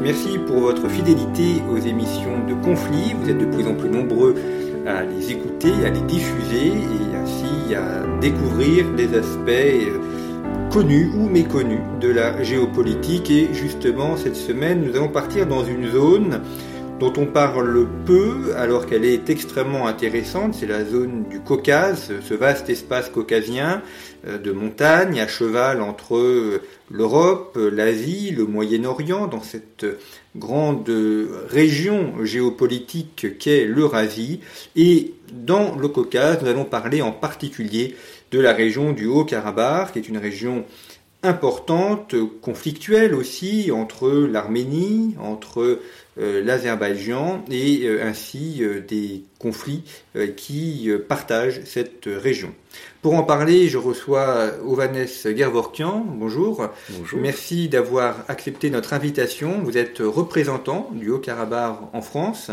Merci 0.00 0.38
pour 0.38 0.60
votre 0.60 0.88
fidélité 0.88 1.62
aux 1.70 1.76
émissions 1.76 2.46
de 2.48 2.54
conflit. 2.64 3.12
Vous 3.20 3.28
êtes 3.28 3.36
de 3.36 3.44
plus 3.44 3.66
en 3.66 3.74
plus 3.74 3.90
nombreux 3.90 4.34
à 4.86 5.02
les 5.02 5.30
écouter, 5.30 5.72
à 5.84 5.90
les 5.90 6.00
diffuser 6.00 6.68
et 6.68 7.16
ainsi 7.16 7.74
à 7.74 8.06
découvrir 8.18 8.90
des 8.92 9.14
aspects 9.14 9.50
euh, 9.50 9.98
connus 10.70 11.10
ou 11.14 11.28
méconnus 11.28 11.82
de 12.00 12.08
la 12.08 12.42
géopolitique. 12.42 13.30
Et 13.30 13.50
justement, 13.52 14.16
cette 14.16 14.36
semaine, 14.36 14.86
nous 14.86 14.96
allons 14.96 15.10
partir 15.10 15.46
dans 15.46 15.64
une 15.64 15.86
zone 15.88 16.40
dont 17.00 17.12
on 17.16 17.24
parle 17.24 17.88
peu 18.04 18.54
alors 18.56 18.84
qu'elle 18.84 19.06
est 19.06 19.30
extrêmement 19.30 19.88
intéressante, 19.88 20.54
c'est 20.54 20.66
la 20.66 20.84
zone 20.84 21.24
du 21.30 21.40
Caucase, 21.40 22.12
ce 22.20 22.34
vaste 22.34 22.68
espace 22.68 23.08
caucasien 23.08 23.82
euh, 24.26 24.36
de 24.36 24.52
montagne 24.52 25.18
à 25.18 25.26
cheval 25.26 25.80
entre 25.80 26.18
euh, 26.18 26.60
l'Europe, 26.90 27.58
l'Asie, 27.72 28.32
le 28.32 28.44
Moyen-Orient, 28.44 29.28
dans 29.28 29.42
cette 29.42 29.86
grande 30.36 30.92
région 31.48 32.24
géopolitique 32.24 33.38
qu'est 33.38 33.64
l'Eurasie. 33.64 34.40
Et 34.76 35.14
dans 35.32 35.76
le 35.76 35.88
Caucase, 35.88 36.42
nous 36.42 36.48
allons 36.48 36.64
parler 36.64 37.00
en 37.00 37.12
particulier 37.12 37.96
de 38.30 38.38
la 38.38 38.52
région 38.52 38.92
du 38.92 39.06
Haut-Karabakh, 39.06 39.92
qui 39.92 39.98
est 40.00 40.08
une 40.08 40.18
région 40.18 40.64
importante, 41.22 42.14
conflictuelle 42.40 43.14
aussi, 43.14 43.70
entre 43.72 44.10
l'Arménie, 44.10 45.16
entre 45.20 45.80
euh, 46.18 46.42
l'Azerbaïdjan 46.44 47.44
et 47.50 47.84
euh, 47.84 48.04
ainsi 48.04 48.58
euh, 48.60 48.80
des 48.80 49.24
conflits 49.38 49.84
qui 50.36 50.90
partagent 51.08 51.62
cette 51.64 52.04
région. 52.04 52.52
Pour 53.00 53.14
en 53.14 53.22
parler, 53.22 53.68
je 53.68 53.78
reçois 53.78 54.50
Ovanes 54.66 55.06
Gervorkian. 55.24 56.04
Bonjour. 56.06 56.68
Bonjour. 56.90 57.18
Merci 57.18 57.70
d'avoir 57.70 58.16
accepté 58.28 58.68
notre 58.68 58.92
invitation. 58.92 59.62
Vous 59.64 59.78
êtes 59.78 60.00
représentant 60.00 60.90
du 60.92 61.08
Haut-Karabakh 61.08 61.78
en 61.94 62.02
France. 62.02 62.50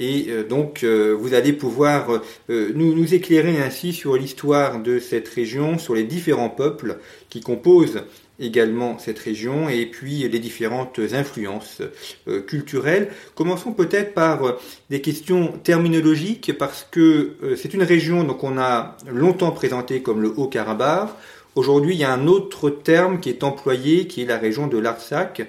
Et 0.00 0.28
donc, 0.48 0.82
vous 0.82 1.34
allez 1.34 1.52
pouvoir 1.52 2.22
nous, 2.48 2.94
nous 2.94 3.14
éclairer 3.14 3.60
ainsi 3.60 3.92
sur 3.92 4.16
l'histoire 4.16 4.82
de 4.82 4.98
cette 4.98 5.28
région, 5.28 5.78
sur 5.78 5.94
les 5.94 6.04
différents 6.04 6.48
peuples 6.48 6.96
qui 7.28 7.42
composent 7.42 8.02
également 8.40 8.98
cette 8.98 9.18
région 9.18 9.68
et 9.68 9.86
puis 9.86 10.26
les 10.28 10.38
différentes 10.38 10.98
influences 11.12 11.82
euh, 12.26 12.40
culturelles. 12.40 13.10
Commençons 13.34 13.72
peut-être 13.72 14.14
par 14.14 14.44
euh, 14.44 14.52
des 14.88 15.00
questions 15.00 15.52
terminologiques 15.62 16.56
parce 16.58 16.86
que 16.90 17.36
euh, 17.42 17.56
c'est 17.56 17.74
une 17.74 17.82
région 17.82 18.24
donc 18.24 18.42
on 18.42 18.58
a 18.58 18.96
longtemps 19.06 19.52
présenté 19.52 20.02
comme 20.02 20.22
le 20.22 20.32
Haut-Karabakh. 20.36 21.10
Aujourd'hui, 21.56 21.96
il 21.96 22.00
y 22.00 22.04
a 22.04 22.12
un 22.12 22.28
autre 22.28 22.70
terme 22.70 23.20
qui 23.20 23.28
est 23.28 23.42
employé 23.42 24.06
qui 24.06 24.22
est 24.22 24.26
la 24.26 24.38
région 24.38 24.68
de 24.68 24.78
l'Artsakh. 24.78 25.42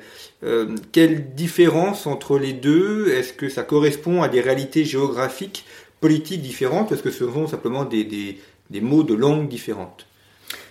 Quelle 0.91 1.35
différence 1.35 2.07
entre 2.07 2.39
les 2.39 2.53
deux? 2.53 3.09
Est-ce 3.09 3.33
que 3.33 3.49
ça 3.49 3.63
correspond 3.63 4.23
à 4.23 4.27
des 4.27 4.41
réalités 4.41 4.85
géographiques, 4.85 5.65
politiques 5.99 6.41
différentes? 6.41 6.91
Est-ce 6.91 7.03
que 7.03 7.11
ce 7.11 7.25
sont 7.25 7.47
simplement 7.47 7.85
des, 7.85 8.03
des, 8.03 8.39
des 8.69 8.81
mots 8.81 9.03
de 9.03 9.13
langue 9.13 9.47
différentes? 9.47 10.07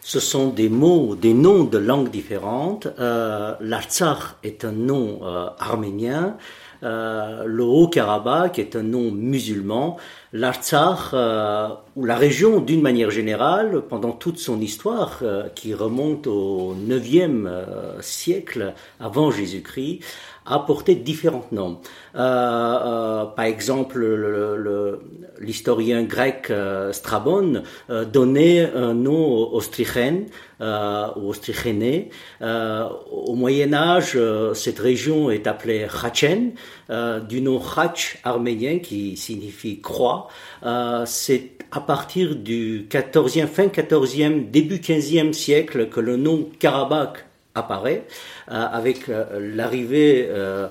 Ce 0.03 0.19
sont 0.19 0.49
des 0.49 0.69
mots, 0.69 1.15
des 1.15 1.35
noms 1.35 1.65
de 1.65 1.79
langues 1.79 2.11
différentes. 2.11 2.89
Euh, 2.99 3.55
L'Artsakh 3.61 4.37
est 4.43 4.65
un 4.65 4.73
nom 4.73 5.21
euh, 5.23 5.47
arménien. 5.59 6.37
Euh, 6.83 7.45
le 7.45 7.65
Haut-Karabakh 7.65 8.59
est 8.59 8.77
un 8.77 8.83
nom 8.83 9.11
musulman. 9.11 9.97
L'Artsakh, 10.33 11.13
euh, 11.13 11.69
ou 11.97 12.05
la 12.05 12.17
région 12.17 12.61
d'une 12.61 12.83
manière 12.83 13.11
générale, 13.11 13.83
pendant 13.89 14.13
toute 14.13 14.39
son 14.39 14.61
histoire, 14.61 15.19
euh, 15.23 15.49
qui 15.55 15.75
remonte 15.75 16.27
au 16.27 16.75
9e 16.75 17.47
euh, 17.47 18.01
siècle 18.01 18.75
avant 19.01 19.31
Jésus-Christ, 19.31 20.01
a 20.51 20.59
porté 20.61 20.95
différents 20.95 21.47
noms. 21.53 21.79
par 22.13 23.45
exemple, 23.45 24.05
l'historien 25.41 26.03
grec 26.03 26.53
Strabon 26.93 27.63
donnait 28.13 28.71
un 28.75 28.95
nom 28.95 29.53
austrichène 29.53 30.27
ou 30.61 31.29
austrichéné. 31.29 32.11
au 32.41 33.35
Moyen 33.35 33.73
Âge, 33.73 34.19
cette 34.55 34.79
région 34.79 35.31
est 35.31 35.47
appelée 35.47 35.87
Khachen, 35.89 36.53
du 37.29 37.41
nom 37.41 37.61
Khach 37.61 38.19
arménien 38.25 38.79
qui 38.81 39.17
signifie 39.17 39.81
croix. 39.81 40.29
C'est 41.07 41.53
à 41.73 41.81
partir 41.81 42.35
du 42.35 42.89
14e, 42.91 43.47
fin 43.47 43.67
14e, 43.67 44.51
début 44.51 44.79
15e 44.79 45.33
siècle 45.33 45.89
que 45.89 46.01
le 46.01 46.17
nom 46.17 46.49
Karabakh 46.59 47.30
apparaît 47.55 48.07
euh, 48.51 48.67
avec 48.73 49.09
euh, 49.09 49.55
l'arrivée 49.55 50.29
euh, 50.31 50.69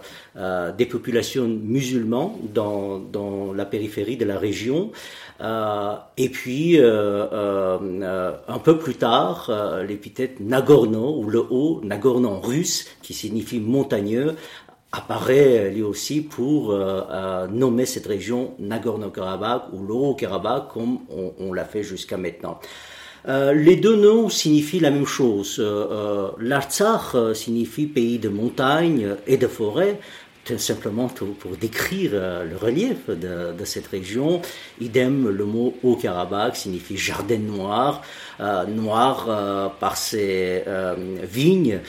des 0.78 0.86
populations 0.86 1.48
musulmanes 1.48 2.32
dans, 2.54 3.00
dans, 3.00 3.54
la 3.54 3.66
périphérie 3.66 4.18
de 4.18 4.26
la 4.26 4.38
région. 4.40 4.92
et 6.18 6.30
puis, 6.30 6.80
un 6.80 8.60
peu 8.64 8.78
plus 8.78 8.96
tard, 8.96 9.52
l'épithète 9.88 10.40
Nagorno, 10.40 11.20
ou 11.20 11.30
le 11.30 11.46
haut, 11.50 11.82
Nagorno 11.84 12.30
en 12.30 12.40
russe, 12.40 12.88
qui 13.02 13.14
signifie 13.14 13.60
montagneux, 13.60 14.36
apparaît 14.92 15.70
lui 15.70 15.84
aussi 15.84 16.22
pour 16.22 16.72
euh, 16.72 17.04
euh, 17.10 17.48
nommer 17.48 17.86
cette 17.86 18.08
région 18.08 18.54
Nagorno-Karabakh 18.60 19.72
ou 19.74 19.86
le 19.86 20.16
karabakh 20.16 20.70
comme 20.70 21.00
on, 21.10 21.34
on 21.40 21.54
l'a 21.54 21.66
fait 21.66 21.84
jusqu'à 21.84 22.18
maintenant. 22.18 22.60
Euh, 23.28 23.54
les 23.54 23.76
deux 23.76 23.96
noms 23.96 24.30
signifient 24.30 24.80
la 24.80 24.92
même 24.92 25.06
chose. 25.06 25.58
Euh, 25.60 26.30
L'Artsakh 26.40 27.36
signifie 27.36 27.86
pays 27.86 28.20
de 28.20 28.30
montagne 28.30 29.16
et 29.28 29.38
de 29.38 29.48
forêt, 29.48 30.00
simplement 30.58 31.08
pour, 31.08 31.56
décrire 31.60 32.12
euh, 32.14 32.46
le 32.46 32.56
relief 32.56 33.10
de, 33.10 33.66
cette 33.66 33.88
région. 33.88 34.42
Idem, 34.80 35.30
le 35.30 35.46
mot 35.46 35.76
Haut-Karabakh 35.84 36.56
signifie 36.56 36.98
jardin 36.98 37.38
noir, 37.38 38.02
euh, 38.40 38.66
noir 38.66 39.26
euh, 39.30 39.68
par 39.80 39.98
ses 39.98 40.64
vignes 41.24 41.80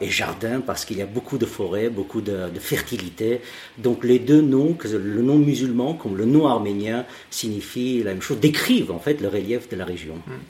et 0.00 0.10
jardin 0.10 0.60
parce 0.60 0.84
qu'il 0.84 0.98
y 0.98 1.02
a 1.02 1.06
beaucoup 1.06 1.38
de 1.38 1.46
forêts, 1.46 1.88
beaucoup 1.90 2.20
de, 2.20 2.48
fertilité. 2.58 3.40
Donc 3.78 4.04
les 4.04 4.18
deux 4.18 4.40
noms, 4.40 4.76
le 4.84 5.22
nom 5.22 5.36
musulman 5.36 5.94
comme 5.94 6.16
le 6.16 6.24
nom 6.24 6.46
arménien, 6.46 7.04
signifient 7.30 8.02
la 8.02 8.12
même 8.12 8.22
chose, 8.22 8.38
décrivent 8.38 8.90
en 8.92 8.98
fait 8.98 9.20
le 9.20 9.28
relief 9.28 9.68
de 9.68 9.76
la 9.76 9.84
région. 9.84 10.14
Hmm. 10.26 10.40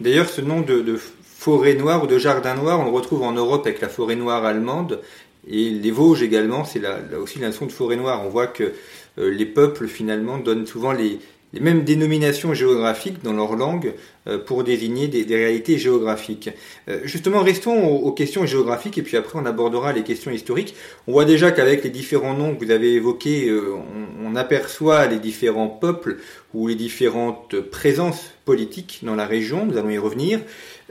D'ailleurs, 0.00 0.28
ce 0.28 0.42
nom 0.42 0.60
de, 0.60 0.80
de 0.80 0.98
forêt 1.46 1.74
noire 1.74 2.02
ou 2.02 2.06
de 2.06 2.18
jardin 2.18 2.54
noir, 2.54 2.80
on 2.80 2.84
le 2.84 2.90
retrouve 2.90 3.22
en 3.22 3.32
Europe 3.32 3.66
avec 3.66 3.80
la 3.80 3.88
forêt 3.88 4.16
noire 4.16 4.44
allemande. 4.44 5.00
Et 5.48 5.70
les 5.70 5.90
Vosges 5.90 6.22
également, 6.22 6.64
c'est 6.64 6.80
là, 6.80 6.98
aussi 7.20 7.38
la 7.38 7.48
notion 7.48 7.66
de 7.66 7.72
forêt 7.72 7.96
noire. 7.96 8.22
On 8.24 8.28
voit 8.28 8.48
que 8.48 8.72
euh, 9.18 9.30
les 9.30 9.46
peuples 9.46 9.86
finalement 9.86 10.38
donnent 10.38 10.66
souvent 10.66 10.92
les, 10.92 11.18
mêmes 11.58 11.84
dénominations 11.84 12.52
géographiques 12.52 13.22
dans 13.22 13.32
leur 13.32 13.56
langue 13.56 13.94
euh, 14.26 14.36
pour 14.36 14.62
désigner 14.62 15.08
des, 15.08 15.24
réalités 15.34 15.78
géographiques. 15.78 16.50
Euh, 16.88 17.00
justement, 17.04 17.42
restons 17.42 17.86
aux, 17.86 18.12
questions 18.12 18.44
géographiques 18.44 18.98
et 18.98 19.02
puis 19.02 19.16
après 19.16 19.38
on 19.38 19.46
abordera 19.46 19.92
les 19.92 20.02
questions 20.02 20.30
historiques. 20.30 20.74
On 21.06 21.12
voit 21.12 21.24
déjà 21.24 21.52
qu'avec 21.52 21.84
les 21.84 21.90
différents 21.90 22.34
noms 22.34 22.54
que 22.54 22.64
vous 22.64 22.70
avez 22.70 22.92
évoqués, 22.94 23.50
on, 23.52 24.26
on, 24.26 24.36
aperçoit 24.36 25.06
les 25.06 25.18
différents 25.18 25.68
peuples 25.68 26.18
ou 26.56 26.68
les 26.68 26.74
différentes 26.74 27.60
présences 27.60 28.30
politiques 28.46 29.00
dans 29.02 29.14
la 29.14 29.26
région. 29.26 29.66
Nous 29.66 29.76
allons 29.76 29.90
y 29.90 29.98
revenir. 29.98 30.40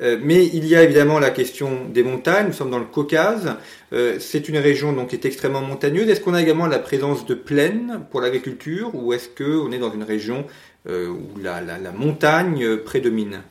Euh, 0.02 0.20
mais 0.22 0.46
il 0.46 0.68
y 0.68 0.76
a 0.76 0.84
évidemment 0.84 1.18
la 1.18 1.32
question 1.32 1.90
des 1.92 2.04
montagnes. 2.04 2.48
Nous 2.48 2.54
sommes 2.54 2.70
dans 2.70 2.78
le 2.78 2.86
Caucase. 2.86 3.56
Euh, 3.92 4.18
c'est 4.20 4.48
une 4.48 4.58
région 4.58 4.94
donc 4.94 5.08
qui 5.08 5.16
est 5.16 5.26
extrêmement 5.26 5.62
montagneuse. 5.62 6.08
Est-ce 6.08 6.22
qu'on 6.22 6.36
a 6.36 6.42
également 6.42 6.68
la 6.68 6.78
présence 6.78 7.26
de 7.26 7.34
plaines 7.34 8.02
pour 8.12 8.22
l'agriculture 8.22 8.94
ou 8.94 9.12
est-ce 9.14 9.28
qu'on 9.28 9.72
est 9.72 9.80
dans 9.80 9.92
une 9.92 10.04
région 10.04 10.46
euh, 10.88 11.10
où 11.10 11.40
la, 11.42 11.64
montagne 11.92 12.78
prédomine? 12.78 13.42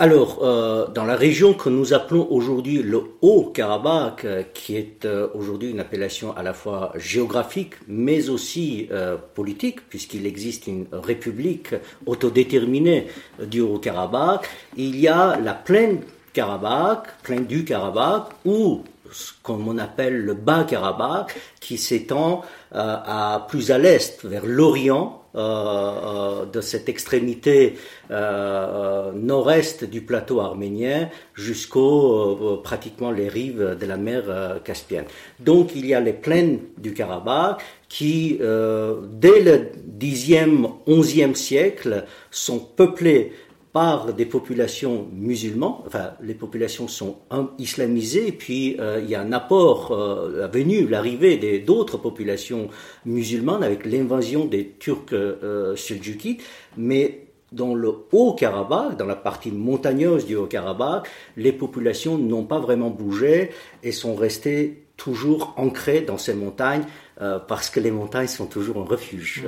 Alors, 0.00 0.38
euh, 0.42 0.86
dans 0.88 1.04
la 1.04 1.14
région 1.14 1.52
que 1.52 1.68
nous 1.68 1.92
appelons 1.92 2.26
aujourd'hui 2.30 2.82
le 2.82 3.02
Haut-Karabakh, 3.20 4.24
euh, 4.24 4.42
qui 4.54 4.74
est 4.74 5.04
euh, 5.04 5.28
aujourd'hui 5.34 5.70
une 5.70 5.78
appellation 5.78 6.34
à 6.34 6.42
la 6.42 6.54
fois 6.54 6.92
géographique 6.96 7.74
mais 7.86 8.30
aussi 8.30 8.88
politique, 9.34 9.86
puisqu'il 9.90 10.24
existe 10.24 10.66
une 10.68 10.86
république 10.90 11.74
autodéterminée 12.06 13.08
du 13.44 13.60
Haut-Karabakh, 13.60 14.48
il 14.78 14.98
y 14.98 15.06
a 15.06 15.38
la 15.38 15.52
plaine 15.52 16.00
Karabakh, 16.32 17.22
plaine 17.22 17.44
du 17.44 17.66
Karabakh, 17.66 18.28
ou 18.46 18.82
ce 19.12 19.32
qu'on 19.42 19.76
appelle 19.76 20.16
le 20.24 20.32
Bas-Karabakh, 20.32 21.38
qui 21.60 21.76
s'étend 21.76 22.42
à 22.72 23.46
plus 23.50 23.70
à 23.70 23.76
l'est, 23.76 24.24
vers 24.24 24.46
l'Orient, 24.46 25.19
euh, 25.36 25.40
euh, 25.40 26.44
de 26.46 26.60
cette 26.60 26.88
extrémité 26.88 27.74
euh, 28.10 29.12
nord-est 29.12 29.84
du 29.84 30.00
plateau 30.00 30.40
arménien 30.40 31.08
jusqu'aux 31.34 32.60
pratiquement 32.64 33.12
les 33.12 33.28
rives 33.28 33.76
de 33.80 33.86
la 33.86 33.96
mer 33.96 34.24
Caspienne. 34.64 35.04
Donc 35.38 35.76
il 35.76 35.86
y 35.86 35.94
a 35.94 36.00
les 36.00 36.14
plaines 36.14 36.58
du 36.78 36.94
Karabakh 36.94 37.62
qui, 37.88 38.38
dès 38.38 39.40
le 39.40 39.70
10e, 39.98 40.68
11e 40.88 41.34
siècle, 41.34 42.04
sont 42.30 42.58
peuplées 42.58 43.32
par 43.72 44.12
des 44.12 44.26
populations 44.26 45.06
musulmanes, 45.12 45.74
enfin 45.86 46.12
les 46.20 46.34
populations 46.34 46.88
sont 46.88 47.18
islamisées, 47.58 48.32
puis 48.32 48.76
euh, 48.80 49.00
il 49.02 49.08
y 49.08 49.14
a 49.14 49.20
un 49.20 49.32
apport 49.32 49.92
euh, 49.92 50.48
venu, 50.48 50.88
l'arrivée 50.88 51.36
d'autres 51.60 51.96
populations 51.96 52.68
musulmanes 53.04 53.62
avec 53.62 53.86
l'invasion 53.86 54.44
des 54.44 54.70
Turcs 54.78 55.12
euh, 55.12 55.76
mais 56.76 57.26
dans 57.52 57.74
le 57.74 57.92
Haut-Karabakh, 58.12 58.96
dans 58.96 59.06
la 59.06 59.16
partie 59.16 59.50
montagneuse 59.50 60.26
du 60.26 60.36
Haut-Karabakh, 60.36 61.08
les 61.36 61.52
populations 61.52 62.16
n'ont 62.18 62.44
pas 62.44 62.60
vraiment 62.60 62.90
bougé 62.90 63.50
et 63.82 63.92
sont 63.92 64.14
restées 64.14 64.84
toujours 64.96 65.54
ancrées 65.56 66.02
dans 66.02 66.18
ces 66.18 66.34
montagnes 66.34 66.84
euh, 67.20 67.38
parce 67.38 67.70
que 67.70 67.80
les 67.80 67.90
montagnes 67.90 68.28
sont 68.28 68.46
toujours 68.46 68.78
un 68.78 68.84
refuge. 68.84 69.44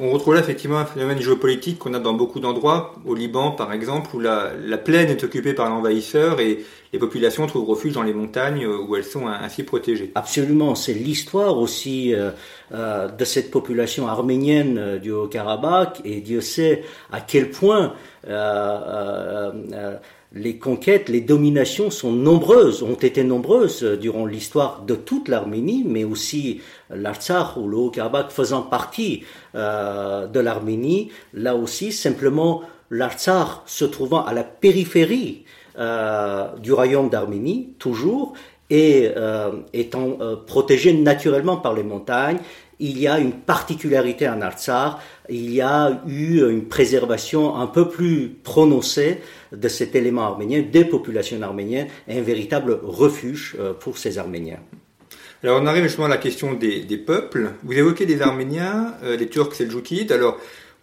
On 0.00 0.10
retrouve 0.10 0.34
là 0.34 0.40
effectivement 0.40 0.78
un 0.78 0.84
phénomène 0.84 1.20
géopolitique 1.20 1.80
qu'on 1.80 1.92
a 1.92 1.98
dans 1.98 2.12
beaucoup 2.12 2.38
d'endroits, 2.38 2.94
au 3.04 3.14
Liban 3.14 3.50
par 3.50 3.72
exemple, 3.72 4.14
où 4.14 4.20
la, 4.20 4.52
plaine 4.78 5.08
est 5.08 5.24
occupée 5.24 5.54
par 5.54 5.68
l'envahisseur 5.68 6.40
et 6.40 6.64
les 6.92 6.98
populations 7.00 7.46
trouvent 7.48 7.68
refuge 7.68 7.94
dans 7.94 8.04
les 8.04 8.14
montagnes 8.14 8.64
euh, 8.64 8.78
où 8.78 8.94
elles 8.96 9.04
sont 9.04 9.26
ainsi 9.26 9.64
protégées. 9.64 10.12
Absolument, 10.14 10.74
c'est 10.74 10.94
l'histoire 10.94 11.58
aussi 11.58 12.14
euh, 12.14 12.30
euh, 12.72 13.08
de 13.08 13.24
cette 13.24 13.50
population 13.50 14.06
arménienne 14.06 14.98
du 14.98 15.10
Haut-Karabakh. 15.10 16.00
Et 16.04 16.20
Dieu 16.20 16.40
sait 16.40 16.84
à 17.10 17.20
quel 17.20 17.50
point 17.50 17.94
les 20.32 20.58
conquêtes, 20.58 21.08
les 21.08 21.22
dominations 21.22 21.90
sont 21.90 22.12
nombreuses, 22.12 22.82
ont 22.82 22.94
été 22.94 23.24
nombreuses 23.24 23.82
durant 23.82 24.26
l'histoire 24.26 24.82
de 24.82 24.94
toute 24.94 25.28
l'Arménie, 25.28 25.84
mais 25.86 26.04
aussi 26.04 26.60
l'Artsakh 26.90 27.56
ou 27.56 27.66
le 27.66 27.76
Haut-Karabakh 27.78 28.30
faisant 28.30 28.62
partie 28.62 29.24
euh, 29.54 30.26
de 30.26 30.40
l'Arménie. 30.40 31.10
Là 31.32 31.56
aussi, 31.56 31.92
simplement, 31.92 32.62
l'Artsakh 32.90 33.62
se 33.64 33.86
trouvant 33.86 34.24
à 34.24 34.34
la 34.34 34.44
périphérie 34.44 35.44
euh, 35.78 36.54
du 36.58 36.72
royaume 36.72 37.08
d'Arménie, 37.08 37.74
toujours, 37.78 38.34
et 38.68 39.10
euh, 39.16 39.52
étant 39.72 40.18
protégé 40.46 40.92
naturellement 40.92 41.56
par 41.56 41.72
les 41.72 41.82
montagnes, 41.82 42.38
il 42.80 42.98
y 42.98 43.08
a 43.08 43.18
une 43.18 43.32
particularité 43.32 44.28
en 44.28 44.42
Artsakh, 44.42 44.98
il 45.28 45.52
y 45.52 45.60
a 45.60 46.02
eu 46.06 46.48
une 46.48 46.64
préservation 46.64 47.56
un 47.56 47.66
peu 47.66 47.88
plus 47.88 48.36
prononcée 48.42 49.18
de 49.52 49.68
cet 49.68 49.94
élément 49.94 50.22
arménien, 50.22 50.62
des 50.62 50.84
populations 50.84 51.40
arméniennes, 51.42 51.88
et 52.06 52.18
un 52.18 52.22
véritable 52.22 52.78
refuge 52.82 53.56
euh, 53.58 53.72
pour 53.72 53.98
ces 53.98 54.18
Arméniens. 54.18 54.60
Alors 55.42 55.60
on 55.62 55.66
arrive 55.66 55.84
justement 55.84 56.06
à 56.06 56.10
la 56.10 56.16
question 56.16 56.54
des, 56.54 56.82
peuples. 56.98 57.50
Vous 57.62 57.72
évoquez 57.72 58.06
des 58.06 58.22
Arméniens, 58.22 58.94
euh, 59.04 59.16
les 59.16 59.28
Turcs 59.28 59.54
Seljoukides. 59.54 60.10
Alors 60.10 60.36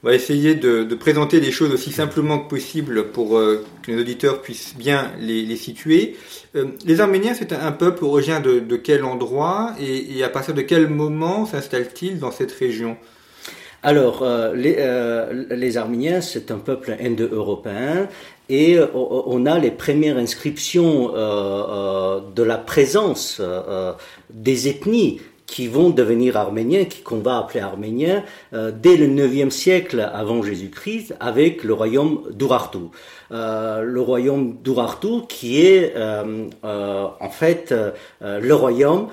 on 0.04 0.08
va 0.08 0.16
essayer 0.16 0.56
de, 0.56 0.84
présenter 0.96 1.40
les 1.40 1.52
choses 1.52 1.74
aussi 1.74 1.92
simplement 1.92 2.40
que 2.40 2.48
possible 2.48 3.12
pour 3.12 3.38
euh, 3.38 3.66
que 3.82 3.92
nos 3.92 4.02
auditeurs 4.02 4.42
puissent 4.42 4.76
bien 4.78 5.12
les, 5.20 5.56
situer. 5.56 6.16
Les 6.86 7.02
Arméniens, 7.02 7.34
c'est 7.34 7.52
un, 7.52 7.72
peuple 7.72 8.06
originaire 8.06 8.42
de, 8.42 8.76
quel 8.78 9.04
endroit 9.04 9.74
et, 9.80 10.24
à 10.24 10.30
partir 10.30 10.54
de 10.54 10.62
quel 10.62 10.88
moment 10.88 11.46
s'installe-t-il 11.46 12.20
dans 12.20 12.32
cette 12.32 12.52
région? 12.52 12.98
Alors, 13.86 14.24
euh, 14.24 14.52
les, 14.56 15.78
Arméniens, 15.78 16.20
c'est 16.20 16.50
un 16.50 16.58
peuple 16.58 16.98
indo-européen 17.00 18.08
et 18.50 18.80
on 18.96 19.46
a 19.46 19.60
les 19.60 19.70
premières 19.70 20.18
inscriptions 20.18 21.10
de 21.10 22.44
la 22.44 22.58
présence 22.58 23.40
des 24.32 24.68
ethnies 24.68 25.20
qui 25.46 25.68
vont 25.68 25.90
devenir 25.90 26.38
arméniens, 26.38 26.86
qu'on 27.04 27.20
va 27.20 27.38
appeler 27.38 27.60
arméniens, 27.60 28.24
euh, 28.54 28.72
dès 28.72 28.98
le 28.98 29.08
9e 29.08 29.50
siècle 29.52 30.10
avant 30.14 30.42
Jésus-Christ, 30.42 31.16
avec 31.20 31.64
le 31.64 31.74
royaume 31.74 32.24
d'Urartu. 32.32 32.80
Euh, 33.32 33.82
le 33.82 34.02
royaume 34.02 34.58
d'Urartu 34.64 35.26
qui 35.28 35.62
est 35.62 35.94
euh, 35.96 36.48
en 36.62 37.30
fait 37.30 37.74
le 38.22 38.54
royaume 38.54 39.08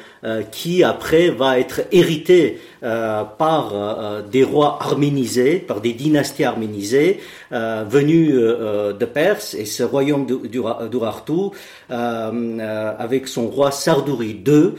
qui 0.50 0.84
après 0.84 1.30
va 1.30 1.58
être 1.58 1.82
hérité 1.92 2.58
par 2.82 4.22
des 4.30 4.44
rois 4.44 4.78
arménisés, 4.80 5.58
par 5.58 5.80
des 5.80 5.92
dynasties 5.92 6.44
arménisées 6.44 7.20
venues 7.50 8.32
de 8.32 9.04
Perse, 9.04 9.54
et 9.54 9.64
ce 9.66 9.82
royaume 9.82 10.26
d'Urartu, 10.26 11.56
avec 11.88 13.28
son 13.28 13.46
roi 13.46 13.70
Sardouri 13.70 14.42
II, 14.46 14.72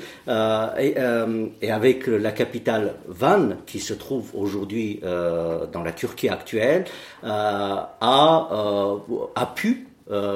et, 0.77 1.71
avec 1.71 2.07
la 2.07 2.31
capitale 2.31 2.95
Van, 3.07 3.49
qui 3.65 3.79
se 3.79 3.93
trouve 3.93 4.31
aujourd'hui 4.33 4.99
euh, 5.03 5.65
dans 5.71 5.83
la 5.83 5.91
Turquie 5.91 6.29
actuelle, 6.29 6.85
euh, 7.23 7.27
a, 7.27 8.49
euh, 8.51 8.97
a 9.35 9.45
pu 9.45 9.87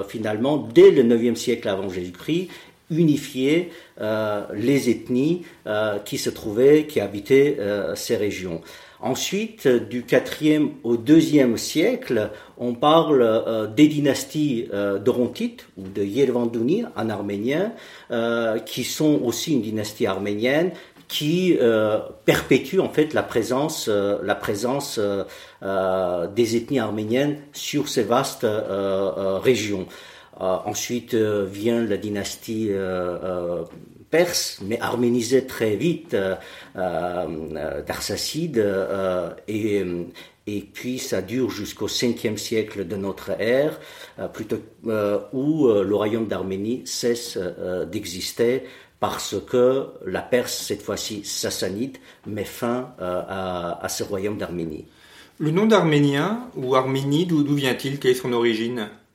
finalement, 0.07 0.57
dès 0.57 0.89
le 0.89 1.03
9e 1.03 1.35
siècle 1.35 1.67
avant 1.67 1.89
Jésus-Christ, 1.89 2.47
unifier 2.89 3.69
les 3.99 4.89
ethnies 4.89 5.43
qui 6.05 6.17
se 6.17 6.29
trouvaient, 6.29 6.85
qui 6.85 6.99
habitaient 6.99 7.57
ces 7.95 8.15
régions. 8.15 8.61
Ensuite, 8.99 9.67
du 9.67 10.01
4e 10.01 10.69
au 10.83 10.97
2e 10.97 11.57
siècle, 11.57 12.31
on 12.57 12.73
parle 12.73 13.21
euh, 13.21 13.67
des 13.67 13.87
dynasties 13.87 14.69
euh, 14.73 14.97
d'Orontites 14.97 15.67
ou 15.77 15.83
de 15.87 16.03
Yervandouni 16.03 16.83
en 16.95 17.09
arménien, 17.09 17.73
euh, 18.09 18.57
qui 18.57 18.83
sont 18.83 19.21
aussi 19.23 19.53
une 19.53 19.61
dynastie 19.61 20.07
arménienne 20.07 20.71
qui 21.07 21.57
perpétue 22.25 22.79
en 22.79 22.89
fait 22.89 23.13
la 23.13 23.23
présence, 23.23 23.87
la 23.87 24.35
présence 24.35 24.99
des 25.61 26.55
ethnies 26.57 26.79
arméniennes 26.79 27.37
sur 27.53 27.87
ces 27.87 28.03
vastes 28.03 28.45
régions. 29.41 29.87
Ensuite 30.39 31.15
vient 31.15 31.83
la 31.83 31.97
dynastie 31.97 32.71
perse, 34.09 34.59
mais 34.63 34.79
arménisé 34.79 35.45
très 35.45 35.75
vite 35.75 36.13
euh, 36.13 36.35
euh, 36.75 37.81
d'Arsacide, 37.81 38.57
euh, 38.57 39.31
et, 39.47 40.61
puis 40.73 40.97
ça 40.97 41.21
dure 41.21 41.49
jusqu'au 41.49 41.87
5e 41.87 42.37
siècle 42.37 42.87
de 42.87 42.95
notre 42.95 43.31
ère, 43.41 43.79
plutôt, 44.31 44.59
où 45.33 45.67
le 45.67 45.93
royaume 45.93 46.27
d'Arménie 46.27 46.83
cesse 46.85 47.37
d'exister 47.91 48.63
parce 49.01 49.35
que 49.45 49.87
la 50.05 50.21
Perse, 50.21 50.53
cette 50.53 50.81
fois-ci 50.81 51.25
sassanide, 51.25 51.97
met 52.25 52.45
fin 52.45 52.93
à, 52.97 53.83
à, 53.83 53.89
ce 53.89 54.03
royaume 54.03 54.37
d'Arménie. 54.37 54.85
Le 55.37 55.51
nom 55.51 55.65
d'Arménien 55.65 56.49
ou 56.55 56.75
Arménie, 56.75 57.25
d'où 57.25 57.43
vient-il? 57.53 57.99
Quelle 57.99 58.11
est 58.11 58.15
son 58.15 58.31
origine? 58.31 58.87
euh, 58.87 58.87
euh, 58.87 59.06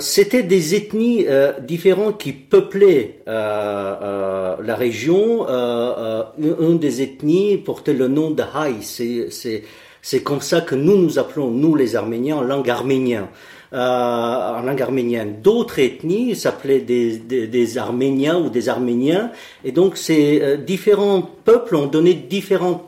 c'était 0.00 0.42
des 0.42 0.74
ethnies 0.74 1.26
euh, 1.28 1.52
différentes 1.60 2.20
qui 2.20 2.32
peuplaient 2.32 3.20
la 3.26 4.74
région. 4.76 5.46
une 5.48 6.78
des 6.78 7.02
ethnies 7.02 7.58
portait 7.58 7.94
le 7.94 8.08
nom 8.08 8.30
de 8.30 8.42
Haï. 8.42 8.76
C'est 10.04 10.22
comme 10.22 10.40
ça 10.40 10.60
que 10.60 10.74
nous 10.74 10.96
nous 10.96 11.18
appelons, 11.18 11.50
nous 11.50 11.74
les 11.74 11.96
Arméniens, 11.96 12.36
en 12.38 12.42
langue 12.42 12.68
arménienne. 12.70 13.26
en 13.72 14.62
langue 14.62 14.82
arménienne. 14.82 15.36
D'autres 15.42 15.78
ethnies 15.78 16.36
s'appelaient 16.36 16.80
des, 16.80 17.16
des, 17.18 17.46
des, 17.46 17.78
Arméniens 17.78 18.38
ou 18.38 18.50
des 18.50 18.68
Arméniens. 18.68 19.30
Et 19.64 19.72
donc 19.72 19.96
ces 19.96 20.58
différents 20.58 21.22
peuples 21.22 21.76
ont 21.76 21.86
donné 21.86 22.14
différents 22.14 22.86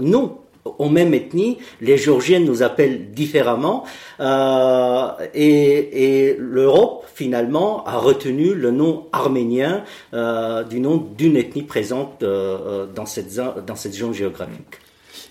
noms 0.00 0.38
aux 0.78 0.88
mêmes 0.88 1.14
ethnies. 1.14 1.58
Les 1.80 1.96
Géorgiens 1.96 2.40
nous 2.40 2.62
appellent 2.62 3.10
différemment. 3.12 3.84
Euh, 4.20 5.08
et, 5.34 6.36
l'Europe, 6.38 7.06
finalement, 7.14 7.84
a 7.86 7.98
retenu 7.98 8.54
le 8.54 8.70
nom 8.70 9.06
arménien 9.12 9.84
euh, 10.14 10.62
du 10.64 10.80
nom 10.80 10.96
d'une 10.96 11.36
ethnie 11.36 11.62
présente 11.62 12.22
euh, 12.22 12.86
dans, 12.86 13.06
cette, 13.06 13.34
dans 13.34 13.76
cette 13.76 13.94
zone 13.94 14.14
géographique. 14.14 14.78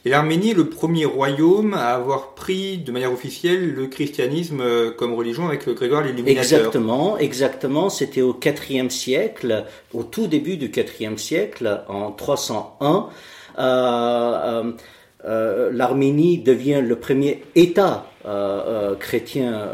Et 0.05 0.09
l'Arménie 0.09 0.51
est 0.51 0.53
le 0.53 0.69
premier 0.69 1.03
royaume 1.03 1.73
à 1.73 1.89
avoir 1.89 2.33
pris 2.33 2.77
de 2.77 2.89
manière 2.91 3.11
officielle 3.11 3.73
le 3.73 3.87
christianisme 3.87 4.63
comme 4.97 5.13
religion 5.13 5.47
avec 5.47 5.67
Grégoire 5.67 6.03
l'Illuminateur. 6.03 6.59
Exactement, 6.59 7.17
exactement. 7.17 7.89
C'était 7.89 8.21
au 8.21 8.33
IVe 8.41 8.89
siècle, 8.89 9.65
au 9.93 10.03
tout 10.03 10.27
début 10.27 10.55
du 10.55 10.71
IVe 10.71 11.17
siècle, 11.17 11.83
en 11.89 12.11
301. 12.11 13.09
Euh, 13.59 14.71
euh, 15.25 15.69
euh, 15.69 15.69
l'Arménie 15.73 16.37
devient 16.37 16.81
le 16.81 16.95
premier 16.95 17.43
État 17.55 18.05
euh, 18.25 18.95
chrétien 18.95 19.67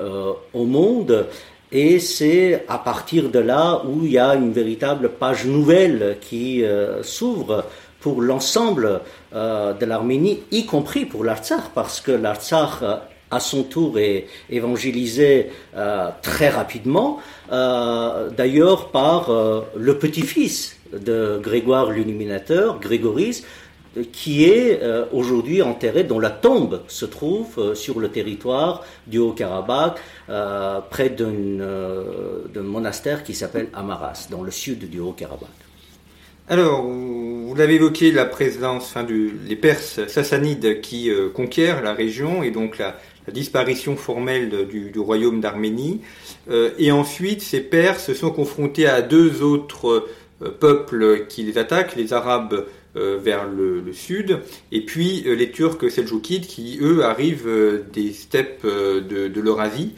au 0.53 0.65
monde. 0.65 1.27
Et 1.71 1.99
c'est 1.99 2.63
à 2.67 2.77
partir 2.77 3.29
de 3.29 3.39
là 3.39 3.81
où 3.85 4.05
il 4.05 4.11
y 4.11 4.17
a 4.17 4.35
une 4.35 4.51
véritable 4.51 5.09
page 5.09 5.45
nouvelle 5.45 6.17
qui 6.21 6.63
s'ouvre 7.01 7.65
pour 7.99 8.21
l'ensemble 8.21 9.01
de 9.33 9.85
l'Arménie, 9.85 10.43
y 10.51 10.65
compris 10.65 11.05
pour 11.05 11.23
l'Artsakh, 11.23 11.71
parce 11.73 11.99
que 11.99 12.11
l'Artsakh 12.11 12.83
à 13.31 13.39
son 13.39 13.63
tour 13.63 13.97
est 13.97 14.27
évangélisé 14.49 15.49
très 16.21 16.49
rapidement, 16.49 17.19
d'ailleurs 17.49 18.91
par 18.91 19.31
le 19.75 19.97
petit-fils 19.97 20.77
de 20.93 21.39
Grégoire 21.41 21.91
l'Illuminateur, 21.91 22.79
Grégoris, 22.79 23.43
qui 24.03 24.45
est 24.45 24.81
euh, 24.81 25.05
aujourd'hui 25.11 25.61
enterré, 25.61 26.03
dont 26.03 26.19
la 26.19 26.29
tombe 26.29 26.81
se 26.87 27.05
trouve 27.05 27.47
euh, 27.57 27.75
sur 27.75 27.99
le 27.99 28.09
territoire 28.09 28.83
du 29.07 29.19
Haut-Karabakh, 29.19 29.97
euh, 30.29 30.79
près 30.89 31.09
d'un 31.09 32.61
monastère 32.61 33.23
qui 33.23 33.33
s'appelle 33.33 33.67
Amaras, 33.73 34.27
dans 34.29 34.43
le 34.43 34.51
sud 34.51 34.89
du 34.89 34.99
Haut-Karabakh. 34.99 35.49
Alors, 36.47 36.83
vous 36.83 37.55
l'avez 37.57 37.75
évoqué, 37.75 38.11
la 38.11 38.25
présence, 38.25 38.83
enfin, 38.83 39.03
du, 39.03 39.33
les 39.47 39.55
Perses 39.55 40.05
sassanides 40.05 40.79
qui 40.79 41.09
conquièrent 41.33 41.81
la 41.81 41.93
région 41.93 42.43
et 42.43 42.51
donc 42.51 42.77
la, 42.77 42.95
disparition 43.31 43.95
formelle 43.95 44.67
du, 44.67 44.91
du 44.91 44.99
royaume 44.99 45.41
d'Arménie. 45.41 46.01
et 46.77 46.91
ensuite, 46.91 47.41
ces 47.41 47.61
Perses 47.61 48.13
sont 48.13 48.29
confrontés 48.29 48.85
à 48.85 49.01
deux 49.01 49.41
autres 49.41 50.05
peuples 50.59 51.25
qui 51.27 51.41
les 51.41 51.57
attaquent, 51.57 51.95
les 51.95 52.13
Arabes 52.13 52.53
euh, 52.53 52.65
vers 52.95 53.47
le, 53.47 53.83
sud, 53.93 54.39
et 54.71 54.81
puis 54.81 55.23
euh, 55.25 55.35
les 55.35 55.51
Turcs 55.51 55.89
seljoukides 55.89 56.47
qui, 56.47 56.77
eux, 56.81 57.03
arrivent 57.03 57.47
euh, 57.47 57.83
des 57.93 58.13
steppes 58.13 58.65
de, 58.65 59.27
de 59.27 59.41
l'Eurasie, 59.41 59.93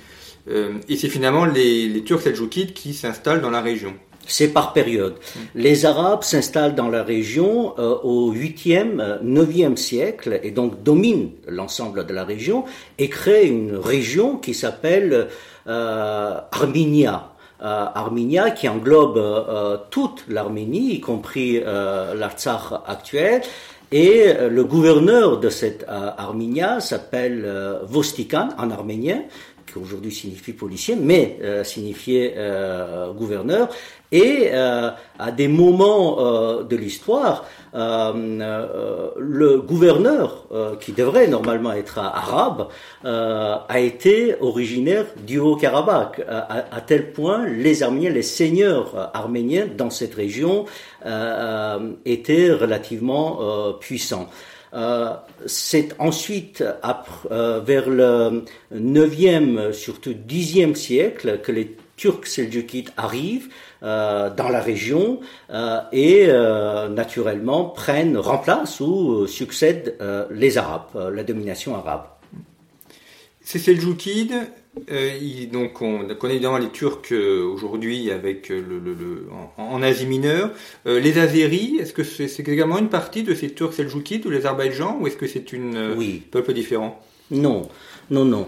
et 0.87 0.95
c'est 0.95 1.09
finalement 1.09 1.43
les, 1.43 1.89
les 1.89 2.03
Turcs 2.03 2.21
seljoukides 2.21 2.71
qui 2.71 2.93
s'installent 2.93 3.41
dans 3.41 3.49
la 3.49 3.59
région. 3.59 3.93
C'est 4.25 4.47
par 4.47 4.71
période. 4.71 5.15
Mm. 5.15 5.39
Les 5.55 5.85
Arabes 5.85 6.23
s'installent 6.23 6.73
dans 6.73 6.87
la 6.87 7.03
région 7.03 7.77
au 7.77 8.33
8e, 8.33 9.21
9e 9.21 9.75
siècle 9.75 10.39
et 10.43 10.51
donc 10.51 10.83
dominent 10.83 11.31
l'ensemble 11.49 12.05
de 12.05 12.13
la 12.13 12.23
région 12.23 12.63
et 12.97 13.09
créent 13.09 13.47
une 13.47 13.75
région 13.75 14.37
qui 14.37 14.53
s'appelle. 14.53 15.27
Euh, 15.67 16.39
Arminia 16.53 17.33
qui 18.55 18.69
englobe 18.69 19.17
euh, 19.17 19.77
toute 19.89 20.25
l'Arménie, 20.27 20.93
y 20.93 21.01
compris 21.01 21.61
euh, 21.65 22.13
l'Artsakh 22.13 22.81
actuel. 22.85 23.41
Et 23.89 24.33
le 24.49 24.65
gouverneur 24.65 25.39
de 25.39 25.47
cette 25.47 25.85
Arminia 25.87 26.81
s'appelle 26.81 27.49
Vostikan 27.83 28.49
en 28.57 28.69
arménien, 28.69 29.21
aujourd'hui 29.77 30.11
signifie 30.11 30.53
policier, 30.53 30.95
mais 30.95 31.39
signifiait 31.63 32.35
gouverneur. 33.15 33.69
Et 34.11 34.51
à 34.51 35.31
des 35.35 35.47
moments 35.47 36.63
de 36.63 36.75
l'histoire, 36.75 37.45
euh, 37.77 38.13
euh, 38.41 39.09
le 39.17 39.61
gouverneur, 39.61 40.47
euh, 40.51 40.75
qui 40.77 40.93
devrait 40.93 41.27
normalement 41.27 41.73
être 41.73 41.99
arabe, 41.99 42.69
a 43.03 43.79
été 43.79 44.35
originaire 44.41 45.05
du 45.25 45.39
Haut-Karabakh, 45.39 46.21
à, 46.27 46.81
tel 46.81 47.11
point 47.11 47.45
les 47.47 47.83
Arméniens, 47.83 48.09
les 48.09 48.23
seigneurs 48.23 49.11
arméniens 49.13 49.67
dans 49.77 49.89
cette 49.89 50.15
région 50.15 50.65
étaient 52.05 52.51
relativement 52.51 53.73
puissants. 53.79 54.29
C'est 55.45 55.89
ensuite, 55.99 56.63
vers 57.21 57.89
le 57.89 58.43
9e, 58.73 59.71
surtout 59.71 60.13
10e 60.13 60.75
siècle, 60.75 61.39
que 61.41 61.51
les 61.51 61.77
Turcs 61.97 62.27
seljoukides 62.27 62.91
arrivent 62.95 63.49
euh, 63.83 64.29
dans 64.29 64.49
la 64.49 64.61
région 64.61 65.19
euh, 65.49 65.81
et 65.91 66.27
euh, 66.27 66.87
naturellement 66.87 67.65
prennent, 67.65 68.17
remplacent 68.17 68.79
ou 68.79 69.27
succèdent 69.27 69.97
les 70.31 70.57
Arabes, 70.57 71.11
la 71.13 71.23
domination 71.23 71.75
arabe. 71.75 72.05
Ces 73.41 73.59
Seljoukides, 74.87 75.51
donc 75.51 75.81
on 75.81 76.07
connaît 76.19 76.35
évidemment 76.35 76.57
les 76.57 76.69
Turcs 76.69 77.11
aujourd'hui 77.11 78.11
avec 78.11 78.49
le, 78.49 79.27
en, 79.57 79.81
Asie 79.81 80.05
mineure. 80.05 80.51
les 80.85 81.17
Azéris, 81.17 81.77
est-ce 81.79 81.93
que 81.93 82.03
c'est 82.03 82.47
également 82.47 82.77
une 82.77 82.89
partie 82.89 83.23
de 83.23 83.33
ces 83.33 83.49
Turcs 83.49 83.73
Seljoukides 83.73 84.25
ou 84.25 84.29
les 84.29 84.39
Azerbaïdjan 84.39 84.97
ou 84.99 85.07
est-ce 85.07 85.17
que 85.17 85.27
c'est 85.27 85.53
une 85.53 85.93
oui. 85.97 86.23
peuple 86.31 86.53
différent? 86.53 87.01
Non, 87.31 87.67
non, 88.09 88.25
non. 88.25 88.47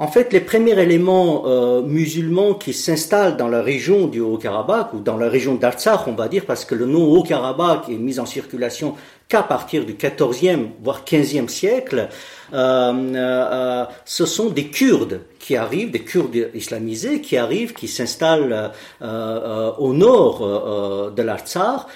En 0.00 0.06
fait, 0.06 0.32
les 0.32 0.40
premiers 0.40 0.80
éléments 0.80 1.42
euh, 1.46 1.82
musulmans 1.82 2.54
qui 2.54 2.72
s'installent 2.72 3.36
dans 3.36 3.48
la 3.48 3.62
région 3.62 4.06
du 4.06 4.20
Haut-Karabakh, 4.20 4.94
ou 4.94 5.00
dans 5.00 5.16
la 5.16 5.28
région 5.28 5.56
d'Artsakh, 5.56 6.06
on 6.06 6.12
va 6.12 6.28
dire, 6.28 6.46
parce 6.46 6.64
que 6.64 6.76
le 6.76 6.86
nom 6.86 7.04
Haut-Karabakh 7.12 7.88
est 7.88 7.96
mis 7.96 8.20
en 8.20 8.26
circulation 8.26 8.94
qu'à 9.28 9.42
partir 9.42 9.84
du 9.84 9.94
XIVe, 9.94 10.68
voire 10.82 11.04
XVe 11.04 11.48
siècle, 11.48 12.08
euh, 12.54 12.92
euh, 13.14 13.84
ce 14.06 14.24
sont 14.24 14.48
des 14.48 14.68
Kurdes 14.68 15.20
qui 15.38 15.54
arrivent, 15.54 15.90
des 15.90 16.00
Kurdes 16.00 16.48
islamisés 16.54 17.20
qui 17.20 17.36
arrivent, 17.36 17.74
qui 17.74 17.88
s'installent 17.88 18.72
euh, 19.02 19.70
au 19.78 19.92
nord 19.92 21.12
de 21.14 21.22
l'Artsar. 21.22 21.88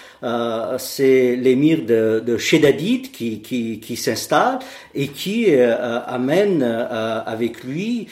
C'est 0.79 1.37
l'émir 1.37 1.83
de, 1.87 2.23
de 2.25 2.37
qui, 2.37 3.41
qui, 3.41 3.81
qui 3.81 3.97
s'installe 3.97 4.59
et 4.95 5.09
qui 5.09 5.55
amène 5.55 6.63
avec 6.63 7.65
lui 7.65 8.09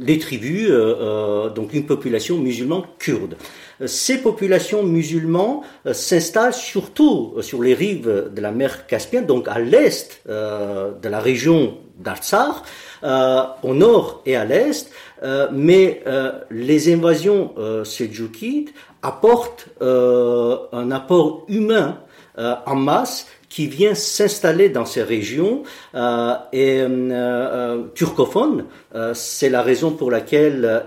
les 0.00 0.18
tribus, 0.18 0.70
donc 1.54 1.74
une 1.74 1.86
population 1.86 2.38
musulmane 2.38 2.82
kurde. 2.98 3.36
Ces 3.86 4.18
populations 4.18 4.82
musulmanes 4.82 5.60
euh, 5.86 5.92
s'installent 5.92 6.54
surtout 6.54 7.34
euh, 7.36 7.42
sur 7.42 7.62
les 7.62 7.74
rives 7.74 8.30
de 8.34 8.40
la 8.40 8.50
mer 8.50 8.86
Caspienne, 8.86 9.26
donc 9.26 9.46
à 9.46 9.60
l'est 9.60 10.20
euh, 10.28 10.90
de 11.00 11.08
la 11.08 11.20
région 11.20 11.78
d'Artsar, 11.98 12.62
au 13.02 13.74
nord 13.74 14.22
et 14.24 14.36
à 14.36 14.44
l'est, 14.44 14.88
mais 15.52 16.04
les 16.48 16.92
invasions 16.92 17.52
seljoukides 17.82 18.70
apportent 19.02 19.66
un 19.80 20.90
apport 20.92 21.44
humain 21.48 21.98
en 22.38 22.76
masse 22.76 23.26
qui 23.48 23.66
vient 23.66 23.94
s'installer 23.94 24.68
dans 24.68 24.84
ces 24.84 25.02
régions 25.02 25.62
euh, 25.94 26.34
et 26.52 26.80
euh, 26.80 27.08
euh 27.10 27.84
turcophone. 27.94 28.66
Euh, 28.94 29.14
c'est 29.14 29.48
la 29.48 29.62
raison 29.62 29.92
pour 29.92 30.10
laquelle 30.10 30.84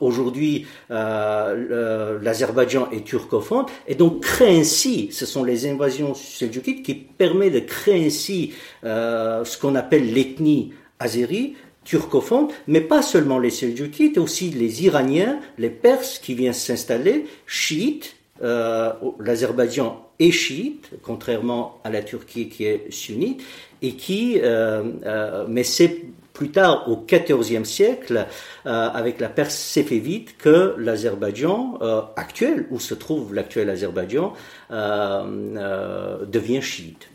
aujourd'hui 0.00 0.66
l'Azerbaïdjan 0.90 2.90
est 2.92 3.04
turcophone 3.04 3.64
et 3.88 3.94
donc 3.94 4.20
crée 4.22 4.58
ainsi, 4.58 5.08
ce 5.12 5.24
sont 5.26 5.44
les 5.44 5.66
invasions 5.66 6.14
seljoukides 6.14 6.82
qui 6.82 6.94
permettent 6.94 7.54
de 7.54 7.60
créer 7.60 8.06
ainsi 8.06 8.52
ce 8.82 9.58
qu'on 9.58 9.74
appelle 9.74 10.12
l'ethnie 10.12 10.72
azérie 10.98 11.56
turcophone, 11.84 12.48
mais 12.66 12.80
pas 12.80 13.02
seulement 13.02 13.38
les 13.38 13.50
Seljoukides, 13.50 14.16
aussi 14.16 14.48
les 14.48 14.86
Iraniens, 14.86 15.38
les 15.58 15.68
Perses 15.68 16.18
qui 16.18 16.32
viennent 16.32 16.54
s'installer, 16.54 17.26
chiites, 17.46 18.16
euh, 18.42 18.92
l'Azerbaïdjan 19.20 20.08
est 20.18 20.30
chiite, 20.30 20.90
contrairement 21.02 21.80
à 21.84 21.90
la 21.90 22.02
Turquie 22.02 22.48
qui 22.48 22.64
est 22.64 22.90
sunnite, 22.90 23.42
et 23.82 23.94
qui, 23.94 24.40
euh, 24.42 24.82
euh, 25.04 25.44
mais 25.48 25.64
c'est 25.64 26.04
plus 26.32 26.50
tard 26.50 26.88
au 26.90 27.04
XIVe 27.06 27.64
siècle, 27.64 28.26
avec 28.64 29.20
la 29.20 29.28
Perse 29.28 29.54
séfévite, 29.54 30.36
que 30.36 30.74
l'Azerbaïdjan 30.78 31.78
actuel, 32.16 32.66
où 32.70 32.80
se 32.80 32.94
trouve 32.94 33.32
l'actuel 33.34 33.70
Azerbaïdjan, 33.70 34.32
devient 34.68 36.60
chiite. 36.60 37.08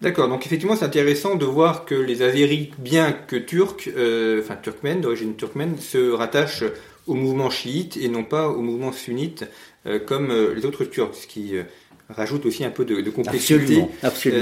D'accord, 0.00 0.28
donc 0.28 0.44
effectivement 0.46 0.74
c'est 0.74 0.84
intéressant 0.84 1.36
de 1.36 1.44
voir 1.44 1.84
que 1.84 1.94
les 1.94 2.22
Azéris, 2.22 2.72
bien 2.78 3.12
que 3.12 3.36
turcs, 3.36 3.88
enfin 4.40 4.56
turkmènes, 4.60 5.00
d'origine 5.00 5.36
turkmène, 5.36 5.78
se 5.78 6.10
rattachent 6.10 6.64
au 7.06 7.14
mouvement 7.14 7.50
chiite 7.50 7.96
et 7.96 8.08
non 8.08 8.24
pas 8.24 8.48
au 8.48 8.62
mouvement 8.62 8.90
sunnite 8.90 9.44
comme 10.06 10.30
euh, 10.30 10.54
les 10.54 10.64
autres 10.64 10.84
Turcs, 10.84 11.14
ce 11.14 11.26
qui 11.26 11.56
euh, 11.56 11.64
rajoute 12.08 12.46
aussi 12.46 12.64
un 12.64 12.70
peu 12.70 12.84
de, 12.84 13.00
de 13.00 13.10
complexité 13.10 13.86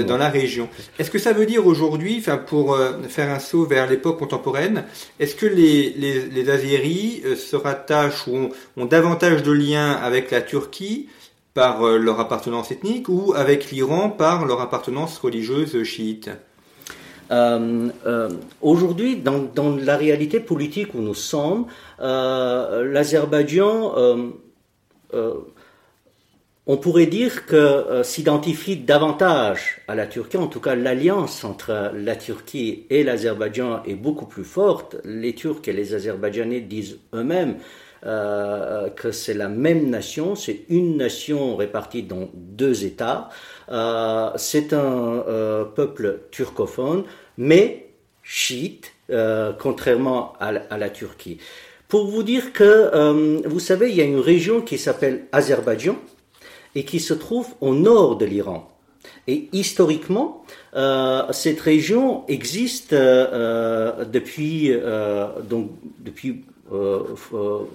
dans 0.07 0.17
la 0.17 0.29
région. 0.29 0.69
Est-ce 0.99 1.11
que 1.11 1.19
ça 1.19 1.33
veut 1.33 1.45
dire 1.45 1.65
aujourd'hui, 1.65 2.17
enfin 2.19 2.37
pour 2.37 2.77
faire 3.07 3.29
un 3.29 3.39
saut 3.39 3.65
vers 3.65 3.89
l'époque 3.89 4.19
contemporaine, 4.19 4.83
est-ce 5.19 5.35
que 5.35 5.45
les, 5.45 5.91
les, 5.91 6.23
les 6.23 6.49
Azéris 6.49 7.23
se 7.37 7.55
rattachent 7.55 8.27
ou 8.27 8.49
ont, 8.75 8.85
davantage 8.85 9.43
de 9.43 9.53
liens 9.53 9.91
avec 9.91 10.31
la 10.31 10.41
Turquie 10.41 11.07
par 11.53 11.83
leur 11.83 12.19
appartenance 12.19 12.71
ethnique 12.71 13.07
ou 13.07 13.33
avec 13.33 13.71
l'Iran 13.71 14.09
par 14.09 14.45
leur 14.45 14.59
appartenance 14.59 15.17
religieuse 15.19 15.83
chiite? 15.83 16.31
Aujourd'hui, 18.61 19.15
dans, 19.15 19.39
dans, 19.39 19.77
la 19.77 19.95
réalité 19.95 20.41
politique 20.41 20.93
où 20.95 20.99
nous 20.99 21.15
sommes, 21.15 21.67
l'Azerbaïdjan 21.99 24.33
on 26.65 26.77
pourrait 26.77 27.07
dire 27.07 27.45
que 27.45 27.55
euh, 27.55 28.03
s'identifie 28.03 28.77
davantage 28.77 29.81
à 29.87 29.95
la 29.95 30.07
Turquie, 30.07 30.37
en 30.37 30.47
tout 30.47 30.61
cas 30.61 30.75
l'alliance 30.75 31.43
entre 31.43 31.91
la 31.93 32.15
Turquie 32.15 32.85
et 32.89 33.03
l'Azerbaïdjan 33.03 33.83
est 33.85 33.95
beaucoup 33.95 34.25
plus 34.25 34.45
forte. 34.45 34.95
Les 35.03 35.35
Turcs 35.35 35.67
et 35.67 35.73
les 35.73 35.93
Azerbaïdjanais 35.93 36.61
disent 36.61 36.99
eux-mêmes 37.13 37.57
euh, 38.05 38.89
que 38.89 39.11
c'est 39.11 39.33
la 39.33 39.49
même 39.49 39.89
nation, 39.89 40.35
c'est 40.35 40.61
une 40.69 40.97
nation 40.97 41.57
répartie 41.57 42.03
dans 42.03 42.29
deux 42.33 42.85
États. 42.85 43.29
Euh, 43.69 44.29
c'est 44.37 44.71
un 44.73 45.65
peuple 45.75 46.21
turcophone, 46.31 47.03
mais 47.37 47.89
chiite, 48.23 48.93
contrairement 49.59 50.33
à 50.39 50.77
la, 50.77 50.89
Turquie. 50.89 51.39
Pour 51.93 52.07
vous 52.07 52.23
dire 52.23 52.53
que, 52.53 53.45
vous 53.47 53.59
savez, 53.59 53.91
il 53.91 53.95
y 53.95 54.01
a 54.01 54.03
une 54.03 54.19
région 54.19 54.61
qui 54.61 54.79
s'appelle 54.79 55.25
Azerbaïdjan, 55.31 55.95
et 56.73 56.85
qui 56.85 56.99
se 56.99 57.13
trouve 57.13 57.45
au 57.61 57.75
nord 57.75 58.17
de 58.17 58.25
l'Iran. 58.25 58.67
Et 59.27 59.47
historiquement, 59.53 60.43
euh, 60.75 61.21
cette 61.31 61.61
région 61.61 62.23
existe 62.27 62.93
euh, 62.93 64.05
depuis, 64.05 64.71
euh, 64.71 65.27
donc, 65.47 65.69
depuis 65.99 66.43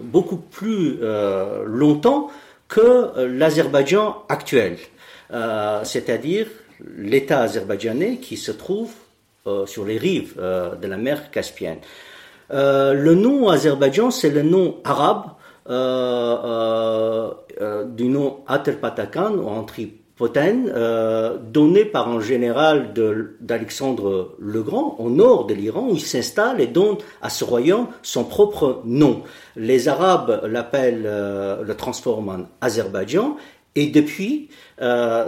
beaucoup 0.02 0.38
plus 0.38 0.98
longtemps 1.64 2.28
que 2.66 3.25
l'Azerbaïdjan 3.25 4.25
actuel, 4.28 4.78
c'est-à-dire 5.84 6.48
l'État 6.96 7.42
azerbaïdjanais 7.42 8.16
qui 8.16 8.37
se 8.37 8.50
trouve 8.50 8.90
sur 9.66 9.84
les 9.84 9.98
rives 9.98 10.34
de 10.37 10.87
la 10.88 10.96
mer 10.96 11.30
Caspienne. 11.30 11.78
Le 12.50 13.14
nom 13.14 13.49
Azerbaïdjan, 13.49 14.11
c'est 14.11 14.31
le 14.31 14.43
nom 14.43 14.76
arabe 14.85 15.25
euh, 15.71 17.31
euh, 17.61 17.85
du 17.85 18.09
nom 18.09 18.38
Aterpatakan 18.47 19.35
ou 19.35 19.49
Antripoten, 19.49 20.73
euh, 20.75 21.37
donné 21.37 21.85
par 21.85 22.09
un 22.09 22.21
général 22.21 22.95
d'Alexandre 23.40 24.35
le 24.38 24.62
Grand 24.62 24.97
au 24.99 25.11
nord 25.11 25.47
de 25.47 25.52
l'Iran, 25.52 25.88
où 25.90 25.95
il 25.95 26.00
s'installe 26.00 26.62
et 26.62 26.69
donne 26.69 26.97
à 27.21 27.28
ce 27.28 27.45
royaume 27.45 27.88
son 28.02 28.25
propre 28.25 28.81
nom. 28.87 29.25
Les 29.57 29.88
Arabes 29.88 30.40
l'appellent, 30.49 31.02
le 31.02 31.75
transforment 31.75 32.28
en 32.31 32.38
Azerbaïdjan, 32.62 33.37
et 33.75 33.88
depuis, 33.88 34.49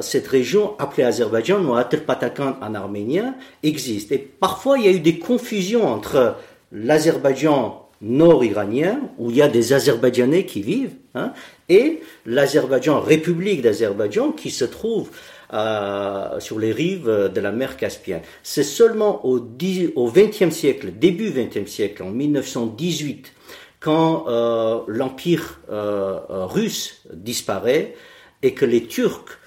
cette 0.00 0.27
région 0.27 0.75
appelée 0.79 1.05
Azerbaïdjan 1.05 1.62
ou 1.65 1.75
Aterpatakan 1.75 2.57
en 2.62 2.75
arménien 2.75 3.35
existe. 3.62 4.11
Et 4.12 4.19
parfois, 4.19 4.79
il 4.79 4.87
y 4.87 4.89
a 4.89 4.93
eu 4.93 5.00
des 5.00 5.19
confusions 5.19 5.87
entre 5.87 6.37
l'Azerbaïdjan 6.73 7.91
nord-iranien, 8.03 9.00
où 9.19 9.31
il 9.31 9.37
y 9.37 9.43
a 9.43 9.49
des 9.49 9.73
Azerbaïdjanais 9.73 10.47
qui 10.47 10.62
vivent, 10.62 10.95
hein, 11.15 11.33
et 11.69 12.00
l'Azerbaïdjan, 12.25 13.00
République 13.00 13.62
d'Azerbaïdjan, 13.62 14.33
qui 14.33 14.50
se 14.50 14.65
trouve 14.65 15.11
euh, 15.53 16.41
sur 16.41 16.59
les 16.59 16.73
rives 16.73 17.31
de 17.35 17.41
la 17.41 17.53
mer 17.53 17.77
Caspienne. 17.77 18.23
C'est 18.43 18.62
seulement 18.62 19.27
au, 19.27 19.41
XXe 19.41 20.50
siècle, 20.50 20.93
début 20.93 21.31
XXe 21.31 21.71
siècle, 21.71 22.03
en 22.03 22.11
1918, 22.11 23.33
quand 23.81 24.27
euh, 24.29 24.81
l'empire 24.87 25.61
euh, 25.71 26.21
russe 26.29 27.03
disparaît 27.12 27.95
et 28.43 28.55
que 28.55 28.65
les 28.65 28.85
Turcs 28.85 29.39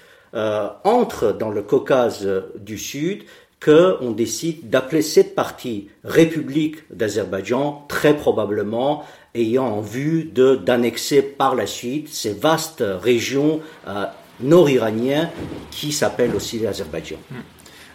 entrent 0.82 1.32
dans 1.32 1.50
le 1.50 1.62
Caucase 1.62 2.28
du 2.58 2.76
Sud, 2.76 3.22
qu'on 3.64 4.10
décide 4.10 4.68
d'appeler 4.68 5.00
cette 5.00 5.34
partie 5.34 5.88
République 6.04 6.76
d'Azerbaïdjan, 6.90 7.86
très 7.88 8.14
probablement 8.14 9.04
ayant 9.34 9.66
en 9.66 9.80
vue 9.80 10.24
d'annexer 10.24 11.22
par 11.22 11.54
la 11.54 11.66
suite 11.66 12.08
ces 12.08 12.32
vastes 12.32 12.84
régions 12.86 13.60
euh, 13.88 14.04
nord-iraniennes 14.40 15.30
qui 15.70 15.92
s'appellent 15.92 16.34
aussi 16.34 16.58
l'Azerbaïdjan. 16.58 17.16
Hmm. 17.30 17.36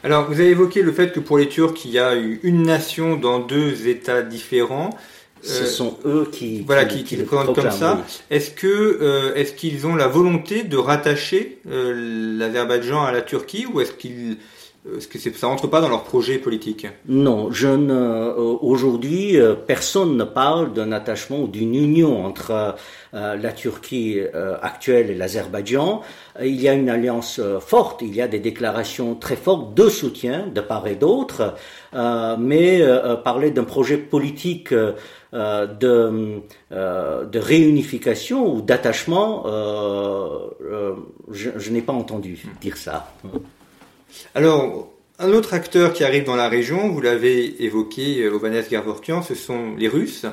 Alors, 0.04 0.28
vous 0.28 0.40
avez 0.40 0.50
évoqué 0.50 0.82
le 0.82 0.92
fait 0.92 1.12
que 1.12 1.20
pour 1.20 1.38
les 1.38 1.50
Turcs, 1.50 1.86
il 1.86 1.92
y 1.92 2.00
a 2.00 2.16
eu 2.16 2.40
une 2.44 2.64
nation 2.64 3.18
dans 3.18 3.40
deux 3.40 3.88
États 3.88 4.22
différents. 4.24 4.90
Ce 5.42 5.64
euh, 5.64 5.66
sont 5.68 5.98
eux 6.06 6.28
qui, 6.32 6.62
voilà, 6.62 6.86
qui, 6.86 7.04
qui, 7.04 7.16
le 7.16 7.26
présentent 7.26 7.54
comme 7.54 7.72
ça. 7.72 8.04
Est-ce 8.30 8.52
que 8.52 8.68
euh, 8.68 9.36
est-ce 9.36 9.54
qu'ils 9.54 9.86
ont 9.88 9.96
la 9.96 10.08
volonté 10.08 10.64
de 10.64 10.78
rattacher 10.78 11.60
l'Azerbaïdjan 11.66 13.04
à 13.04 13.12
la 13.12 13.22
Turquie 13.22 13.66
ou 13.66 13.80
est-ce 13.80 13.94
qu'ils 13.94 14.38
est-ce 14.98 15.08
que 15.08 15.18
ça 15.18 15.48
rentre 15.48 15.68
pas 15.68 15.82
dans 15.82 15.90
leur 15.90 16.04
projet 16.04 16.38
politique? 16.38 16.88
Non, 17.08 17.50
euh, 17.64 18.34
aujourd'hui, 18.62 19.40
euh, 19.40 19.56
personne 19.56 20.18
ne 20.18 20.24
parle 20.24 20.74
d'un 20.74 20.92
attachement 20.92 21.42
ou 21.42 21.48
d'une 21.48 21.76
union 21.76 22.26
entre 22.26 22.76
euh, 23.14 23.36
la 23.36 23.52
Turquie 23.52 24.20
actuelle 24.62 25.10
et 25.10 25.16
l'Azerbaïdjan. 25.16 26.02
Il 26.42 26.62
y 26.62 26.70
a 26.70 26.74
une 26.74 26.90
alliance 26.90 27.42
forte, 27.60 28.02
il 28.02 28.16
y 28.16 28.22
a 28.22 28.28
des 28.28 28.40
déclarations 28.40 29.16
très 29.16 29.36
fortes 29.36 29.74
de 29.74 29.90
soutien 29.90 30.48
de 30.54 30.62
part 30.62 30.88
et 30.88 30.96
d'autre, 30.96 31.56
mais 31.94 32.82
parler 33.24 33.52
d'un 33.52 33.64
projet 33.64 33.98
politique 33.98 34.74
de, 35.34 36.42
réunification 37.34 38.56
ou 38.56 38.62
d'attachement, 38.62 39.44
je 41.32 41.72
n'ai 41.72 41.82
pas 41.82 41.94
entendu 41.94 42.40
dire 42.62 42.78
ça. 42.78 43.12
Alors, 44.36 44.90
un 45.22 45.34
autre 45.34 45.54
acteur 45.54 45.92
qui 45.92 46.06
arrive 46.06 46.24
dans 46.24 46.38
la 46.38 46.48
région, 46.48 46.90
vous 46.90 47.02
l'avez 47.02 47.62
évoqué, 47.64 48.22
euh, 48.22 48.34
Ovanes 48.34 48.64
Garvorkian, 48.72 49.22
ce 49.22 49.36
sont 49.36 49.76
les 49.78 49.90
Russes 49.90 50.26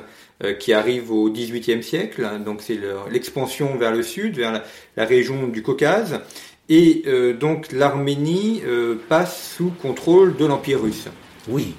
euh, 0.45 0.53
qui 0.53 0.71
arrivent 0.71 1.11
au 1.11 1.29
XVIIIe 1.29 1.83
siècle. 1.83 2.25
Donc 2.45 2.61
c'est 2.61 2.79
l'expansion 3.11 3.75
vers 3.75 3.91
le 3.91 4.01
sud, 4.01 4.37
vers 4.37 4.63
la, 4.95 5.05
région 5.05 5.47
du 5.47 5.61
Caucase. 5.61 6.21
Et 6.69 7.03
euh, 7.05 7.33
donc 7.33 7.73
l'Arménie 7.73 8.61
passe 9.09 9.55
sous 9.57 9.71
contrôle 9.81 10.37
de 10.37 10.45
l'Empire 10.45 10.81
russe. 10.81 11.07
Oui. 11.49 11.75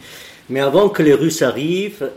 Mais 0.50 0.60
avant 0.60 0.88
que 0.88 1.02
les 1.02 1.14
Russes 1.14 1.42
arrivent, 1.42 2.10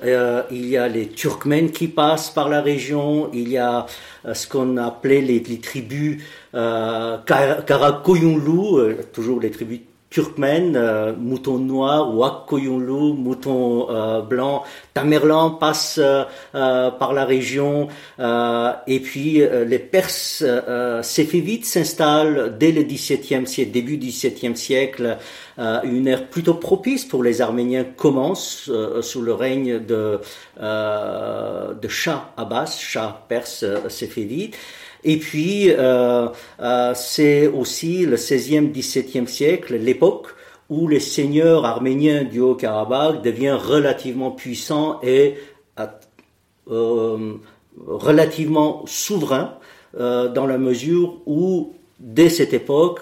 il 0.51 0.67
y 0.67 0.77
a 0.77 0.87
les 0.87 1.07
Turkmènes 1.07 1.71
qui 1.71 1.87
passent 1.87 2.29
par 2.29 2.47
la 2.47 2.61
région, 2.61 3.29
il 3.33 3.49
y 3.49 3.57
a 3.57 3.85
ce 4.33 4.47
qu'on 4.47 4.77
appelait 4.77 5.21
les, 5.21 5.41
tribus 5.59 6.23
euh, 6.55 7.17
Karakoyunlu, 7.25 8.95
toujours 9.11 9.41
les 9.41 9.51
tribus 9.51 9.79
turkmènes, 10.11 10.75
euh, 10.75 11.13
mouton 11.17 11.57
noir, 11.57 12.13
Wakkoyunlu, 12.15 13.13
mouton 13.13 13.89
euh, 13.89 14.21
blanc, 14.21 14.63
Tamerlan 14.93 15.51
passe 15.51 15.99
euh, 15.99 16.25
euh, 16.53 16.91
par 16.91 17.13
la 17.13 17.23
région, 17.23 17.87
et 18.87 18.99
puis 18.99 19.41
les 19.65 19.79
Perses 19.79 20.43
séfévites 21.01 21.65
s'installent 21.65 22.57
dès 22.59 22.71
le 22.71 22.83
XVIIe 22.83 23.47
siècle, 23.47 23.71
début 23.71 23.97
XVIIe 23.97 24.55
siècle, 24.55 25.17
une 25.57 26.07
ère 26.07 26.27
plutôt 26.27 26.55
propice 26.55 27.05
pour 27.05 27.23
les 27.23 27.41
Arméniens 27.41 27.85
commence 27.85 28.69
sous 29.01 29.21
le 29.21 29.33
règne 29.33 29.79
de, 29.79 30.19
de 30.59 31.87
Shah 31.87 32.33
Abbas, 32.35 32.77
Shah 32.79 33.25
perse 33.29 33.65
séfévite. 33.87 34.57
Et 35.03 35.17
puis, 35.17 35.71
euh, 35.71 36.27
euh, 36.59 36.93
c'est 36.93 37.47
aussi 37.47 38.05
le 38.05 38.17
16e, 38.17 38.71
17e 38.71 39.27
siècle, 39.27 39.75
l'époque 39.75 40.27
où 40.69 40.87
les 40.87 40.99
seigneurs 40.99 41.65
arméniens 41.65 42.23
du 42.23 42.39
Haut-Karabakh 42.39 43.21
deviennent 43.21 43.55
relativement 43.55 44.31
puissants 44.31 44.99
et 45.03 45.35
euh, 46.69 47.33
relativement 47.77 48.83
souverains 48.85 49.55
dans 49.93 50.47
la 50.47 50.57
mesure 50.57 51.17
où, 51.25 51.73
dès 51.99 52.29
cette 52.29 52.53
époque, 52.53 53.01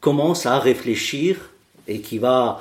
commence 0.00 0.46
à 0.46 0.58
réfléchir 0.58 1.50
et 1.86 2.00
qui 2.00 2.16
va 2.16 2.60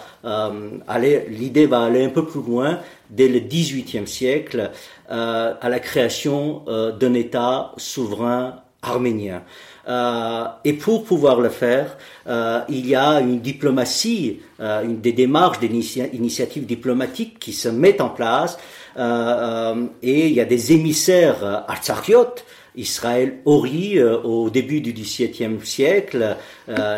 aller, 0.88 1.26
l'idée 1.30 1.68
va 1.68 1.84
aller 1.84 2.04
un 2.04 2.10
peu 2.10 2.26
plus 2.26 2.42
loin 2.42 2.80
dès 3.10 3.30
le 3.30 3.40
XVIIIe 3.40 4.08
siècle 4.08 4.72
à 5.08 5.70
la 5.70 5.80
création 5.80 6.66
d'un 7.00 7.14
État 7.14 7.72
souverain 7.78 8.62
arménien. 8.82 9.44
Euh, 9.88 10.46
et 10.64 10.74
pour 10.74 11.04
pouvoir 11.04 11.40
le 11.40 11.50
faire, 11.50 11.98
euh, 12.28 12.62
il 12.70 12.88
y 12.88 12.96
a 12.96 13.20
une 13.20 13.40
diplomatie, 13.40 14.40
euh, 14.60 14.84
des 14.86 15.14
démarches, 15.14 15.60
des 15.60 15.68
initiatives 16.14 16.66
diplomatiques 16.66 17.40
qui 17.40 17.54
se 17.54 17.70
mettent 17.70 18.02
en 18.02 18.10
place, 18.10 18.58
et 18.98 20.28
il 20.28 20.34
y 20.34 20.42
a 20.42 20.46
des 20.46 20.74
émissaires 20.74 21.64
artsakhiot, 21.70 22.36
Israël 22.76 23.38
Ori 23.46 24.02
au 24.04 24.50
début 24.50 24.82
du 24.82 24.92
XVIIe 24.92 25.58
siècle, 25.64 26.36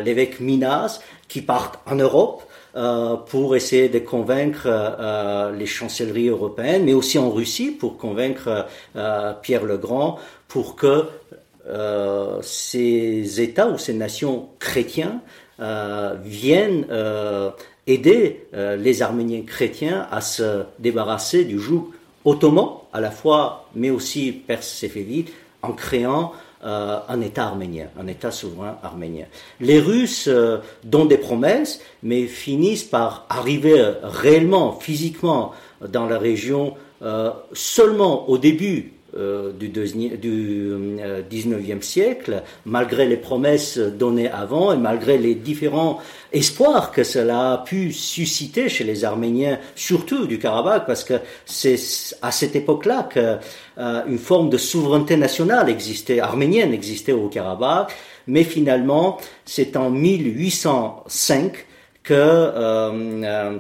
l'évêque 0.04 0.40
Minas, 0.40 1.02
qui 1.28 1.44
partent 1.44 1.80
en 1.86 1.94
Europe 1.94 2.42
pour 3.28 3.56
essayer 3.56 3.90
de 3.90 4.00
convaincre 4.00 5.52
les 5.56 5.68
chancelleries 5.68 6.30
européennes, 6.30 6.84
mais 6.84 6.96
aussi 6.96 7.20
en 7.20 7.30
Russie 7.30 7.70
pour 7.70 7.98
convaincre 7.98 8.66
Pierre 9.44 9.64
le 9.64 9.78
Grand 9.78 10.18
pour 10.48 10.76
que 10.76 11.06
ces 12.42 13.42
États 13.42 13.68
ou 13.70 13.78
ces 13.78 13.94
nations 13.94 14.50
chrétiens 14.60 15.22
viennent 16.24 16.86
aider 17.88 18.48
les 18.54 19.02
Arméniens 19.02 19.44
chrétiens 19.44 20.08
à 20.12 20.22
se 20.22 20.64
débarrasser 20.80 21.46
du 21.46 21.60
joug 21.60 21.92
ottoman 22.26 22.70
à 22.92 23.02
la 23.02 23.12
fois, 23.12 23.70
mais 23.76 23.90
aussi 23.90 24.32
perse-séfévite, 24.32 25.32
en 25.62 25.74
créant 25.74 26.34
euh, 26.66 27.00
un 27.10 27.20
État 27.22 27.48
arménien, 27.48 27.88
un 28.00 28.08
État 28.08 28.32
souverain 28.32 28.78
arménien. 28.84 29.26
Les 29.60 29.80
Russes 29.80 30.30
euh, 30.30 30.60
donnent 30.84 31.10
des 31.10 31.18
promesses, 31.18 31.82
mais 32.04 32.26
finissent 32.26 32.86
par 32.86 33.26
arriver 33.30 33.80
euh, 33.80 33.94
réellement, 34.04 34.80
physiquement, 34.80 35.52
dans 35.86 36.06
la 36.06 36.18
région 36.18 36.76
seulement 37.52 38.30
au 38.30 38.38
début 38.38 38.94
du, 39.60 39.70
du 39.70 40.78
19e 41.30 41.82
siècle, 41.82 42.44
malgré 42.66 43.08
les 43.08 43.18
promesses 43.18 43.78
données 43.78 44.30
avant 44.30 44.74
et 44.74 44.78
malgré 44.78 45.18
les 45.18 45.36
différents 45.36 46.00
espoirs 46.32 46.92
que 46.92 47.04
cela 47.04 47.54
a 47.54 47.58
pu 47.60 47.92
susciter 47.92 48.70
chez 48.70 48.84
les 48.84 49.06
Arméniens, 49.06 49.60
surtout 49.76 50.26
du 50.26 50.40
Karabakh, 50.40 50.86
parce 50.86 51.04
que 51.04 51.16
c'est 51.46 51.78
à 52.22 52.32
cette 52.32 52.56
époque-là 52.56 53.04
que 53.04 53.38
euh, 53.78 54.18
forme 54.18 54.50
de 54.50 54.58
souveraineté 54.58 55.18
nationale 55.18 55.70
existait, 55.70 56.20
arménienne 56.20 56.74
existait 56.74 57.12
au 57.12 57.28
Karabakh, 57.28 57.92
mais 58.28 58.44
finalement, 58.44 59.18
c'est 59.46 59.76
en 59.76 59.90
1805 59.90 61.66
que 62.04 62.14
euh, 62.14 62.92
euh, 63.24 63.58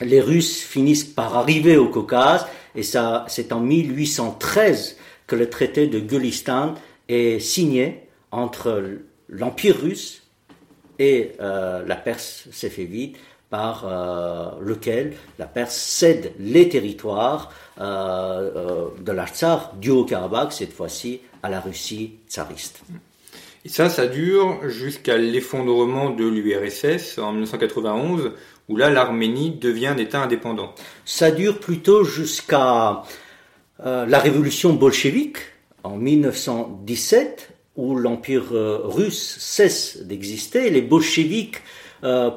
les 0.00 0.20
Russes 0.20 0.62
finissent 0.62 1.04
par 1.04 1.36
arriver 1.36 1.76
au 1.76 1.88
Caucase, 1.88 2.46
et 2.74 2.82
ça, 2.82 3.24
c'est 3.28 3.52
en 3.52 3.60
1813 3.60 4.96
que 5.26 5.36
le 5.36 5.48
traité 5.48 5.86
de 5.86 6.00
Gulistan 6.00 6.74
est 7.08 7.38
signé 7.38 8.08
entre 8.30 8.82
l'Empire 9.28 9.80
russe 9.80 10.22
et 10.98 11.32
la 11.38 11.96
Perse 11.96 12.48
séfévite, 12.52 13.16
par 13.48 13.86
lequel 14.60 15.14
la 15.38 15.46
Perse 15.46 15.74
cède 15.74 16.32
les 16.38 16.68
territoires 16.68 17.50
euh, 17.80 18.50
euh, 18.56 18.88
de 19.00 19.12
l'Artsar 19.12 19.72
du 19.76 19.88
Haut-Karabakh, 19.90 20.52
cette 20.52 20.72
fois-ci 20.72 21.20
à 21.42 21.48
la 21.48 21.60
Russie 21.60 22.18
tsariste. 22.28 22.82
Et 23.64 23.70
ça, 23.70 23.88
ça 23.88 24.06
dure 24.06 24.68
jusqu'à 24.68 25.16
l'effondrement 25.16 26.10
de 26.10 26.26
l'URSS 26.26 27.18
en 27.18 27.32
1991, 27.32 28.32
où 28.70 28.76
là, 28.76 28.88
l'Arménie 28.88 29.50
devient 29.50 29.88
un 29.88 29.98
État 29.98 30.22
indépendant. 30.22 30.74
Ça 31.04 31.30
dure 31.30 31.60
plutôt 31.60 32.04
jusqu'à 32.04 33.02
euh, 33.84 34.06
la 34.06 34.18
révolution 34.18 34.72
bolchevique 34.72 35.38
en 35.82 35.96
1917, 35.96 37.50
où 37.76 37.96
l'Empire 37.96 38.52
russe 38.52 39.36
cesse 39.38 40.02
d'exister. 40.02 40.70
Les 40.70 40.82
bolcheviks, 40.82 41.62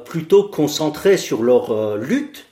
plutôt 0.04 0.44
concentrés 0.44 1.16
sur 1.16 1.42
leur 1.42 1.96
lutte 1.96 2.46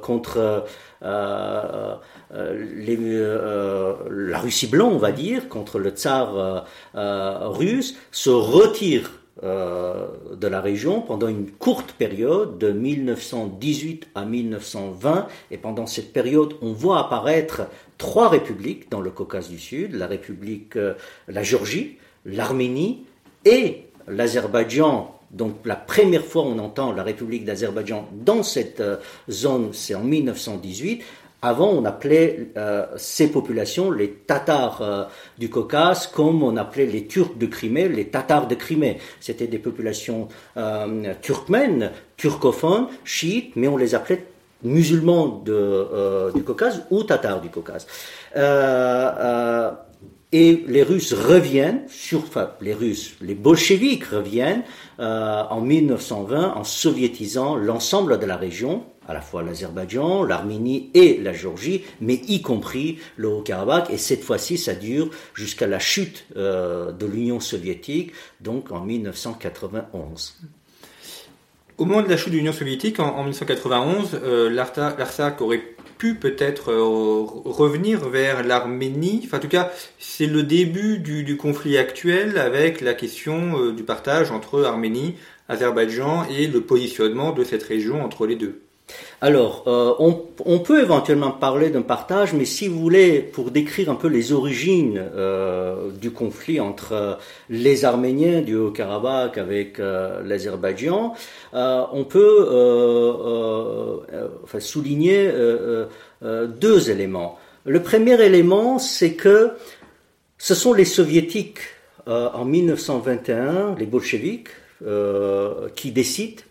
contre 0.00 0.64
euh, 1.04 1.96
euh, 2.32 3.94
la 4.10 4.38
Russie 4.38 4.66
blanche, 4.66 4.94
on 4.94 4.98
va 4.98 5.12
dire, 5.12 5.48
contre 5.48 5.78
le 5.78 5.90
tsar 5.90 6.64
euh, 6.94 7.48
russe, 7.48 7.96
se 8.10 8.30
retire 9.44 10.34
de 10.36 10.46
la 10.46 10.60
région 10.60 11.00
pendant 11.00 11.28
une 11.28 11.50
courte 11.50 11.92
période 11.92 12.58
de 12.58 12.72
1918 12.72 14.08
à 14.14 14.24
1920 14.24 15.28
et 15.50 15.58
pendant 15.58 15.86
cette 15.86 16.12
période 16.12 16.54
on 16.60 16.72
voit 16.72 16.98
apparaître 16.98 17.62
trois 17.98 18.28
républiques 18.28 18.90
dans 18.90 19.00
le 19.00 19.10
Caucase 19.10 19.48
du 19.48 19.58
Sud, 19.58 19.94
la 19.94 20.06
République, 20.06 20.76
la 21.28 21.42
Géorgie, 21.42 21.98
l'Arménie 22.24 23.04
et 23.44 23.84
l'Azerbaïdjan. 24.08 25.14
Donc 25.30 25.56
la 25.64 25.76
première 25.76 26.24
fois 26.24 26.42
on 26.42 26.58
entend 26.58 26.92
la 26.92 27.02
République 27.02 27.44
d'Azerbaïdjan 27.44 28.08
dans 28.12 28.42
cette 28.42 28.82
zone, 29.30 29.70
c'est 29.72 29.94
en 29.94 30.04
1918, 30.04 31.02
avant, 31.44 31.68
on 31.68 31.84
appelait 31.84 32.48
euh, 32.56 32.86
ces 32.96 33.30
populations 33.30 33.90
les 33.90 34.10
Tatars 34.10 34.80
euh, 34.80 35.04
du 35.38 35.50
Caucase, 35.50 36.06
comme 36.06 36.42
on 36.42 36.56
appelait 36.56 36.86
les 36.86 37.06
Turcs 37.06 37.36
de 37.36 37.46
Crimée 37.46 37.88
les 37.88 38.08
Tatars 38.08 38.48
de 38.48 38.54
Crimée. 38.54 38.98
C'était 39.20 39.46
des 39.46 39.58
populations 39.58 40.28
euh, 40.56 41.12
turkmènes, 41.20 41.90
turcophones, 42.16 42.86
chiites, 43.04 43.56
mais 43.56 43.68
on 43.68 43.76
les 43.76 43.94
appelait 43.94 44.24
musulmans 44.62 45.42
de, 45.44 46.32
du 46.34 46.42
Caucase 46.42 46.86
ou 46.90 47.02
Tatars 47.02 47.42
du 47.42 47.50
Caucase. 47.50 47.86
et 50.32 50.64
les 50.66 50.82
Russes 50.82 51.12
reviennent, 51.12 51.82
sur, 51.88 52.22
les 52.62 52.72
Russes, 52.72 53.16
les 53.20 53.34
bolcheviks 53.34 54.04
reviennent 54.04 54.62
en 54.98 55.60
1920 55.60 56.54
en 56.56 56.64
soviétisant 56.64 57.56
l'ensemble 57.56 58.18
de 58.18 58.24
la 58.24 58.36
région 58.36 58.84
à 59.08 59.14
la 59.14 59.20
fois 59.20 59.42
l'Azerbaïdjan, 59.42 60.24
l'Arménie 60.24 60.90
et 60.94 61.18
la 61.18 61.32
Géorgie, 61.32 61.84
mais 62.00 62.20
y 62.28 62.42
compris 62.42 62.98
le 63.16 63.28
Haut-Karabakh. 63.28 63.90
Et 63.90 63.98
cette 63.98 64.22
fois-ci, 64.22 64.58
ça 64.58 64.74
dure 64.74 65.10
jusqu'à 65.34 65.66
la 65.66 65.78
chute 65.78 66.26
euh, 66.36 66.92
de 66.92 67.06
l'Union 67.06 67.40
soviétique, 67.40 68.12
donc 68.40 68.70
en 68.72 68.80
1991. 68.80 70.36
Au 71.76 71.86
moment 71.86 72.02
de 72.02 72.08
la 72.08 72.16
chute 72.16 72.32
de 72.32 72.36
l'Union 72.36 72.52
soviétique, 72.52 73.00
en, 73.00 73.24
1991, 73.24 74.20
euh, 74.22 74.48
l'Artsakh 74.48 75.40
aurait 75.40 75.74
pu 75.98 76.14
peut-être 76.14 76.70
euh, 76.70 77.24
revenir 77.44 78.08
vers 78.08 78.44
l'Arménie. 78.44 79.22
Enfin, 79.24 79.38
en 79.38 79.40
tout 79.40 79.48
cas, 79.48 79.72
c'est 79.98 80.26
le 80.26 80.42
début 80.42 80.98
du, 80.98 81.24
du, 81.24 81.36
conflit 81.36 81.76
actuel 81.78 82.38
avec 82.38 82.80
la 82.80 82.94
question 82.94 83.58
euh, 83.58 83.72
du 83.72 83.82
partage 83.82 84.30
entre 84.30 84.64
Arménie, 84.64 85.16
Azerbaïdjan 85.48 86.26
et 86.30 86.46
le 86.46 86.60
positionnement 86.60 87.32
de 87.32 87.44
cette 87.44 87.62
région 87.62 88.04
entre 88.04 88.26
les 88.26 88.36
deux. 88.36 88.63
Alors, 89.20 89.64
euh, 89.66 89.94
on, 89.98 90.58
peut 90.58 90.82
éventuellement 90.82 91.30
parler 91.30 91.70
d'un 91.70 91.80
partage, 91.80 92.34
mais 92.34 92.44
si 92.44 92.68
vous 92.68 92.78
voulez, 92.78 93.20
pour 93.20 93.50
décrire 93.50 93.88
un 93.90 93.94
peu 93.94 94.08
les 94.08 94.32
origines 94.32 95.02
euh, 95.14 95.90
du 95.92 96.10
conflit 96.10 96.60
entre 96.60 96.92
euh, 96.92 97.14
les 97.48 97.86
Arméniens 97.86 98.42
du 98.42 98.54
Haut-Karabakh 98.54 99.38
avec 99.38 99.78
l'Azerbaïdjan, 99.78 101.14
on 101.54 102.04
peut 102.04 102.48
souligner 104.58 105.32
deux 106.22 106.90
éléments. 106.90 107.38
Le 107.64 107.82
premier 107.82 108.20
élément, 108.22 108.78
c'est 108.78 109.14
que 109.14 109.52
ce 110.36 110.54
sont 110.54 110.74
les 110.74 110.84
soviétiques 110.84 111.60
en 112.06 112.44
1921, 112.44 113.76
les 113.78 113.86
bolcheviks, 113.86 114.50
qui 115.74 115.92
décident 115.92 116.42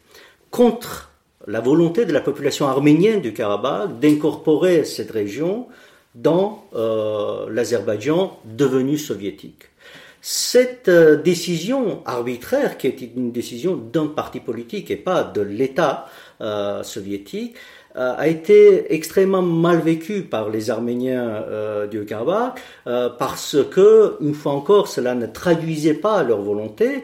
contre 0.50 1.13
la 1.48 1.60
volonté 1.60 2.06
de 2.06 2.14
la 2.14 2.22
population 2.22 2.68
arménienne 2.68 3.22
du 3.22 3.34
Karabakh 3.34 4.00
d'incorporer 4.00 4.86
cette 4.86 5.12
région 5.12 5.68
dans 6.16 6.66
euh, 6.76 7.48
l'Azerbaïdjan 7.50 8.40
devenu 8.46 8.98
soviétique. 8.98 9.70
Cette 10.22 10.88
euh, 10.88 11.22
décision 11.22 12.02
arbitraire, 12.06 12.78
qui 12.78 12.88
était 12.88 13.10
une 13.16 13.32
décision 13.32 13.76
d'un 13.76 14.08
parti 14.08 14.40
politique 14.40 14.90
et 14.92 14.96
pas 14.96 15.24
de 15.24 15.42
l'État 15.42 16.06
euh, 16.42 16.84
soviétique, 16.84 17.56
a 17.96 18.28
été 18.28 18.92
extrêmement 18.92 19.44
mal 19.44 19.78
vécue 19.78 20.24
par 20.24 20.50
les 20.50 20.72
Arméniens 20.72 21.44
du 21.92 22.06
Karabakh 22.06 22.60
parce 23.20 23.56
que, 23.70 24.18
une 24.20 24.34
fois 24.34 24.54
encore, 24.54 24.88
cela 24.88 25.14
ne 25.14 25.28
traduisait 25.28 25.94
pas 25.94 26.24
leur 26.24 26.42
volonté. 26.42 27.04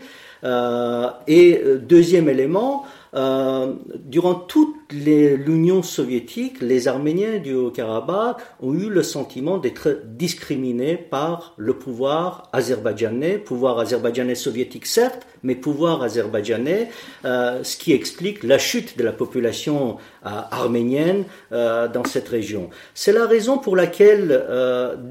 et 1.27 1.63
deuxième 1.79 2.27
élément, 2.27 2.87
euh, 3.15 3.73
durant 3.95 4.35
toute 4.35 4.75
l'Union 4.91 5.81
soviétique, 5.83 6.61
les 6.61 6.87
Arméniens 6.87 7.39
du 7.39 7.53
Haut-Karabakh 7.53 8.37
ont 8.61 8.73
eu 8.73 8.89
le 8.89 9.03
sentiment 9.03 9.57
d'être 9.57 10.01
discriminés 10.05 10.95
par 10.97 11.53
le 11.57 11.73
pouvoir 11.73 12.49
azerbaïdjanais, 12.53 13.37
pouvoir 13.37 13.79
azerbaïdjanais 13.79 14.35
soviétique 14.35 14.85
certes, 14.85 15.27
mais 15.43 15.55
pouvoir 15.55 16.01
azerbaïdjanais, 16.03 16.89
euh, 17.25 17.61
ce 17.63 17.75
qui 17.77 17.91
explique 17.93 18.43
la 18.43 18.57
chute 18.57 18.97
de 18.97 19.03
la 19.03 19.11
population 19.11 19.97
euh, 20.25 20.29
arménienne 20.51 21.25
dans 21.51 22.05
cette 22.05 22.27
région. 22.27 22.69
C'est 22.93 23.11
la 23.11 23.25
raison 23.25 23.57
pour 23.57 23.75
laquelle, 23.75 24.45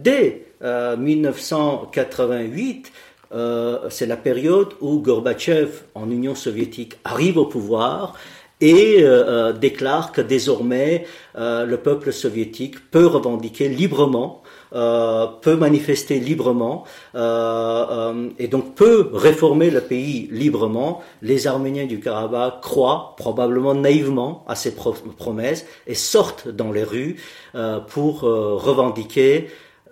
dès 0.03 0.47
1988, 0.63 2.93
euh, 3.33 3.89
c'est 3.91 4.07
la 4.07 4.17
période 4.17 4.69
où 4.81 5.01
Gorbatchev, 5.01 5.83
en 5.95 6.11
Union 6.11 6.35
soviétique, 6.35 6.95
arrive 7.05 7.37
au 7.37 7.47
pouvoir 7.47 8.15
et 8.61 9.03
euh, 9.03 9.51
euh, 9.51 9.53
déclare 9.53 10.13
que 10.13 10.21
désormais 10.21 11.07
le 11.37 11.77
peuple 11.77 12.13
soviétique 12.13 12.91
peut 12.91 13.07
revendiquer 13.07 13.69
librement, 13.69 14.43
peut 14.73 15.57
manifester 15.57 16.19
librement 16.19 16.83
et 17.15 18.49
donc 18.49 18.75
peut 18.75 19.11
réformer 19.13 19.71
le 19.71 19.81
pays 19.81 20.29
librement. 20.33 21.01
Les 21.23 21.47
Arméniens 21.47 21.87
du 21.87 22.01
Karabakh 22.01 22.61
croient 22.61 23.15
probablement 23.17 23.77
naïvement 23.77 24.45
à 24.49 24.57
ces 24.57 24.75
promesses 24.75 25.65
et 25.87 25.95
sortent 25.95 26.49
dans 26.49 26.73
les 26.73 26.83
rues 26.83 27.19
pour 27.87 28.23
revendiquer 28.23 29.49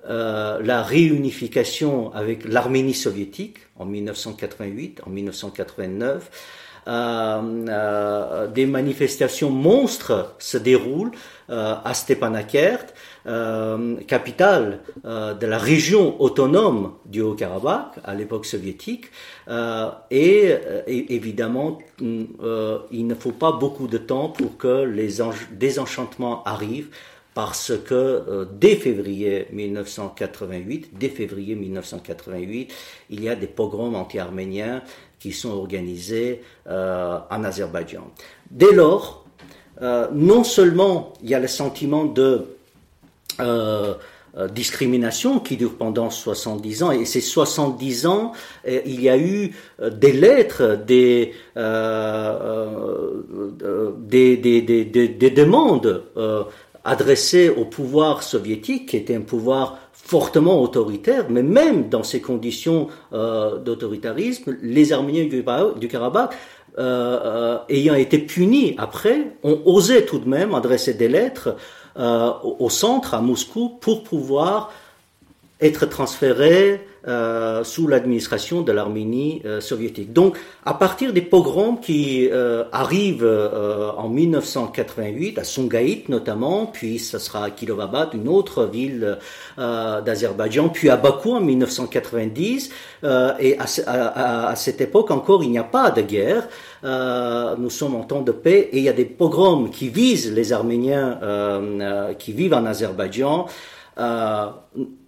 la 0.09 0.83
réunification 0.83 2.12
avec 2.12 2.45
l'Arménie 2.45 2.95
soviétique 2.95 3.59
en 3.79 3.85
1988, 3.85 5.01
en 5.07 5.11
1989. 5.11 6.31
des 8.55 8.66
manifestations 8.66 9.51
monstres 9.51 10.35
se 10.38 10.59
déroulent 10.59 11.12
à 11.49 11.92
Stepanakert 11.95 12.87
euh, 13.27 13.97
capitale 14.07 14.79
euh, 15.05 15.35
de 15.35 15.47
la 15.47 15.59
région 15.59 16.21
autonome 16.23 16.92
du 17.07 17.23
Haut-Karabakh 17.23 17.99
à 18.05 18.14
l'époque 18.14 18.47
soviétique. 18.47 19.07
Euh, 19.49 19.90
et, 20.12 20.55
évidemment, 20.87 21.79
il 22.01 23.07
ne 23.07 23.14
faut 23.16 23.33
pas 23.33 23.51
beaucoup 23.51 23.88
de 23.88 23.99
temps 23.99 24.29
pour 24.29 24.57
que 24.57 24.85
les 24.85 25.14
désenchantements 25.51 26.45
arrivent 26.45 26.90
parce 27.37 27.75
que 27.85 28.49
dès 28.51 28.77
février 28.77 29.46
1988, 29.53 30.88
dès 30.99 31.11
février 31.11 31.55
1988, 31.55 32.72
il 33.11 33.22
y 33.22 33.29
a 33.29 33.37
des 33.37 33.46
pogroms 33.46 33.94
anti-arméniens 33.94 34.83
qui 35.18 35.33
sont 35.33 35.51
organisés 35.51 36.40
en 36.66 37.44
Azerbaïdjan. 37.44 38.11
Dès 38.51 38.72
lors, 38.72 39.27
non 39.83 40.44
seulement 40.44 41.12
il 41.22 41.29
y 41.29 41.35
a 41.35 41.38
le 41.38 41.46
sentiment 41.46 42.07
de 42.07 42.57
euh, 43.40 43.94
euh, 44.38 44.49
discrimination 44.49 45.40
qui 45.40 45.57
dure 45.57 45.77
pendant 45.79 46.11
70 46.11 46.83
ans. 46.83 46.90
Et 46.90 47.07
ces 47.07 47.22
70 47.22 48.07
ans, 48.07 48.33
euh, 48.68 48.81
il 48.85 49.01
y 49.01 49.09
a 49.09 49.16
eu 49.16 49.55
des 49.81 50.12
lettres, 50.12 50.79
des, 50.87 51.33
demandes 55.31 56.03
adressées 56.87 57.51
au 57.51 57.64
pouvoir 57.64 58.22
soviétique, 58.22 58.88
qui 58.88 58.96
était 58.96 59.14
un 59.14 59.20
pouvoir 59.20 59.79
fortement 59.92 60.62
autoritaire, 60.62 61.27
mais 61.29 61.42
même 61.42 61.88
dans 61.88 62.05
ces 62.05 62.20
conditions 62.20 62.87
d'autoritarisme, 63.11 64.57
les 64.62 64.92
Arméniens 64.92 65.25
du, 65.25 65.88
Karabakh 65.88 66.33
ayant 66.79 67.94
été 67.94 68.18
punis 68.18 68.77
après, 68.79 69.33
ont 69.42 69.61
osé 69.64 70.07
tout 70.07 70.20
de 70.20 70.29
même 70.29 70.55
adresser 70.55 70.94
des 70.94 71.09
lettres 71.09 71.57
euh, 71.99 72.31
au 72.42 72.68
centre, 72.68 73.14
à 73.14 73.22
Moscou, 73.22 73.70
pour 73.81 74.03
pouvoir 74.03 74.70
être 75.61 75.87
transférés 75.87 76.87
euh, 77.09 77.62
sous 77.62 77.87
l'administration 77.87 78.62
de 78.62 78.73
l'Arménie 78.73 79.40
euh, 79.45 79.61
soviétique. 79.61 80.12
Donc, 80.12 80.37
à 80.64 80.75
partir 80.75 81.12
des 81.12 81.21
pogroms 81.23 81.77
qui 81.77 82.29
euh, 82.33 82.64
arrivent 82.73 83.25
euh, 83.25 83.92
en 83.97 84.09
1988, 84.09 85.38
à 85.38 85.45
Songaït 85.45 86.09
notamment, 86.09 86.66
puis 86.66 86.99
ce 86.99 87.19
sera 87.19 87.45
à 87.45 87.51
Kilovabad, 87.51 88.14
une 88.14 88.29
autre 88.29 88.64
ville 88.64 89.19
d'Azerbaïdjan, 89.57 90.69
puis 90.69 90.90
à 90.90 90.97
Bakou 90.97 91.33
en 91.35 91.40
1990, 91.40 92.71
et 93.38 93.57
à, 93.59 94.49
à, 94.49 94.57
cette 94.57 94.81
époque 94.81 95.11
encore, 95.11 95.45
il 95.45 95.51
n'y 95.51 95.59
a 95.59 95.64
pas 95.64 95.90
de 95.90 96.03
guerre. 96.03 96.49
nous 97.59 97.71
sommes 97.71 97.95
en 97.95 98.03
temps 98.03 98.23
de 98.23 98.33
paix 98.33 98.69
et 98.73 98.79
il 98.79 98.83
y 98.83 98.88
a 98.88 98.92
des 98.92 99.05
pogroms 99.05 99.71
qui 99.71 99.88
visent 99.88 100.33
les 100.33 100.53
Arméniens 100.53 101.19
qui 102.19 102.33
vivent 102.33 102.55
en 102.55 102.66
Azerbaïdjan. 102.66 103.47
Euh, 103.99 104.51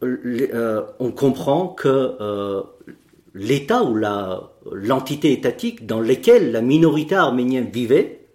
euh, 0.03 0.83
on 0.99 1.11
comprend 1.11 1.69
que 1.69 2.17
euh, 2.21 2.63
l'État 3.35 3.85
ou 3.85 3.95
l'entité 4.73 5.33
étatique 5.33 5.87
dans 5.87 6.01
laquelle 6.01 6.53
la 6.53 6.63
minorité 6.63 7.15
arménienne 7.15 7.69
vivait 7.71 8.27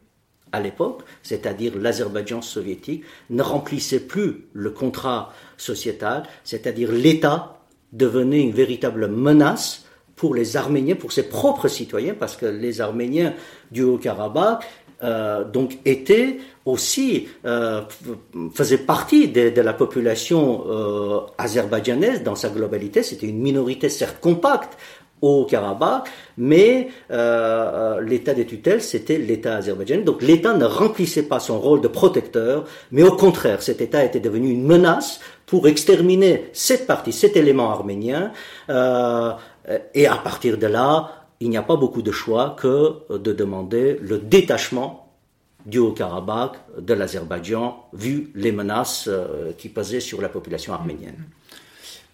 à 0.52 0.60
l'époque, 0.60 1.02
c'est-à-dire 1.24 1.74
l'Azerbaïdjan 1.80 2.44
soviétique, 2.44 3.04
ne 3.32 3.42
remplissait 3.42 4.02
plus 4.02 4.46
le 4.54 4.70
contrat 4.70 5.34
sociétal, 5.58 6.24
c'est-à-dire 6.44 6.92
l'État 6.92 7.58
devenait 7.92 8.42
une 8.42 8.52
véritable 8.52 9.08
menace 9.08 9.86
pour 10.16 10.36
les 10.36 10.56
Arméniens, 10.56 10.96
pour 10.96 11.12
ses 11.12 11.28
propres 11.28 11.68
citoyens, 11.68 12.14
parce 12.14 12.36
que 12.36 12.46
les 12.46 12.82
Arméniens 12.82 13.34
du 13.72 13.82
Haut-Karabakh 13.82 14.64
donc 15.52 15.80
était 15.84 16.38
aussi 16.66 17.28
euh, 17.46 17.82
faisait 18.54 18.78
partie 18.78 19.28
de, 19.28 19.62
la 19.62 19.74
population 19.74 20.64
euh, 20.68 21.20
azerbaïdjanaise 21.38 22.24
dans 22.24 22.36
sa 22.36 22.50
globalité. 22.50 23.04
C'était 23.04 23.28
une 23.28 23.40
minorité 23.40 23.90
certes 23.90 24.18
compacte 24.22 24.78
au 25.22 25.46
Karabakh, 25.46 26.10
mais 26.38 26.90
l'État 27.10 28.34
des 28.34 28.46
tutelles, 28.46 28.82
c'était 28.82 29.18
l'État 29.18 29.56
azerbaïdjanais. 29.56 30.04
Donc 30.04 30.22
l'État 30.22 30.54
ne 30.54 30.66
remplissait 30.66 31.24
pas 31.24 31.40
son 31.40 31.62
rôle 31.62 31.80
de 31.80 31.88
protecteur, 31.88 32.66
mais 32.92 33.04
au 33.04 33.16
contraire, 33.16 33.62
cet 33.62 33.80
État 33.80 34.04
était 34.04 34.20
devenu 34.20 34.50
une 34.52 34.66
menace 34.66 35.22
pour 35.46 35.70
exterminer 35.70 36.50
cette 36.52 36.88
partie, 36.88 37.14
cet 37.14 37.38
élément 37.38 37.72
arménien. 37.72 38.34
et 38.68 40.08
à 40.08 40.16
partir 40.18 40.58
de 40.58 40.68
là, 40.68 41.24
il 41.40 41.50
n'y 41.50 41.58
a 41.58 41.64
pas 41.64 41.78
beaucoup 41.78 42.02
de 42.02 42.12
choix 42.12 42.58
que 42.60 43.18
de 43.18 43.32
demander 43.32 43.98
le 44.02 44.18
détachement 44.18 45.03
du 45.66 45.80
Haut-Karabakh, 45.80 46.58
de 46.80 46.94
l'Azerbaïdjan, 46.94 47.90
vu 47.94 48.32
les 48.36 48.52
menaces 48.52 49.08
euh, 49.08 49.52
qui 49.58 49.70
pesaient 49.70 50.00
sur 50.00 50.22
la 50.22 50.30
population 50.30 50.74
arménienne. 50.74 51.26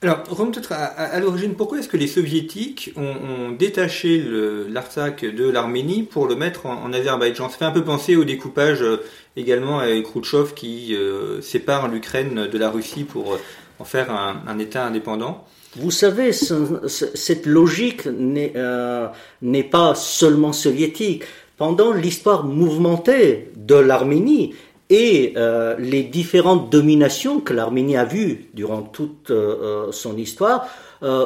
Alors, 0.02 0.20
revenons 0.30 0.52
peut-être 0.52 0.72
à, 0.72 1.20
l'origine. 1.20 1.56
Pourquoi 1.56 1.80
est-ce 1.80 1.90
que 1.90 1.98
les 1.98 2.08
soviétiques 2.08 2.94
ont, 2.96 3.52
détaché 3.52 4.24
l'Artsakh 4.70 5.26
de 5.26 5.50
l'Arménie 5.50 6.04
pour 6.04 6.26
le 6.26 6.36
mettre 6.36 6.68
en, 6.68 6.94
Azerbaïdjan? 6.94 7.50
Ça 7.50 7.58
fait 7.58 7.66
un 7.66 7.72
peu 7.72 7.84
penser 7.84 8.16
au 8.16 8.24
découpage 8.24 8.82
euh, 8.82 9.04
également 9.36 9.80
avec 9.80 10.06
Khrouchtchev 10.06 10.54
qui 10.56 10.96
euh, 10.96 11.42
sépare 11.42 11.90
l'Ukraine 11.90 12.48
de 12.48 12.58
la 12.58 12.70
Russie 12.70 13.04
pour 13.04 13.38
en 13.80 13.84
faire 13.84 14.12
un 14.12 14.60
État 14.60 14.86
indépendant. 14.86 15.46
Vous 15.76 15.92
savez, 15.92 16.32
cette 16.34 17.46
logique 17.46 18.08
n'est 18.08 19.64
pas 19.64 19.96
seulement 19.96 20.52
soviétique. 20.52 21.24
Pendant 21.60 21.92
l'histoire 21.92 22.46
mouvementée 22.46 23.52
de 23.58 23.76
l'Arménie 23.76 24.56
et 24.90 25.34
euh, 25.36 25.76
les 25.78 26.04
différentes 26.04 26.72
dominations 26.72 27.42
que 27.42 27.54
l'Arménie 27.54 27.98
a 27.98 28.06
vues 28.06 28.50
durant 28.54 28.82
toute 28.82 29.30
euh, 29.30 29.92
son 29.92 30.16
histoire, 30.16 30.70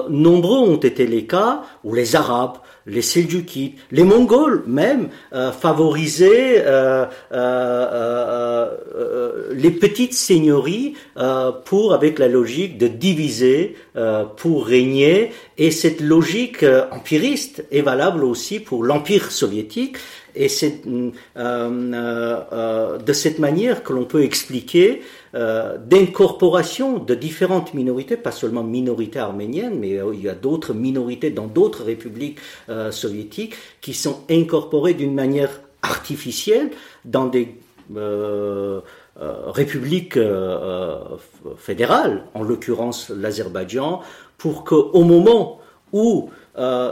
nombreux 0.10 0.60
ont 0.60 0.78
été 0.78 1.08
les 1.08 1.26
cas 1.26 1.64
où 1.84 1.96
les 1.96 2.16
Arabes, 2.16 2.58
les 2.86 3.02
Seljoukides, 3.02 3.74
les 3.92 4.04
Mongols 4.04 4.64
même 4.68 5.10
euh, 5.34 5.52
favorisaient 5.52 6.64
euh, 6.66 7.06
euh, 7.32 8.70
les 9.54 9.72
petites 9.72 10.14
seigneuries 10.14 10.96
pour, 11.66 11.94
avec 11.94 12.20
la 12.20 12.28
logique 12.28 12.78
de 12.78 12.88
diviser 12.88 13.76
pour 14.38 14.66
régner. 14.66 15.32
Et 15.58 15.72
cette 15.72 16.02
logique 16.02 16.66
empiriste 16.92 17.66
est 17.72 17.82
valable 17.82 18.24
aussi 18.24 18.60
pour 18.60 18.84
l'Empire 18.84 19.32
soviétique. 19.32 19.98
Et 20.36 20.50
c'est 20.50 20.82
de 20.86 21.14
cette 23.14 23.40
manière 23.40 23.84
que 23.84 23.94
l'on 23.94 24.06
peut 24.06 24.24
expliquer 24.24 25.02
euh, 25.36 25.78
d'incorporation 25.80 27.00
de 27.00 27.16
différentes 27.16 27.74
minorités, 27.74 28.18
pas 28.18 28.32
seulement 28.32 28.64
minorités 28.64 29.18
arméniennes, 29.18 29.80
mais 29.80 29.98
euh, 29.98 30.14
il 30.14 30.22
y 30.22 30.30
a 30.30 30.36
d'autres 30.36 30.76
minorités 30.76 31.32
dans 31.32 31.48
d'autres 31.48 31.84
républiques 31.84 32.38
euh, 32.70 32.92
soviétiques 32.92 33.56
qui 33.82 33.96
sont 33.96 34.20
incorporées 34.30 34.94
d'une 34.94 35.16
manière 35.16 35.62
artificielle 35.82 36.70
dans 37.04 37.26
des 37.26 37.58
républiques 39.48 40.18
fédérales, 41.58 42.24
en 42.34 42.42
l'occurrence 42.42 43.10
l'Azerbaïdjan, 43.10 44.02
pour 44.38 44.64
qu'au 44.64 45.04
moment 45.04 45.60
où 45.92 46.30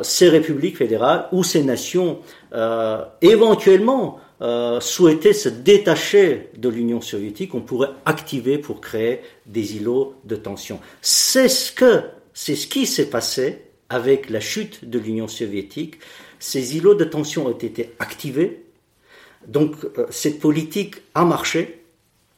ces 0.02 0.30
républiques 0.30 0.78
fédérales 0.78 1.28
ou 1.32 1.44
ces 1.44 1.64
nations 1.64 2.20
éventuellement 3.22 4.20
euh, 4.42 4.80
se 4.80 5.50
détacher 5.50 6.50
de 6.58 6.68
l'Union 6.68 7.00
soviétique, 7.00 7.54
on 7.54 7.62
pourrait 7.62 7.92
activer 8.06 8.58
pour 8.58 8.82
créer 8.82 9.22
des 9.46 9.76
îlots 9.76 10.16
de 10.26 10.36
tension. 10.36 10.80
C'est 11.02 11.48
ce 11.48 11.72
que, 11.72 12.02
c'est 12.34 12.56
ce 12.56 12.66
qui 12.66 12.88
s'est 12.88 13.10
passé 13.12 13.62
avec 13.90 14.32
la 14.32 14.40
chute 14.40 14.90
de 14.90 14.98
l'Union 14.98 15.28
soviétique. 15.28 16.00
Ces 16.40 16.76
îlots 16.76 16.96
de 16.96 17.04
tension 17.04 17.46
ont 17.46 17.52
été 17.52 17.92
activés. 18.00 18.66
Donc, 19.48 19.76
euh, 19.84 20.08
cette 20.10 20.40
politique 20.40 20.96
a 21.14 21.24
marché, 21.24 21.84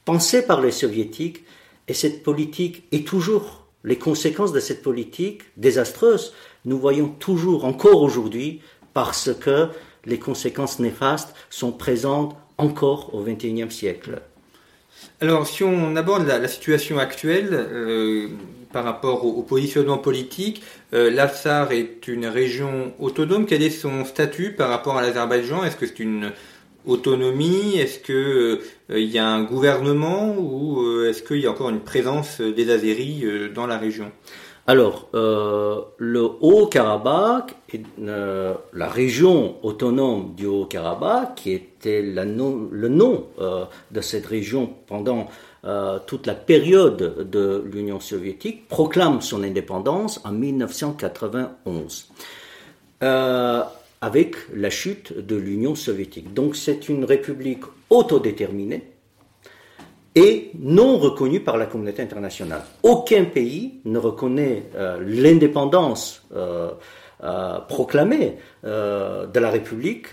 pensée 0.04 0.46
par 0.46 0.60
les 0.60 0.72
soviétiques, 0.72 1.46
et 1.88 1.94
cette 1.94 2.22
politique 2.22 2.84
est 2.92 3.08
toujours, 3.08 3.66
les 3.86 3.98
conséquences 3.98 4.52
de 4.52 4.60
cette 4.60 4.82
politique 4.82 5.44
désastreuse, 5.56 6.34
nous 6.66 6.78
voyons 6.78 7.10
toujours, 7.10 7.66
encore 7.66 8.02
aujourd'hui, 8.02 8.62
parce 8.94 9.34
que 9.34 9.68
les 10.06 10.20
conséquences 10.20 10.80
néfastes 10.80 11.34
sont 11.50 11.72
présentes 11.72 12.36
encore 12.58 13.14
au 13.14 13.24
XXIe 13.24 13.72
siècle. 13.72 14.22
Alors, 15.22 15.48
si 15.48 15.64
on 15.64 15.96
aborde 15.96 16.28
la, 16.28 16.48
situation 16.48 16.98
actuelle 16.98 17.50
euh, 17.52 18.28
par 18.72 18.84
rapport 18.84 19.26
au, 19.26 19.42
positionnement 19.42 19.98
politique, 19.98 20.62
euh, 20.94 21.12
est 21.72 22.08
une 22.08 22.28
région 22.28 22.94
autonome. 23.00 23.46
Quel 23.46 23.64
est 23.64 23.70
son 23.70 24.06
statut 24.06 24.52
par 24.52 24.70
rapport 24.70 24.98
à 24.98 25.02
l'Azerbaïdjan? 25.02 25.64
Est-ce 25.64 25.76
que 25.76 25.86
c'est 25.86 26.00
une 26.00 26.32
autonomie? 26.86 27.78
Est-ce 27.78 28.00
que 28.00 28.62
il 28.90 29.10
y 29.10 29.18
a 29.18 29.28
un 29.28 29.44
gouvernement 29.44 30.36
ou 30.38 31.04
est-ce 31.06 31.24
qu'il 31.24 31.40
y 31.40 31.48
a 31.48 31.52
encore 31.52 31.70
une 31.70 31.80
présence 31.80 32.42
des 32.42 32.70
Azéris 32.70 33.24
dans 33.56 33.68
la 33.68 33.78
région? 33.78 34.12
Alors, 34.66 35.10
euh, 35.14 35.82
le 35.98 36.24
Haut-Karabakh, 36.40 37.54
euh, 38.00 38.54
la 38.72 38.88
région 38.88 39.58
autonome 39.62 40.36
du 40.36 40.46
Haut-Karabakh, 40.46 41.36
qui 41.36 41.52
était 41.52 42.02
le 42.02 42.24
nom 42.24 43.28
euh, 43.42 43.66
de 43.92 44.00
cette 44.02 44.26
région 44.26 44.74
pendant 44.88 45.28
toute 46.08 46.28
la 46.28 46.36
période 46.36 47.30
de 47.32 47.64
l'Union 47.66 48.02
soviétique, 48.02 48.68
proclame 48.68 49.22
son 49.22 49.44
indépendance 49.44 50.20
en 50.26 50.34
1991, 50.34 52.12
avec 53.00 54.36
la 54.54 54.70
chute 54.70 55.18
de 55.18 55.38
l'Union 55.38 55.76
soviétique. 55.76 56.34
Donc 56.34 56.58
c'est 56.58 56.90
une 56.90 57.06
république 57.06 57.64
autodéterminée 57.90 58.93
et 60.16 60.52
non 60.60 60.98
reconnu 60.98 61.40
par 61.40 61.58
la 61.58 61.66
communauté 61.66 62.02
internationale. 62.02 62.64
Aucun 62.84 63.26
pays 63.26 63.80
ne 63.86 63.98
reconnaît 63.98 64.64
euh, 64.76 65.00
l'indépendance 65.06 66.24
euh, 66.36 66.72
euh, 67.24 67.60
proclamée 67.60 68.38
de 68.64 69.40
la 69.40 69.50
République 69.50 70.08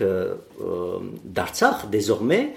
d'Artsakh 1.25 1.89
désormais. 1.89 2.53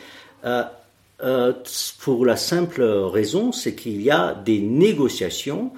pour 2.01 2.27
la 2.27 2.37
simple 2.37 2.83
raison, 2.83 3.53
c'est 3.53 3.75
qu'il 3.75 4.01
y 4.03 4.11
a 4.11 4.35
des 4.35 4.61
négociations 4.61 5.73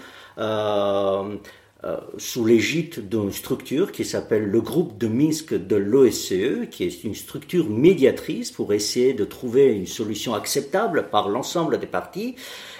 sous 2.18 2.44
l'égide 2.44 3.08
d'une 3.08 3.30
structure 3.30 3.92
qui 3.92 4.04
s'appelle 4.04 4.44
le 4.44 4.60
groupe 4.60 4.98
de 4.98 5.06
Minsk 5.06 5.54
de 5.54 5.76
l'OSCE, 5.76 6.68
qui 6.70 6.84
est 6.84 7.04
une 7.04 7.14
structure 7.14 7.68
médiatrice 7.70 8.50
pour 8.50 8.72
essayer 8.72 9.12
de 9.12 9.24
trouver 9.24 9.66
une 9.66 9.86
solution 9.86 10.34
acceptable 10.34 11.08
par 11.10 11.28
l'ensemble 11.28 11.78
des 11.78 11.86
partis, 11.86 12.34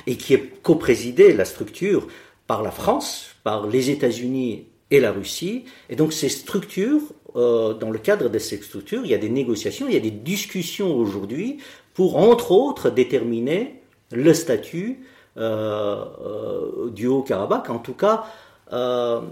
et 0.06 0.16
qui 0.16 0.34
est 0.34 0.62
coprésidée, 0.62 1.32
la 1.32 1.44
structure, 1.44 2.08
par 2.46 2.62
la 2.62 2.70
France, 2.70 3.28
par 3.44 3.66
les 3.66 3.90
États-Unis 3.90 4.66
et 4.90 5.00
la 5.00 5.12
Russie. 5.12 5.64
Et 5.90 5.96
donc 5.96 6.12
ces 6.12 6.28
structures, 6.28 7.02
euh, 7.34 7.74
dans 7.74 7.90
le 7.90 7.98
cadre 7.98 8.28
de 8.28 8.38
ces 8.38 8.56
structures, 8.58 9.02
il 9.04 9.10
y 9.10 9.14
a 9.14 9.18
des 9.18 9.28
négociations, 9.28 9.86
il 9.88 9.94
y 9.94 9.96
a 9.96 10.00
des 10.00 10.10
discussions 10.10 10.96
aujourd'hui 10.96 11.58
pour, 11.94 12.16
entre 12.16 12.52
autres, 12.52 12.90
déterminer 12.90 13.82
le 14.12 14.32
statut 14.34 15.00
euh, 15.36 16.90
du 16.90 17.06
Haut-Karabakh, 17.06 17.68
en 17.68 17.78
tout 17.78 17.94
cas 17.94 18.24
euh, 18.24 18.45
à 18.70 19.22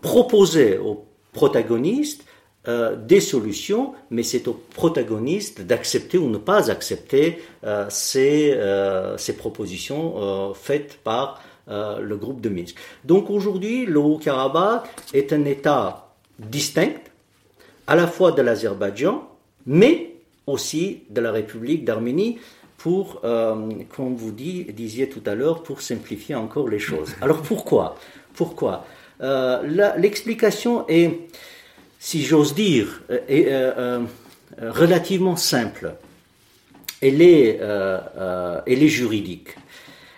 proposer 0.00 0.78
aux 0.78 1.04
protagonistes 1.32 2.24
euh, 2.66 2.96
des 2.96 3.20
solutions, 3.20 3.94
mais 4.10 4.22
c'est 4.22 4.48
aux 4.48 4.60
protagonistes 4.74 5.60
d'accepter 5.62 6.18
ou 6.18 6.28
ne 6.28 6.38
pas 6.38 6.70
accepter 6.70 7.38
euh, 7.64 7.86
ces, 7.88 8.58
ces, 9.16 9.36
propositions 9.36 10.52
faites 10.54 10.98
par 11.02 11.42
le 11.68 12.16
groupe 12.16 12.40
de 12.40 12.48
Minsk. 12.48 12.76
Donc 13.04 13.30
aujourd'hui, 13.30 13.84
le 13.84 13.98
Haut-Karabakh 13.98 14.84
est 15.12 15.32
un 15.32 15.44
État 15.44 16.08
distinct, 16.38 17.02
à 17.86 17.94
la 17.94 18.06
fois 18.06 18.32
de 18.32 18.42
l'Azerbaïdjan, 18.42 19.28
mais 19.66 20.14
aussi 20.46 21.02
de 21.10 21.20
la 21.20 21.30
République 21.32 21.84
d'Arménie, 21.84 22.38
pour, 22.78 23.20
euh, 23.24 23.70
comme 23.94 24.14
vous 24.14 24.30
disiez 24.30 25.08
tout 25.08 25.22
à 25.26 25.34
l'heure, 25.34 25.62
pour 25.62 25.82
simplifier 25.82 26.36
encore 26.36 26.68
les 26.68 26.78
choses. 26.78 27.14
Alors 27.20 27.42
pourquoi? 27.42 27.96
Pourquoi? 28.34 28.86
Euh, 29.20 29.94
L'explication 29.96 30.86
est, 30.88 31.10
si 31.98 32.22
j'ose 32.22 32.54
dire, 32.54 33.02
euh, 33.10 33.18
est, 33.28 33.46
euh, 33.48 34.00
relativement 34.60 35.36
simple. 35.36 35.94
Elle 37.00 37.22
est, 37.22 37.60
elle 38.66 38.82
est 38.82 38.88
juridique. 38.88 39.54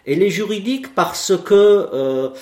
Elle 0.07 0.23
est 0.23 0.31
juridique 0.31 0.94
parce 0.94 1.37
que 1.37 2.33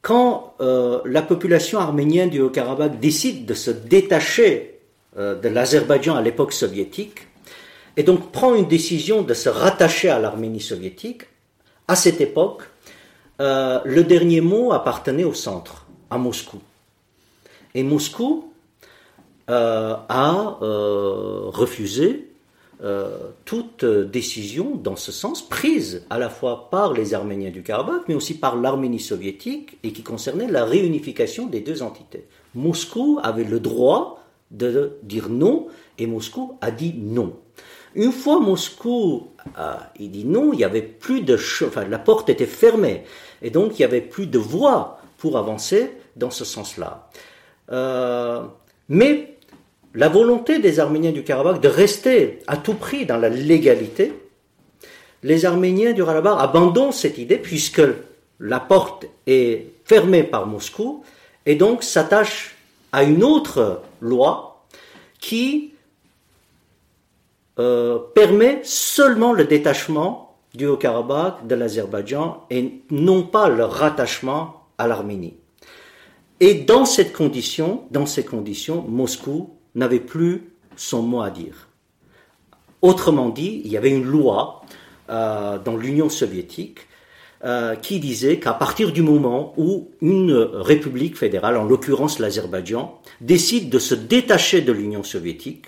quand 0.00 0.54
la 0.58 1.20
population 1.20 1.80
arménienne 1.80 2.30
du 2.30 2.40
Haut-Karabakh 2.40 2.98
décide 2.98 3.44
de 3.44 3.52
se 3.52 3.70
détacher 3.70 4.78
de 5.18 5.48
l'Azerbaïdjan 5.48 6.16
à 6.16 6.22
l'époque 6.22 6.54
soviétique, 6.54 7.26
et 7.96 8.02
donc 8.02 8.32
prend 8.32 8.54
une 8.54 8.66
décision 8.66 9.22
de 9.22 9.34
se 9.34 9.48
rattacher 9.48 10.08
à 10.08 10.18
l'Arménie 10.18 10.60
soviétique, 10.60 11.22
à 11.86 11.96
cette 11.96 12.20
époque, 12.20 12.62
euh, 13.40 13.80
le 13.84 14.04
dernier 14.04 14.40
mot 14.40 14.72
appartenait 14.72 15.24
au 15.24 15.34
centre, 15.34 15.86
à 16.10 16.18
Moscou. 16.18 16.58
Et 17.74 17.82
Moscou 17.82 18.52
euh, 19.50 19.94
a 20.08 20.58
euh, 20.62 21.40
refusé 21.46 22.30
toute 23.46 23.86
décision 23.86 24.74
dans 24.74 24.96
ce 24.96 25.10
sens, 25.10 25.48
prise 25.48 26.04
à 26.10 26.18
la 26.18 26.28
fois 26.28 26.68
par 26.68 26.92
les 26.92 27.14
Arméniens 27.14 27.50
du 27.50 27.62
Karabakh, 27.62 28.02
mais 28.08 28.14
aussi 28.14 28.34
par 28.34 28.56
l'Arménie 28.56 29.00
soviétique, 29.00 29.78
et 29.82 29.92
qui 29.94 30.02
concernait 30.02 30.48
la 30.48 30.66
réunification 30.66 31.46
des 31.46 31.60
deux 31.60 31.80
entités. 31.80 32.26
Moscou 32.54 33.20
avait 33.22 33.44
le 33.44 33.58
droit 33.58 34.22
de 34.50 34.98
dire 35.02 35.30
non, 35.30 35.68
et 35.98 36.06
Moscou 36.06 36.58
a 36.60 36.70
dit 36.70 36.94
non. 36.98 37.34
Une 37.94 38.12
fois 38.12 38.40
Moscou 38.40 39.28
a 39.56 39.92
il 40.00 40.10
dit 40.10 40.24
non, 40.24 40.52
il 40.52 40.60
y 40.60 40.64
avait 40.64 40.82
plus 40.82 41.22
de 41.22 41.34
enfin, 41.34 41.86
la 41.88 41.98
porte 41.98 42.28
était 42.28 42.46
fermée 42.46 43.04
et 43.42 43.50
donc 43.50 43.78
il 43.78 43.82
y 43.82 43.84
avait 43.84 44.00
plus 44.00 44.26
de 44.26 44.38
voie 44.38 44.98
pour 45.18 45.38
avancer 45.38 45.92
dans 46.16 46.30
ce 46.30 46.44
sens-là. 46.44 47.08
Euh, 47.70 48.42
mais 48.88 49.36
la 49.94 50.08
volonté 50.08 50.58
des 50.58 50.80
Arméniens 50.80 51.12
du 51.12 51.22
Karabakh 51.22 51.60
de 51.60 51.68
rester 51.68 52.40
à 52.46 52.56
tout 52.56 52.74
prix 52.74 53.06
dans 53.06 53.16
la 53.16 53.28
légalité, 53.28 54.12
les 55.22 55.44
Arméniens 55.44 55.92
du 55.92 56.04
Karabakh 56.04 56.36
abandonnent 56.38 56.92
cette 56.92 57.18
idée 57.18 57.38
puisque 57.38 57.82
la 58.40 58.60
porte 58.60 59.06
est 59.26 59.66
fermée 59.84 60.24
par 60.24 60.46
Moscou 60.46 61.04
et 61.46 61.54
donc 61.54 61.82
s'attachent 61.82 62.56
à 62.92 63.04
une 63.04 63.22
autre 63.22 63.82
loi 64.00 64.64
qui 65.20 65.73
euh, 67.58 67.98
permet 68.14 68.60
seulement 68.64 69.32
le 69.32 69.44
détachement 69.44 70.36
du 70.54 70.66
Haut-Karabakh 70.66 71.46
de 71.46 71.54
l'Azerbaïdjan 71.54 72.46
et 72.50 72.80
non 72.90 73.22
pas 73.22 73.48
le 73.48 73.64
rattachement 73.64 74.66
à 74.78 74.86
l'Arménie. 74.86 75.34
Et 76.40 76.54
dans 76.54 76.84
cette 76.84 77.12
condition, 77.12 77.84
dans 77.90 78.06
ces 78.06 78.24
conditions, 78.24 78.84
Moscou 78.88 79.50
n'avait 79.74 80.00
plus 80.00 80.50
son 80.76 81.02
mot 81.02 81.22
à 81.22 81.30
dire. 81.30 81.68
Autrement 82.82 83.30
dit, 83.30 83.62
il 83.64 83.70
y 83.70 83.76
avait 83.76 83.90
une 83.90 84.04
loi 84.04 84.62
euh, 85.10 85.58
dans 85.58 85.76
l'Union 85.76 86.08
soviétique 86.08 86.80
euh, 87.44 87.76
qui 87.76 88.00
disait 88.00 88.40
qu'à 88.40 88.52
partir 88.52 88.92
du 88.92 89.02
moment 89.02 89.54
où 89.56 89.90
une 90.00 90.32
république 90.32 91.16
fédérale, 91.16 91.56
en 91.56 91.64
l'occurrence 91.64 92.18
l'Azerbaïdjan, 92.18 93.00
décide 93.20 93.70
de 93.70 93.78
se 93.78 93.94
détacher 93.94 94.60
de 94.60 94.72
l'Union 94.72 95.02
soviétique, 95.02 95.66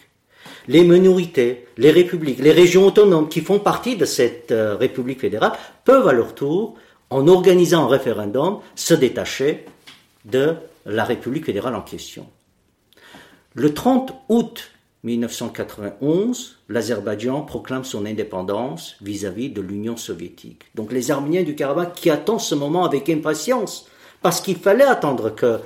les 0.69 0.85
minorités, 0.85 1.67
les 1.77 1.91
républiques, 1.91 2.39
les 2.39 2.53
régions 2.53 2.87
autonomes 2.87 3.29
qui 3.29 3.41
font 3.41 3.59
partie 3.59 3.97
de 3.97 4.05
cette 4.05 4.53
euh, 4.53 4.77
République 4.77 5.21
fédérale 5.21 5.53
peuvent 5.85 6.09
à 6.09 6.13
leur 6.13 6.35
tour, 6.35 6.75
en 7.11 7.29
organisant 7.29 7.85
un 7.85 7.89
référendum, 7.89 8.59
se 8.75 8.95
détacher 8.95 9.65
de 10.25 10.55
la 10.85 11.05
République 11.05 11.47
fédérale 11.47 11.75
en 11.75 11.83
question. 11.83 12.27
Le 13.55 13.73
30 13.73 14.13
août 14.29 14.71
1991, 15.05 16.59
l'Azerbaïdjan 16.69 17.43
proclame 17.43 17.85
son 17.85 18.07
indépendance 18.07 18.97
vis-à-vis 19.01 19.49
-vis 19.49 19.53
de 19.53 19.61
l'Union 19.61 19.97
soviétique. 19.97 20.63
Donc 20.75 20.93
les 20.93 21.13
Arméniens 21.13 21.45
du 21.45 21.55
Karabakh 21.55 21.95
qui 21.95 22.11
attendent 22.11 22.41
ce 22.41 22.57
moment 22.57 22.85
avec 22.85 23.09
impatience, 23.09 23.87
parce 24.21 24.41
qu'il 24.41 24.57
fallait 24.57 24.85
attendre 24.85 25.31
que 25.31 25.61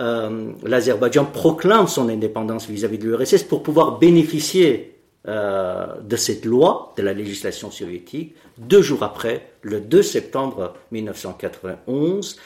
euh, 0.00 0.52
l'Azerbaïdjan 0.62 1.24
proclame 1.24 1.88
son 1.88 2.08
indépendance 2.08 2.68
vis-à-vis 2.68 2.98
de 2.98 3.04
l'URSS 3.04 3.42
pour 3.42 3.62
pouvoir 3.62 3.98
bénéficier 3.98 4.98
euh, 5.26 5.86
de 6.00 6.16
cette 6.16 6.44
loi, 6.44 6.94
de 6.96 7.02
la 7.02 7.12
législation 7.12 7.70
soviétique, 7.70 8.34
deux 8.56 8.82
jours 8.82 9.02
après, 9.02 9.50
le 9.62 9.80
2 9.80 10.02
septembre 10.02 10.74
1991, 10.92 12.38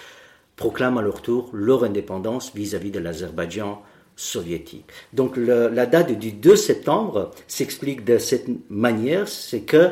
proclament 0.57 0.99
à 0.99 1.03
leur 1.03 1.21
tour 1.21 1.51
leur 1.53 1.85
indépendance 1.85 2.53
vis-à-vis 2.55 2.91
de 2.91 2.99
l'Azerbaïdjan 2.99 3.83
soviétique. 4.17 4.87
Donc 5.13 5.37
la 5.37 5.87
date 5.87 6.19
du 6.19 6.33
2 6.33 6.57
septembre 6.57 7.31
s'explique 7.47 8.05
de 8.05 8.19
cette 8.19 8.47
manière, 8.71 9.29
c'est 9.29 9.63
que 9.63 9.91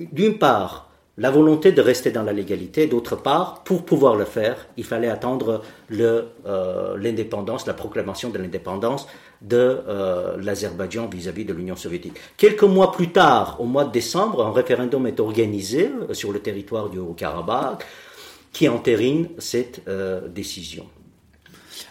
d'une 0.00 0.38
part, 0.38 0.83
la 1.16 1.30
volonté 1.30 1.72
de 1.72 1.80
rester 1.80 2.10
dans 2.10 2.22
la 2.22 2.32
légalité. 2.32 2.86
D'autre 2.86 3.16
part, 3.16 3.62
pour 3.64 3.84
pouvoir 3.84 4.16
le 4.16 4.24
faire, 4.24 4.66
il 4.76 4.84
fallait 4.84 5.08
attendre 5.08 5.62
euh, 5.92 6.96
l'indépendance, 6.98 7.66
la 7.66 7.74
proclamation 7.74 8.30
de 8.30 8.38
l'indépendance 8.38 9.06
de 9.40 9.80
euh, 9.88 10.36
l'Azerbaïdjan 10.40 11.06
vis-à-vis 11.06 11.44
de 11.44 11.52
l'Union 11.52 11.76
soviétique. 11.76 12.14
Quelques 12.36 12.62
mois 12.64 12.90
plus 12.92 13.10
tard, 13.10 13.60
au 13.60 13.64
mois 13.64 13.84
de 13.84 13.92
décembre, 13.92 14.44
un 14.44 14.52
référendum 14.52 15.06
est 15.06 15.20
organisé 15.20 15.90
euh, 16.08 16.14
sur 16.14 16.32
le 16.32 16.40
territoire 16.40 16.88
du 16.88 16.98
Haut-Karabakh 16.98 17.84
qui 18.52 18.68
entérine 18.68 19.30
cette 19.38 19.80
décision. 20.32 20.86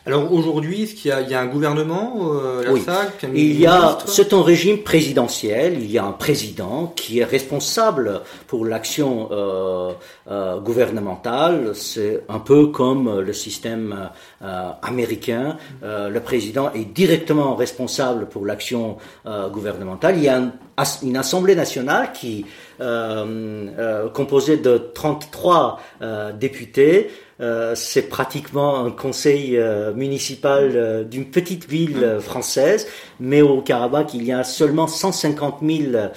Alors 0.05 0.33
aujourd'hui, 0.33 0.83
est-ce 0.83 0.95
qu'il 0.95 1.09
y, 1.09 1.13
a, 1.13 1.21
il 1.21 1.29
y 1.29 1.33
a 1.33 1.39
un 1.39 1.45
gouvernement 1.45 2.15
euh, 2.33 2.65
Oui. 2.69 2.83
l'Artsakh, 2.85 3.23
un 3.23 3.29
Il 3.33 3.57
y 3.57 3.65
a, 3.65 3.97
c'est 4.05 4.33
un 4.33 4.43
régime 4.43 4.79
présidentiel. 4.79 5.77
Il 5.79 5.89
y 5.89 5.97
a 5.97 6.03
un 6.03 6.11
président 6.11 6.91
qui 6.93 7.19
est 7.19 7.23
responsable 7.23 8.19
pour 8.47 8.65
l'action 8.65 9.29
euh, 9.31 9.93
euh, 10.29 10.59
gouvernementale. 10.59 11.71
C'est 11.73 12.21
un 12.27 12.39
peu 12.39 12.67
comme 12.67 13.21
le 13.21 13.31
système 13.31 14.09
euh, 14.41 14.69
américain. 14.81 15.57
Euh, 15.83 16.09
le 16.09 16.19
président 16.19 16.69
est 16.73 16.83
directement 16.93 17.55
responsable 17.55 18.25
pour 18.25 18.45
l'action 18.45 18.97
euh, 19.25 19.47
gouvernementale. 19.47 20.15
Il 20.17 20.23
y 20.23 20.27
a 20.27 20.37
un- 20.37 20.51
une 21.03 21.15
assemblée 21.17 21.55
nationale 21.55 22.11
qui 22.13 22.45
euh, 22.83 23.67
euh, 23.79 24.09
composée 24.09 24.57
de 24.57 24.77
33 24.77 25.79
euh, 26.01 26.31
députés. 26.33 27.09
C'est 27.75 28.03
pratiquement 28.03 28.85
un 28.85 28.91
conseil 28.91 29.59
municipal 29.95 31.05
d'une 31.09 31.25
petite 31.25 31.67
ville 31.69 32.03
euh, 32.03 32.19
française, 32.19 32.87
mais 33.19 33.41
au 33.41 33.61
Karabakh, 33.61 34.13
il 34.13 34.23
y 34.23 34.31
a 34.31 34.43
seulement 34.43 34.87
150 34.87 35.59
000 35.61 35.95
euh, 35.95 36.09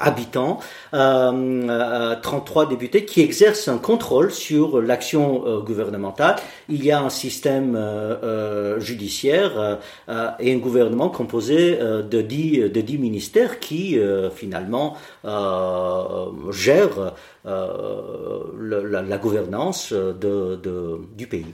habitants, 0.00 0.58
euh, 0.92 1.32
euh, 1.68 2.16
33 2.20 2.68
députés 2.68 3.04
qui 3.04 3.20
exercent 3.20 3.68
un 3.68 3.78
contrôle 3.78 4.30
sur 4.30 4.80
l'action 4.80 5.46
euh, 5.46 5.60
gouvernementale. 5.60 6.36
Il 6.68 6.84
y 6.84 6.92
a 6.92 7.00
un 7.00 7.10
système 7.10 7.76
euh, 7.76 8.16
euh, 8.22 8.80
judiciaire 8.80 9.58
euh, 9.58 9.76
euh, 10.08 10.30
et 10.38 10.54
un 10.54 10.58
gouvernement 10.58 11.08
composé 11.08 11.78
euh, 11.80 12.02
de 12.02 12.20
10, 12.20 12.70
de 12.70 12.80
10 12.80 12.98
ministères 12.98 13.60
qui 13.60 13.98
euh, 13.98 14.30
finalement 14.30 14.96
euh, 15.24 16.50
gèrent 16.52 17.14
euh, 17.46 18.42
la, 18.60 19.18
gouvernance 19.18 19.92
du 19.92 21.26
pays. 21.26 21.46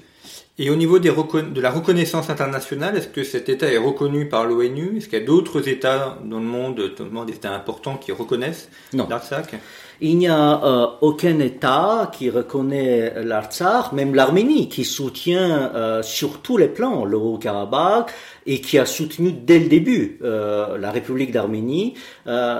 Et 0.63 0.69
au 0.69 0.77
niveau 0.77 0.99
des 0.99 1.09
de 1.09 1.61
la 1.63 1.71
reconnaissance 1.71 2.29
internationale, 2.29 2.95
est-ce 2.95 3.09
que 3.09 3.25
cet 3.25 3.49
État 3.49 3.73
est 3.73 3.79
reconnu 3.79 4.29
par 4.29 4.45
l'ONU? 4.45 4.99
Est-ce 4.99 5.09
qu'il 5.09 5.19
y 5.19 5.23
a 5.23 5.25
d'autres 5.25 5.67
États 5.71 6.19
dans 6.23 6.39
le 6.39 6.45
monde, 6.45 6.79
notamment 6.79 7.25
des 7.25 7.33
États 7.33 7.55
importants, 7.55 7.97
qui 7.97 8.13
reconnaissent 8.13 8.69
l'Artsakh? 8.93 9.55
Il 10.03 10.19
n'y 10.19 10.29
a 10.29 10.63
euh, 10.63 10.87
aucun 11.01 11.39
État 11.39 12.11
qui 12.13 12.29
reconnaît 12.29 13.25
l'Artsakh, 13.25 13.93
même 13.93 14.15
l'Arménie, 14.15 14.69
qui 14.69 14.85
soutient 14.85 15.73
euh, 15.75 16.03
sur 16.03 16.41
tous 16.43 16.59
les 16.59 16.69
plans 16.69 17.07
le 17.07 17.17
Haut-Karabakh 17.17 18.11
et 18.45 18.61
qui 18.61 18.79
a 18.79 18.85
soutenu 18.85 19.33
dès 19.33 19.61
le 19.61 19.69
début 19.69 20.19
euh, 20.23 20.77
la 20.77 20.91
République 20.91 21.33
d'Arménie. 21.33 21.95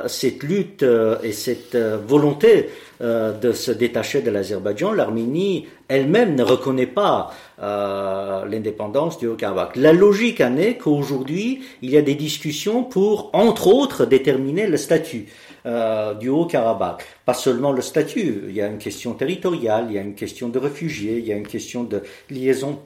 Cette 0.07 0.43
lutte 0.43 0.85
et 1.23 1.33
cette 1.33 1.77
volonté 1.77 2.71
de 3.01 3.53
se 3.53 3.71
détacher 3.71 4.21
de 4.21 4.31
l'Azerbaïdjan, 4.31 4.93
l'Arménie 4.93 5.67
elle-même 5.91 6.35
ne 6.37 6.43
reconnaît 6.43 6.87
pas 6.87 7.31
euh, 7.63 8.45
l'indépendance 8.47 9.19
du 9.19 9.27
Haut-Karabakh. 9.27 9.77
La 9.77 9.93
logique 9.93 10.41
en 10.41 10.57
est 10.57 10.77
qu'aujourd'hui, 10.77 11.63
il 11.83 11.91
y 11.91 11.97
a 11.97 12.03
des 12.03 12.15
discussions 12.15 12.85
pour, 12.85 13.31
entre 13.33 13.67
autres, 13.67 14.07
déterminer 14.07 14.67
le 14.67 14.77
statut 14.77 15.27
euh, 15.67 16.15
du 16.15 16.29
Haut-Karabakh. 16.29 17.05
Pas 17.25 17.35
seulement 17.35 17.73
le 17.73 17.83
statut, 17.83 18.45
il 18.49 18.55
y 18.55 18.63
a 18.63 18.67
une 18.67 18.79
question 18.79 19.13
territoriale, 19.15 19.87
il 19.89 19.95
y 19.95 19.99
a 19.99 20.03
une 20.03 20.15
question 20.15 20.49
de 20.49 20.59
réfugiés, 20.59 21.19
il 21.19 21.27
y 21.27 21.33
a 21.33 21.37
une 21.37 21.47
question 21.47 21.85
de 21.85 22.03
liaison 22.31 22.81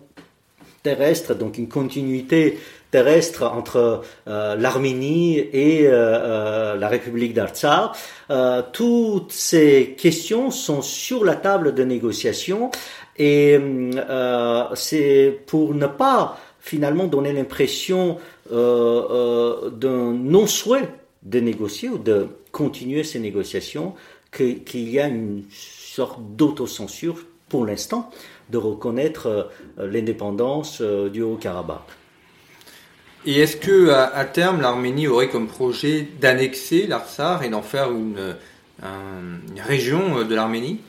terrestre, 0.83 1.35
donc 1.35 1.57
une 1.57 1.69
continuité 1.69 2.59
terrestre 2.91 3.45
entre 3.45 4.03
euh, 4.29 4.55
l'Arménie 4.57 5.39
et 5.39 5.89
la 5.89 6.89
République 6.89 7.33
d'Artsakh. 7.35 7.93
Euh, 8.31 8.63
toutes 8.73 9.33
ces 9.33 9.95
questions 9.99 10.51
sont 10.51 10.81
sur 10.81 11.25
la 11.25 11.37
table 11.37 11.75
de 11.75 11.85
négociation 11.85 12.71
et 13.17 13.59
euh, 13.61 14.65
c'est 14.75 15.41
pour 15.47 15.75
ne 15.75 15.87
pas 15.87 16.39
finalement 16.61 17.05
donner 17.07 17.33
l'impression 17.33 18.19
euh, 18.53 19.03
euh, 19.11 19.71
d'un 19.71 20.13
non-souhait 20.13 20.89
de 21.23 21.41
négocier 21.41 21.89
ou 21.91 21.99
de 21.99 22.27
continuer 22.53 23.05
ces 23.05 23.19
négociations 23.19 23.95
que- 24.31 24.53
qu'il 24.53 24.89
y 24.91 25.01
a 25.01 25.09
une 25.09 25.45
sorte 25.51 26.19
d'autocensure 26.37 27.17
pour 27.49 27.65
l'instant 27.67 28.11
de 28.51 28.59
reconnaître 28.59 29.49
l'indépendance 29.79 30.83
du 30.83 31.23
Haut-Karabakh. 31.23 31.81
Et 33.27 33.41
est-ce 33.41 33.57
que 33.57 33.89
à, 33.91 34.25
terme 34.27 34.61
l'Arménie 34.61 35.09
aurait 35.09 35.29
comme 35.31 35.47
projet 35.47 36.07
d'annexer 36.21 36.87
l'Artsakh 36.87 37.43
et 37.45 37.49
d'en 37.49 37.63
faire 37.63 37.91
une, 37.91 38.37
un- 38.83 39.55
une 39.55 39.61
région 39.63 40.25
de 40.25 40.35
l'Arménie? 40.35 40.81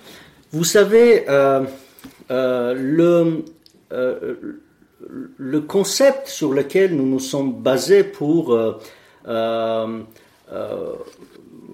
Vous 0.51 0.65
savez, 0.65 1.26
euh, 1.30 1.61
le, 2.30 3.43
euh, 3.91 4.36
le 5.38 5.61
concept 5.61 6.28
sur 6.28 6.53
lequel 6.53 6.95
nous 6.95 7.05
nous 7.05 7.19
sommes 7.19 7.53
basés 7.53 8.03
pour, 8.03 8.53
euh, 8.53 8.80
euh, 9.28 10.01
euh, 10.51 10.93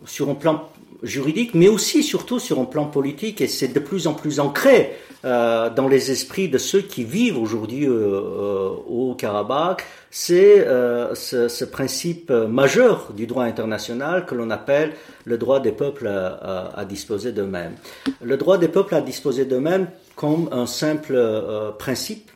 sur 0.06 0.30
un 0.30 0.36
plan 0.36 0.70
juridique, 1.04 1.54
mais 1.54 1.68
aussi 1.68 2.04
surtout 2.04 2.40
sur 2.40 2.60
un 2.60 2.66
plan 2.66 2.86
politique, 2.86 3.42
et 3.42 3.48
c'est 3.48 3.70
de 3.70 3.80
plus 3.80 4.08
en 4.08 4.14
plus 4.14 4.40
ancré 4.40 4.96
euh, 5.24 5.70
dans 5.70 5.88
les 5.88 6.12
esprits 6.12 6.50
de 6.50 6.58
ceux 6.58 6.82
qui 6.82 7.04
vivent 7.04 7.38
aujourd'hui 7.38 7.88
euh, 7.88 7.92
euh, 7.92 8.70
au 8.88 9.16
Karabakh, 9.16 9.84
c'est 10.10 10.60
euh, 10.60 11.14
ce, 11.16 11.64
principe 11.66 12.32
majeur 12.32 13.14
du 13.16 13.28
droit 13.28 13.44
international 13.46 14.26
que 14.26 14.36
l'on 14.36 14.50
appelle 14.50 14.94
le 15.26 15.38
droit 15.38 15.60
des 15.60 15.72
peuples 15.72 16.08
à 16.08 16.86
disposer 16.86 17.32
d'eux-mêmes. 17.32 17.76
Le 18.22 18.36
droit 18.36 18.58
des 18.58 18.68
peuples 18.68 18.96
à 18.96 19.02
disposer 19.02 19.46
d'eux-mêmes 19.46 19.88
comme 20.22 20.50
un 20.52 20.68
simple 20.68 21.16
euh, 21.16 21.72
principe, 21.72 22.30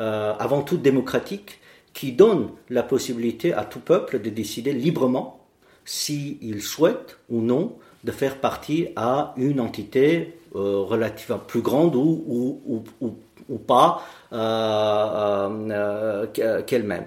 euh, 0.00 0.34
avant 0.40 0.62
tout 0.62 0.78
démocratique, 0.78 1.60
qui 1.92 2.10
donne 2.10 2.48
la 2.70 2.82
possibilité 2.82 3.54
à 3.54 3.64
tout 3.64 3.78
peuple 3.78 4.20
de 4.20 4.30
décider 4.30 4.72
librement 4.72 5.46
s'il 5.84 6.60
souhaite 6.60 7.18
ou 7.28 7.40
non 7.40 7.76
de 8.02 8.10
faire 8.10 8.38
partie 8.38 8.88
à 8.96 9.32
une 9.36 9.60
entité 9.60 10.40
euh, 10.56 10.78
relativement 10.80 11.38
plus 11.38 11.60
grande 11.60 11.94
ou, 11.94 12.24
ou, 12.66 12.82
ou, 13.00 13.14
ou, 13.48 13.58
pas 13.58 14.02
qu'elle-même. 16.66 17.04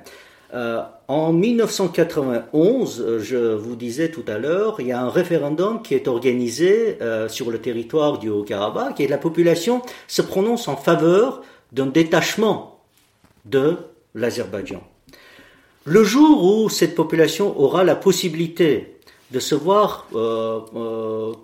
Euh, 0.53 0.83
en 1.07 1.33
1991, 1.33 3.01
euh, 3.01 3.19
je 3.19 3.37
vous 3.37 3.75
disais 3.75 4.09
tout 4.09 4.23
à 4.27 4.37
l'heure, 4.37 4.75
il 4.79 4.87
y 4.87 4.91
a 4.91 5.01
un 5.01 5.09
référendum 5.09 5.81
qui 5.81 5.95
est 5.95 6.07
organisé 6.07 6.97
euh, 7.01 7.27
sur 7.27 7.49
le 7.49 7.59
territoire 7.59 8.19
du 8.19 8.29
Haut-Karabakh 8.29 8.99
et 8.99 9.07
la 9.07 9.17
population 9.17 9.81
se 10.07 10.21
prononce 10.21 10.67
en 10.67 10.75
faveur 10.75 11.41
d'un 11.71 11.87
détachement 11.87 12.81
de 13.45 13.77
l'Azerbaïdjan. 14.13 14.83
Le 15.85 16.03
jour 16.03 16.43
où 16.43 16.69
cette 16.69 16.93
population 16.93 17.59
aura 17.59 17.83
la 17.83 17.95
possibilité 17.95 18.97
de 19.31 19.39
se 19.39 19.55
voir 19.55 20.07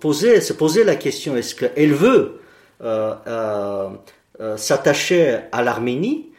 poser, 0.00 0.40
se 0.40 0.52
poser 0.52 0.84
la 0.84 0.94
question 0.94 1.36
est-ce 1.36 1.56
qu'elle 1.56 1.92
veut 1.92 2.40
s'attacher 4.56 5.40
à 5.52 5.62
l'Arménie, 5.62 6.29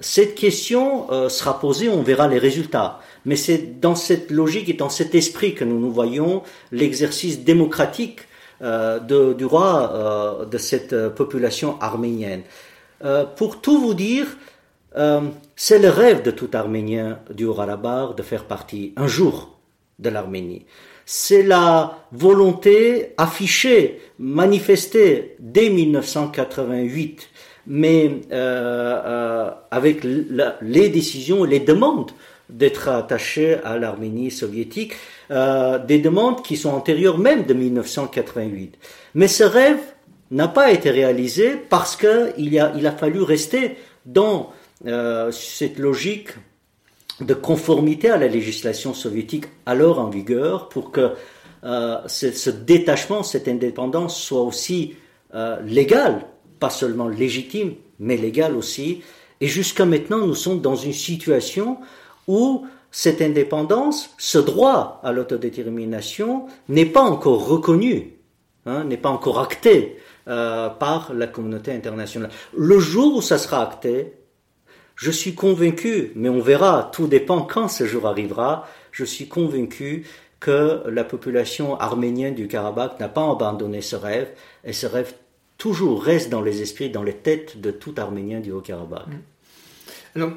cette 0.00 0.34
question 0.34 1.10
euh, 1.12 1.28
sera 1.28 1.60
posée, 1.60 1.88
on 1.88 2.02
verra 2.02 2.28
les 2.28 2.38
résultats. 2.38 3.00
Mais 3.24 3.36
c'est 3.36 3.80
dans 3.80 3.94
cette 3.94 4.30
logique 4.30 4.68
et 4.68 4.74
dans 4.74 4.88
cet 4.88 5.14
esprit 5.14 5.54
que 5.54 5.64
nous 5.64 5.78
nous 5.78 5.92
voyons 5.92 6.42
l'exercice 6.72 7.44
démocratique 7.44 8.20
euh, 8.62 9.32
du 9.32 9.46
roi 9.46 9.90
euh, 9.94 10.44
de 10.44 10.58
cette 10.58 10.92
euh, 10.92 11.08
population 11.08 11.80
arménienne. 11.80 12.42
Pour 13.36 13.62
tout 13.62 13.80
vous 13.80 13.94
dire, 13.94 14.26
c'est 15.56 15.78
le 15.78 15.88
rêve 15.88 16.22
de 16.22 16.30
tout 16.30 16.50
Arménien 16.52 17.20
du 17.30 17.46
Haut-Karabakh 17.46 18.14
de 18.14 18.22
faire 18.22 18.44
partie 18.44 18.92
un 18.98 19.06
jour 19.06 19.58
de 19.98 20.10
l'Arménie. 20.10 20.66
C'est 21.06 21.42
la 21.42 22.04
volonté 22.12 23.14
affichée, 23.16 24.02
manifestée 24.18 25.36
dès 25.38 25.70
1988, 25.70 27.29
mais 27.66 28.20
euh, 28.32 29.02
euh, 29.04 29.50
avec 29.70 30.04
les 30.04 30.88
décisions 30.88 31.44
les 31.44 31.60
demandes 31.60 32.10
d'être 32.48 32.88
attaché 32.88 33.58
à 33.62 33.78
l'Arménie 33.78 34.32
soviétique, 34.32 34.94
euh, 35.30 35.78
des 35.78 35.98
demandes 35.98 36.42
qui 36.42 36.56
sont 36.56 36.70
antérieures 36.70 37.18
même 37.18 37.44
de 37.44 37.54
1988. 37.54 38.76
Mais 39.14 39.28
ce 39.28 39.44
rêve 39.44 39.78
n'a 40.32 40.48
pas 40.48 40.72
été 40.72 40.90
réalisé 40.90 41.52
parce 41.68 41.96
qu'il 41.96 42.58
a, 42.58 42.72
il 42.76 42.86
a 42.86 42.92
fallu 42.92 43.22
rester 43.22 43.76
dans 44.06 44.52
cette 45.30 45.78
logique 45.78 46.30
de 47.20 47.34
conformité 47.34 48.08
à 48.08 48.16
la 48.16 48.28
législation 48.28 48.94
soviétique 48.94 49.44
alors 49.66 49.98
en 49.98 50.08
vigueur 50.08 50.70
pour 50.70 50.90
que 50.90 51.10
ce, 51.62 52.32
ce 52.32 52.48
détachement, 52.48 53.22
cette 53.22 53.46
indépendance 53.46 54.18
soit 54.18 54.40
aussi 54.40 54.94
légale, 55.62 56.24
pas 56.60 56.70
seulement 56.70 57.08
légitime, 57.08 57.74
mais 57.98 58.16
légale 58.16 58.56
aussi. 58.56 59.02
Et 59.40 59.46
jusqu'à 59.46 59.86
maintenant, 59.86 60.26
nous 60.26 60.34
sommes 60.34 60.60
dans 60.60 60.76
une 60.76 60.92
situation 60.92 61.78
où 62.28 62.66
cette 62.92 63.22
indépendance, 63.22 64.14
ce 64.18 64.38
droit 64.38 65.00
à 65.02 65.12
l'autodétermination 65.12 66.46
n'est 66.68 66.86
pas 66.86 67.02
encore 67.02 67.46
reconnu, 67.46 68.18
hein, 68.66 68.84
n'est 68.84 68.96
pas 68.96 69.08
encore 69.08 69.40
acté 69.40 69.96
euh, 70.28 70.68
par 70.68 71.12
la 71.14 71.26
communauté 71.26 71.72
internationale. 71.72 72.30
Le 72.56 72.78
jour 72.78 73.16
où 73.16 73.22
ça 73.22 73.38
sera 73.38 73.62
acté, 73.62 74.14
Je 75.00 75.10
suis 75.10 75.34
convaincu, 75.34 76.12
mais 76.14 76.28
on 76.28 76.42
verra, 76.42 76.90
tout 76.92 77.06
dépend 77.06 77.40
quand 77.40 77.68
ce 77.68 77.86
jour 77.86 78.06
arrivera, 78.06 78.68
je 78.92 79.06
suis 79.06 79.28
convaincu 79.28 80.06
que 80.40 80.82
la 80.90 81.04
population 81.04 81.80
arménienne 81.80 82.34
du 82.34 82.48
Karabakh 82.48 83.00
n'a 83.00 83.08
pas 83.08 83.30
abandonné 83.30 83.80
ce 83.80 83.96
rêve, 83.96 84.28
et 84.62 84.74
ce 84.74 84.86
rêve 84.86 85.14
toujours 85.60 86.02
reste 86.02 86.30
dans 86.30 86.40
les 86.40 86.62
esprits, 86.62 86.90
dans 86.90 87.04
les 87.04 87.12
têtes 87.12 87.60
de 87.60 87.70
tout 87.70 87.94
Arménien 87.98 88.40
du 88.40 88.50
Haut-Karabakh. 88.50 89.06
Alors, 90.16 90.30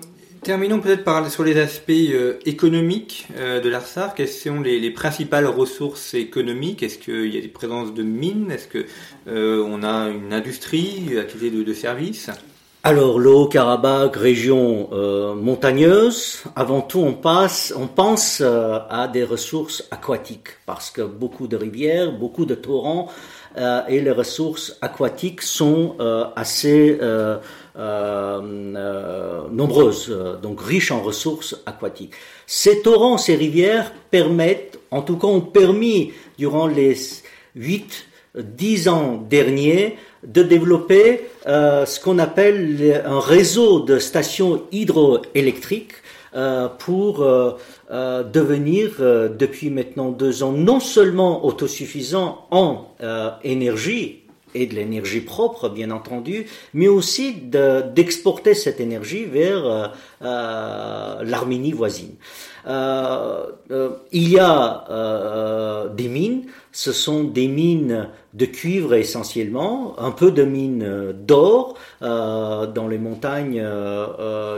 terminons 0.43 0.81
peut-être 0.81 1.05
par 1.05 1.31
sur 1.31 1.45
les 1.45 1.57
aspects 1.57 1.89
euh, 1.91 2.37
économiques 2.45 3.27
euh, 3.37 3.61
de 3.61 3.69
l'Arsar. 3.69 4.13
Quelles 4.15 4.27
sont 4.27 4.59
les, 4.59 4.91
principales 4.91 5.47
ressources 5.47 6.13
économiques? 6.13 6.83
Est-ce 6.83 6.99
qu'il 6.99 7.33
y 7.33 7.37
a 7.37 7.41
des 7.41 7.47
présences 7.47 7.93
de 7.93 8.03
mines? 8.03 8.51
Est-ce 8.51 8.67
que 8.67 8.85
euh, 9.27 9.81
a 9.81 10.09
une 10.09 10.33
industrie, 10.33 11.05
une 11.09 11.17
activité 11.17 11.55
de, 11.55 11.63
de 11.63 11.73
services 11.73 12.29
alors, 12.85 13.17
le 13.17 13.29
Haut-Karabakh, 13.29 14.13
région 14.17 14.89
montagneuse, 15.37 16.43
avant 16.53 16.81
tout, 16.81 16.99
on, 16.99 17.13
passe, 17.13 17.73
on 17.77 17.87
pense 17.87 18.41
à 18.41 19.07
des 19.07 19.23
ressources 19.23 19.87
aquatiques, 19.89 20.49
parce 20.65 20.91
que 20.91 21.01
beaucoup 21.01 21.47
de 21.47 21.55
rivières, 21.55 22.11
beaucoup 22.11 22.43
de 22.43 22.55
torrents, 22.55 23.09
et 23.87 23.99
les 23.99 24.11
ressources 24.11 24.77
aquatiques 24.81 25.41
sont 25.41 25.95
assez 26.35 26.99
euh, 27.75 28.39
nombreuses, 29.49 30.15
donc 30.43 30.61
riches 30.61 30.91
en 30.91 31.01
ressources 31.01 31.55
aquatiques. 31.65 32.13
Ces 32.45 32.83
torrents, 32.83 33.17
ces 33.17 33.35
rivières 33.35 33.91
permettent, 34.11 34.79
en 34.91 35.01
tout 35.01 35.17
cas 35.17 35.25
ont 35.25 35.41
permis 35.41 36.13
durant 36.37 36.67
les 36.67 36.95
8, 37.55 38.05
10 38.35 38.89
ans 38.89 39.25
derniers, 39.27 39.97
de 40.23 40.43
développer 40.43 41.21
euh, 41.47 41.87
ce 41.87 41.99
qu'on 41.99 42.19
appelle 42.19 43.01
un 43.05 43.19
réseau 43.19 43.79
de 43.79 43.97
stations 43.97 44.61
hydroélectriques 44.71 45.95
euh, 46.35 46.67
pour 46.67 47.21
euh, 47.21 47.51
euh, 47.93 48.23
devenir, 48.23 48.91
depuis 48.99 49.69
maintenant 49.69 50.09
deux 50.09 50.43
ans, 50.43 50.51
non 50.51 50.79
seulement 50.79 51.45
autosuffisant 51.45 52.47
en 52.51 52.87
énergie 53.43 54.23
et 54.55 54.65
de 54.65 54.75
l'énergie 54.75 55.21
propre, 55.21 55.69
bien 55.69 55.91
entendu, 55.91 56.45
mais 56.73 56.87
aussi 56.87 57.33
d'exporter 57.33 58.53
cette 58.53 58.79
énergie 58.79 59.25
vers 59.25 59.65
euh, 59.65 59.87
euh, 60.21 61.23
l'Arménie 61.23 61.71
voisine. 61.71 62.15
Euh, 62.67 63.47
il 64.11 64.29
y 64.29 64.39
a 64.39 65.89
des 65.95 66.07
mines, 66.07 66.43
ce 66.71 66.91
sont 66.91 67.23
des 67.23 67.47
mines 67.47 68.07
de 68.33 68.45
cuivre 68.45 68.93
essentiellement, 68.93 69.95
un 69.99 70.11
peu 70.11 70.31
de 70.31 70.43
mines 70.43 71.13
d'or 71.25 71.77
dans 72.01 72.87
les 72.89 72.97
montagnes 72.97 73.63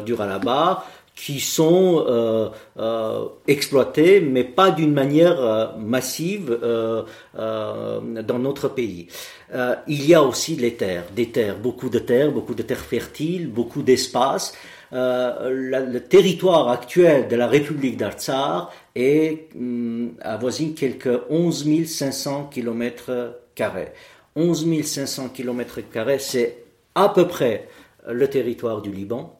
du 0.05 0.13
Ralabar, 0.13 0.85
qui 1.15 1.39
sont 1.39 2.03
euh, 2.07 2.49
euh, 2.77 3.25
exploités, 3.47 4.19
mais 4.19 4.43
pas 4.43 4.71
d'une 4.71 4.93
manière 4.93 5.39
euh, 5.39 5.67
massive 5.77 6.57
euh, 6.61 7.03
euh, 7.39 8.21
dans 8.21 8.37
notre 8.37 8.67
pays. 8.67 9.07
Euh, 9.53 9.75
il 9.87 10.05
y 10.05 10.13
a 10.13 10.21
aussi 10.21 10.57
les 10.57 10.73
terres, 10.75 11.05
des 11.15 11.29
terres, 11.29 11.57
beaucoup 11.57 11.89
de 11.89 11.99
terres, 11.99 12.31
beaucoup 12.31 12.53
de 12.53 12.63
terres 12.63 12.79
fertiles, 12.79 13.47
beaucoup 13.47 13.81
d'espace. 13.81 14.53
le 14.91 15.99
territoire 15.99 16.69
actuel 16.69 17.27
de 17.27 17.35
la 17.35 17.47
République 17.47 17.97
d'Artsar 17.97 18.71
est 18.95 19.49
hum, 19.55 20.13
avoisine 20.21 20.73
quelques 20.73 21.21
11 21.29 21.85
500 21.85 22.49
km 22.51 23.35
carrés. 23.55 23.93
11 24.35 24.83
500 24.83 25.29
km 25.29 25.79
c'est 26.19 26.57
à 26.93 27.07
peu 27.09 27.25
près 27.27 27.67
le 28.07 28.27
territoire 28.29 28.81
du 28.81 28.91
Liban 28.91 29.39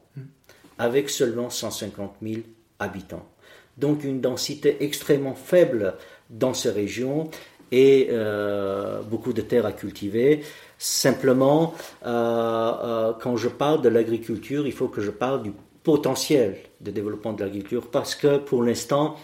avec 0.77 1.09
seulement 1.09 1.49
150 1.49 2.15
000 2.21 2.41
habitants. 2.79 3.25
Donc 3.77 4.03
une 4.03 4.21
densité 4.21 4.77
extrêmement 4.81 5.35
faible 5.35 5.95
dans 6.29 6.53
ces 6.53 6.71
régions 6.71 7.29
et 7.71 8.07
euh, 8.11 9.01
beaucoup 9.01 9.33
de 9.33 9.41
terres 9.41 9.65
à 9.65 9.71
cultiver. 9.71 10.43
Simplement, 10.77 11.73
euh, 12.05 12.09
euh, 12.09 13.13
quand 13.19 13.37
je 13.37 13.49
parle 13.49 13.81
de 13.81 13.89
l'agriculture, 13.89 14.65
il 14.67 14.73
faut 14.73 14.87
que 14.87 15.01
je 15.01 15.11
parle 15.11 15.43
du 15.43 15.53
potentiel 15.83 16.57
de 16.81 16.91
développement 16.91 17.33
de 17.33 17.43
l'agriculture 17.43 17.89
parce 17.91 18.15
que 18.15 18.37
pour 18.37 18.63
l'instant, 18.63 19.15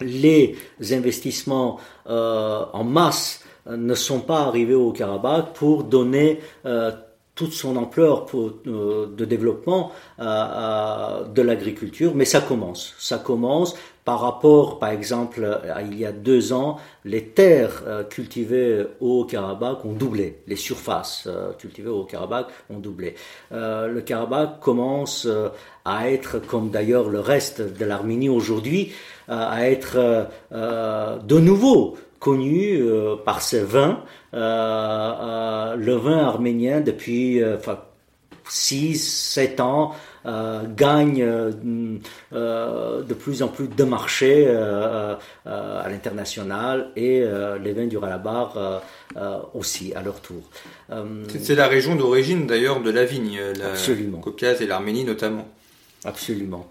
les 0.00 0.56
investissements 0.90 1.78
en 2.06 2.84
masse 2.84 3.42
ne 3.66 3.94
sont 3.94 4.20
pas 4.20 4.40
arrivés 4.40 4.74
au 4.74 4.92
Karabakh 4.92 5.54
pour 5.54 5.84
donner 5.84 6.40
toute 7.36 7.52
son 7.52 7.76
ampleur 7.76 8.24
pour, 8.24 8.50
euh, 8.66 9.06
de 9.14 9.24
développement 9.24 9.92
euh, 10.18 10.24
euh, 10.24 11.24
de 11.26 11.42
l'agriculture, 11.42 12.12
mais 12.14 12.24
ça 12.24 12.40
commence. 12.40 12.94
Ça 12.98 13.18
commence 13.18 13.76
par 14.06 14.20
rapport, 14.20 14.78
par 14.78 14.90
exemple, 14.90 15.44
à 15.44 15.82
il 15.82 15.98
y 15.98 16.06
a 16.06 16.12
deux 16.12 16.52
ans, 16.52 16.78
les 17.04 17.24
terres 17.24 17.82
cultivées 18.08 18.86
au 19.00 19.24
Karabakh 19.24 19.84
ont 19.84 19.94
doublé, 19.94 20.42
les 20.46 20.54
surfaces 20.54 21.28
cultivées 21.58 21.90
au 21.90 22.04
Karabakh 22.04 22.46
ont 22.70 22.78
doublé. 22.78 23.16
le 23.50 24.00
Karabakh 24.02 24.60
commence 24.60 25.26
à 25.84 26.08
être, 26.08 26.38
comme 26.38 26.70
d'ailleurs 26.70 27.08
le 27.08 27.18
reste 27.18 27.60
de 27.60 27.84
l'Arménie 27.84 28.28
aujourd'hui, 28.28 28.92
à 29.26 29.68
être 29.68 30.28
de 30.52 31.38
nouveau 31.40 31.96
connu 32.18 32.80
par 33.24 33.42
ses 33.42 33.62
vins 33.62 34.02
euh, 34.36 34.38
euh, 34.38 35.76
le 35.76 35.94
vin 35.94 36.18
arménien 36.18 36.80
depuis 36.80 37.40
6, 38.48 38.94
euh, 38.94 39.42
7 39.42 39.60
ans 39.60 39.94
gagne 40.76 41.24
de 42.32 43.14
plus 43.14 43.42
en 43.44 43.48
plus 43.48 43.68
de 43.68 43.84
marchés 43.84 44.48
à 44.48 45.88
l'international 45.88 46.90
et 46.96 47.24
les 47.62 47.72
vins 47.72 47.86
du 47.86 47.96
Ralabar 47.96 48.82
aussi 49.54 49.94
à 49.94 50.02
leur 50.02 50.20
tour. 50.20 50.42
C'est 51.28 51.54
la 51.54 51.68
région 51.68 51.94
d'origine 51.94 52.48
d'ailleurs 52.48 52.80
de 52.80 52.90
la 52.90 53.04
vigne, 53.04 53.38
la 53.56 54.20
Caucase 54.20 54.60
et 54.60 54.66
l'Arménie 54.66 55.04
notamment. 55.04 55.46
Absolument. 56.04 56.68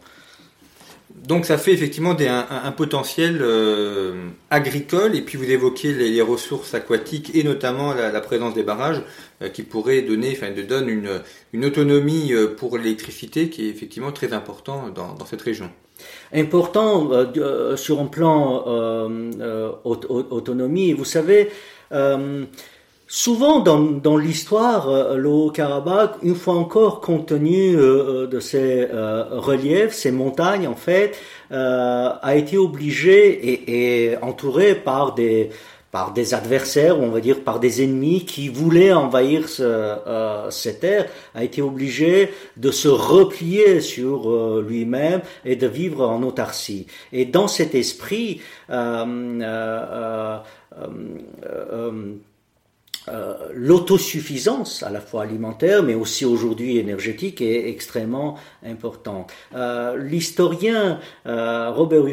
Donc 1.24 1.46
ça 1.46 1.58
fait 1.58 1.72
effectivement 1.72 2.16
un, 2.20 2.72
potentiel 2.72 3.40
euh, 3.42 4.28
agricole 4.50 5.16
et 5.16 5.22
puis 5.22 5.38
vous 5.38 5.50
évoquez 5.50 5.94
les, 5.94 6.22
ressources 6.22 6.74
aquatiques 6.74 7.32
et 7.34 7.44
notamment 7.44 7.94
la, 7.94 8.22
présence 8.22 8.54
des 8.54 8.64
barrages 8.64 9.02
euh, 9.42 9.50
qui 9.50 9.64
pourraient 9.64 10.02
donner, 10.02 10.34
enfin 10.34 10.52
de 10.52 10.62
donne 10.62 10.90
une, 10.90 11.66
autonomie 11.66 12.34
euh, 12.34 12.54
pour 12.56 12.78
l'électricité 12.78 13.50
qui 13.50 13.66
est 13.66 13.70
effectivement 13.70 14.12
très 14.12 14.34
important 14.34 14.90
dans, 14.90 15.26
cette 15.26 15.42
région. 15.42 15.70
Important 16.34 17.10
sur 17.78 18.02
un 18.02 18.06
plan 18.06 18.66
autonomie, 19.86 20.94
vous 20.94 21.06
savez. 21.06 21.50
Souvent 23.08 23.60
dans, 23.60 23.80
dans 23.80 24.18
l'histoire, 24.18 24.90
euh, 24.90 25.16
le 25.18 25.30
Haut-Karabakh, 25.30 26.16
une 26.24 26.34
fois 26.34 26.56
encore 26.56 27.02
compte 27.02 27.28
tenu 27.28 27.76
euh, 27.76 28.24
euh, 28.24 28.28
de 28.28 28.40
ses 28.40 28.88
reliefs, 28.92 29.94
ses 29.94 30.12
montagnes 30.12 30.68
en 30.68 30.76
fait, 30.76 31.16
a 31.52 32.36
été 32.36 32.58
obligé 32.58 33.30
et, 33.30 34.10
et, 34.10 34.18
entouré 34.18 34.74
par 34.74 35.14
des 35.14 35.52
par 35.92 36.12
des 36.12 36.34
adversaires, 36.34 37.00
on 37.00 37.08
va 37.08 37.22
dire 37.22 37.40
par 37.40 37.62
des 37.62 37.82
ennemis 37.82 38.26
qui 38.26 38.50
voulaient 38.50 38.92
envahir 38.92 39.48
ce, 39.48 40.70
terres, 40.70 41.06
a 41.34 41.46
été 41.46 41.62
obligé 41.62 42.32
de 42.58 42.70
se 42.70 42.90
replier 42.90 43.80
sur 43.80 44.60
lui-même 44.60 45.22
et 45.46 45.56
de 45.56 45.68
vivre 45.68 46.06
en 46.06 46.22
autarcie. 46.24 46.88
Et 47.14 47.24
dans 47.24 47.48
cet 47.48 47.76
esprit, 47.76 48.42
euh, 48.70 50.40
l'autosuffisance, 53.54 54.84
à 54.84 54.90
la 54.90 55.02
fois 55.02 55.24
alimentaire, 55.24 55.84
mais 55.84 55.96
aussi 55.96 56.26
aujourd'hui 56.26 56.78
énergétique, 56.78 57.42
est 57.42 57.70
extrêmement 57.70 58.38
importante. 58.66 59.32
Euh, 59.56 59.98
L'historien 59.98 61.00
euh, 61.26 61.72
Robert 61.72 62.08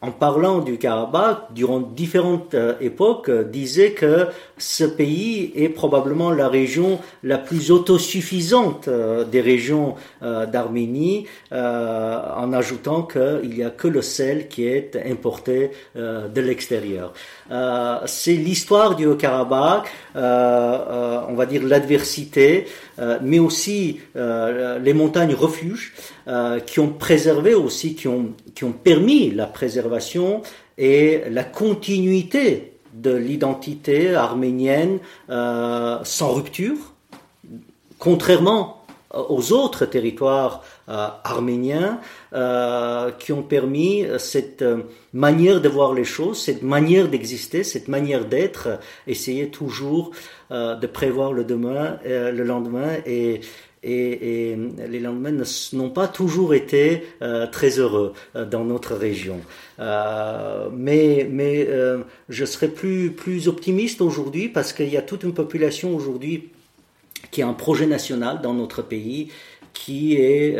en 0.00 0.12
parlant 0.12 0.60
du 0.60 0.78
Karabakh, 0.78 1.52
durant 1.54 1.80
différentes 1.80 2.54
euh, 2.54 2.74
époques, 2.80 3.28
euh, 3.28 3.42
disait 3.42 3.92
que 3.92 4.28
ce 4.56 4.84
pays 4.84 5.52
est 5.56 5.68
probablement 5.68 6.30
la 6.30 6.48
région 6.48 7.00
la 7.22 7.38
plus 7.38 7.70
autosuffisante 7.70 8.88
euh, 8.88 9.24
des 9.24 9.40
régions 9.40 9.94
d'Arménie, 10.20 11.26
en 11.50 12.52
ajoutant 12.52 13.02
qu'il 13.02 13.50
n'y 13.50 13.62
a 13.62 13.70
que 13.70 13.88
le 13.88 14.02
sel 14.02 14.48
qui 14.48 14.66
est 14.66 14.96
importé 14.96 15.70
de 15.94 16.40
l'extérieur. 16.40 17.12
C'est 18.06 18.34
l'histoire 18.34 18.96
du 18.96 19.16
Karabakh, 19.16 19.88
on 20.14 21.34
va 21.34 21.46
dire 21.46 21.62
l'adversité, 21.64 22.66
mais 23.22 23.38
aussi 23.38 24.00
les 24.14 24.94
montagnes 24.94 25.34
refuges 25.34 25.94
qui 26.66 26.80
ont 26.80 26.88
préservé 26.88 27.54
aussi, 27.54 27.94
qui 27.94 28.08
ont, 28.08 28.34
qui 28.54 28.64
ont 28.64 28.72
permis 28.72 29.30
la 29.30 29.46
préservation 29.46 30.42
et 30.78 31.22
la 31.30 31.44
continuité 31.44 32.72
de 32.94 33.14
l'identité 33.14 34.14
arménienne 34.14 34.98
euh, 35.30 35.98
sans 36.04 36.32
rupture, 36.32 36.76
contrairement 37.98 38.84
aux 39.10 39.52
autres 39.52 39.86
territoires 39.86 40.62
arméniens 40.88 42.00
qui 43.18 43.32
ont 43.32 43.42
permis 43.42 44.06
cette 44.18 44.64
manière 45.12 45.60
de 45.60 45.68
voir 45.68 45.92
les 45.92 46.04
choses, 46.04 46.40
cette 46.40 46.62
manière 46.62 47.08
d'exister, 47.08 47.62
cette 47.62 47.88
manière 47.88 48.24
d'être, 48.24 48.80
essayer 49.06 49.48
toujours 49.48 50.12
de 50.50 50.86
prévoir 50.86 51.32
le 51.32 51.44
demain, 51.44 51.98
le 52.04 52.42
lendemain 52.42 52.96
et 53.04 53.40
les 53.82 55.00
lendemains 55.00 55.42
n'ont 55.72 55.90
pas 55.90 56.08
toujours 56.08 56.54
été 56.54 57.04
euh, 57.22 57.46
très 57.46 57.78
heureux 57.78 58.12
euh, 58.36 58.44
dans 58.44 58.64
notre 58.64 58.94
région. 58.94 59.40
Euh, 59.78 60.68
mais 60.72 61.28
mais 61.30 61.68
je 62.28 62.44
serais 62.44 62.68
plus, 62.68 63.10
plus 63.10 63.48
optimiste 63.48 64.00
aujourd'hui 64.00 64.48
parce 64.48 64.72
qu'il 64.72 64.88
y 64.88 64.96
a 64.96 65.02
toute 65.02 65.22
une 65.22 65.34
population 65.34 65.94
aujourd'hui 65.94 66.50
qui 67.30 67.42
a 67.42 67.48
un 67.48 67.54
projet 67.54 67.86
national 67.86 68.40
dans 68.40 68.54
notre 68.54 68.82
pays 68.82 69.30
qui 69.84 70.16
est, 70.16 70.56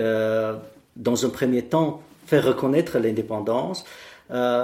dans 0.97 1.27
un 1.27 1.29
premier 1.29 1.63
temps, 1.63 2.03
faire 2.27 2.45
reconnaître 2.45 2.99
l'indépendance, 2.99 3.85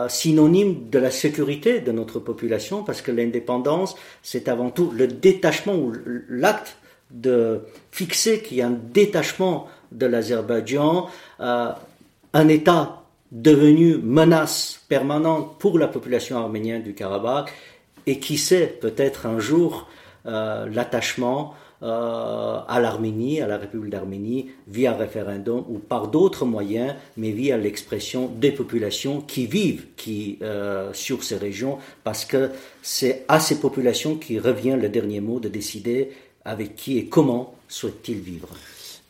synonyme 0.08 0.88
de 0.90 0.98
la 0.98 1.10
sécurité 1.10 1.80
de 1.80 1.90
notre 1.90 2.20
population, 2.20 2.84
parce 2.84 3.02
que 3.02 3.10
l'indépendance, 3.10 3.96
c'est 4.22 4.48
avant 4.48 4.70
tout 4.70 4.92
le 4.94 5.08
détachement 5.08 5.74
ou 5.74 5.92
l'acte 6.28 6.76
de 7.10 7.60
fixer 7.90 8.42
qu'il 8.42 8.58
y 8.58 8.62
a 8.62 8.66
un 8.66 8.78
détachement 8.92 9.68
de 9.92 10.06
l'Azerbaïdjan, 10.06 11.08
euh, 11.40 11.70
un 12.32 12.48
État 12.48 13.02
devenu 13.30 13.96
menace 13.98 14.80
permanente 14.88 15.58
pour 15.58 15.78
la 15.78 15.88
population 15.88 16.36
arménienne 16.38 16.82
du 16.82 16.94
Karabakh, 16.94 17.52
et 18.06 18.18
qui 18.18 18.36
sait 18.36 18.66
peut-être 18.80 19.26
un 19.26 19.38
jour 19.38 19.88
euh, 19.88 20.03
l'attachement 20.24 21.54
euh, 21.82 22.60
à 22.66 22.80
l'Arménie, 22.80 23.42
à 23.42 23.46
la 23.46 23.58
République 23.58 23.90
d'Arménie, 23.90 24.50
via 24.68 24.94
référendum 24.94 25.64
ou 25.68 25.78
par 25.78 26.08
d'autres 26.08 26.46
moyens, 26.46 26.94
mais 27.16 27.30
via 27.30 27.56
l'expression 27.56 28.28
des 28.28 28.52
populations 28.52 29.20
qui 29.20 29.46
vivent 29.46 29.86
qui, 29.96 30.38
sur 30.92 31.22
ces 31.22 31.36
régions, 31.36 31.78
parce 32.04 32.24
que 32.24 32.50
c'est 32.82 33.24
à 33.28 33.38
ces 33.40 33.60
populations 33.60 34.16
qui 34.16 34.38
revient 34.38 34.78
le 34.80 34.88
dernier 34.88 35.20
mot 35.20 35.40
de 35.40 35.48
décider 35.48 36.12
avec 36.44 36.76
qui 36.76 36.98
et 36.98 37.06
comment 37.06 37.54
souhaite-t-il 37.68 38.20
vivre 38.20 38.48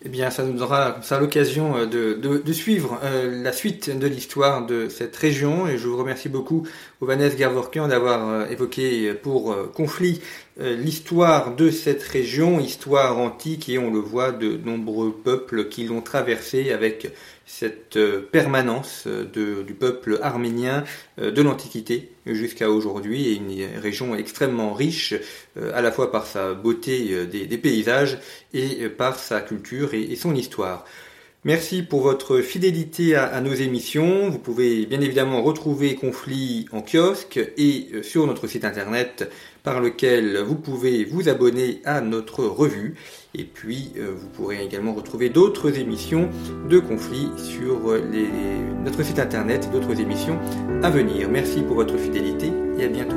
eh 0.06 0.10
bien, 0.10 0.28
ça 0.28 0.44
nous 0.44 0.52
donnera 0.52 0.98
ça 1.00 1.18
l'occasion 1.18 1.76
euh, 1.78 1.86
de, 1.86 2.12
de, 2.36 2.52
suivre 2.52 3.00
euh, 3.02 3.42
la 3.42 3.52
suite 3.52 3.88
de 3.88 4.06
l'histoire 4.06 4.66
de 4.66 4.90
cette 4.90 5.16
région. 5.16 5.66
Et 5.66 5.78
je 5.78 5.88
vous 5.88 5.96
remercie 5.96 6.28
beaucoup, 6.28 6.66
Ovanès 7.00 7.34
Garvorkian, 7.34 7.88
d'avoir 7.88 8.28
euh, 8.28 8.46
évoqué 8.48 9.14
pour 9.14 9.56
conflit 9.72 10.20
l'histoire 10.60 11.56
de 11.56 11.70
cette 11.70 12.02
région, 12.02 12.60
histoire 12.60 13.18
antique, 13.18 13.68
et 13.68 13.78
on 13.78 13.90
le 13.90 13.98
voit, 13.98 14.30
de 14.30 14.56
nombreux 14.56 15.12
peuples 15.12 15.68
qui 15.68 15.84
l'ont 15.84 16.00
traversée 16.00 16.70
avec 16.70 17.12
cette 17.46 17.96
euh, 17.96 18.20
permanence 18.20 19.04
euh, 19.06 19.62
du 19.62 19.74
peuple 19.74 20.18
arménien 20.22 20.84
euh, 21.18 21.30
de 21.30 21.42
l'Antiquité 21.42 22.10
jusqu'à 22.26 22.70
aujourd'hui 22.70 23.28
et 23.28 23.34
une 23.34 23.78
région 23.78 24.14
extrêmement 24.14 24.72
riche 24.72 25.12
à 25.74 25.82
la 25.82 25.92
fois 25.92 26.10
par 26.10 26.26
sa 26.26 26.54
beauté 26.54 27.26
des, 27.26 27.58
paysages 27.58 28.18
et 28.54 28.88
par 28.88 29.18
sa 29.18 29.42
culture 29.42 29.92
et, 29.92 30.16
son 30.16 30.34
histoire. 30.34 30.86
Merci 31.44 31.82
pour 31.82 32.00
votre 32.00 32.38
fidélité 32.40 33.14
à, 33.14 33.38
nos 33.42 33.52
émissions. 33.52 34.30
Vous 34.30 34.38
pouvez 34.38 34.86
bien 34.86 35.02
évidemment 35.02 35.42
retrouver 35.42 35.96
Conflit 35.96 36.66
en 36.72 36.80
kiosque 36.80 37.38
et 37.58 37.88
sur 38.02 38.26
notre 38.26 38.46
site 38.46 38.64
internet 38.64 39.30
par 39.64 39.80
lequel 39.80 40.38
vous 40.38 40.54
pouvez 40.54 41.04
vous 41.04 41.28
abonner 41.28 41.80
à 41.84 42.00
notre 42.00 42.44
revue. 42.44 42.94
Et 43.34 43.42
puis, 43.42 43.90
euh, 43.96 44.12
vous 44.16 44.28
pourrez 44.28 44.62
également 44.64 44.94
retrouver 44.94 45.30
d'autres 45.30 45.76
émissions 45.78 46.28
de 46.68 46.78
conflits 46.78 47.30
sur 47.36 47.80
notre 48.84 49.02
site 49.02 49.18
internet, 49.18 49.68
d'autres 49.72 50.00
émissions 50.00 50.38
à 50.84 50.90
venir. 50.90 51.28
Merci 51.28 51.62
pour 51.62 51.74
votre 51.74 51.96
fidélité 51.96 52.52
et 52.78 52.84
à 52.84 52.88
bientôt. 52.88 53.16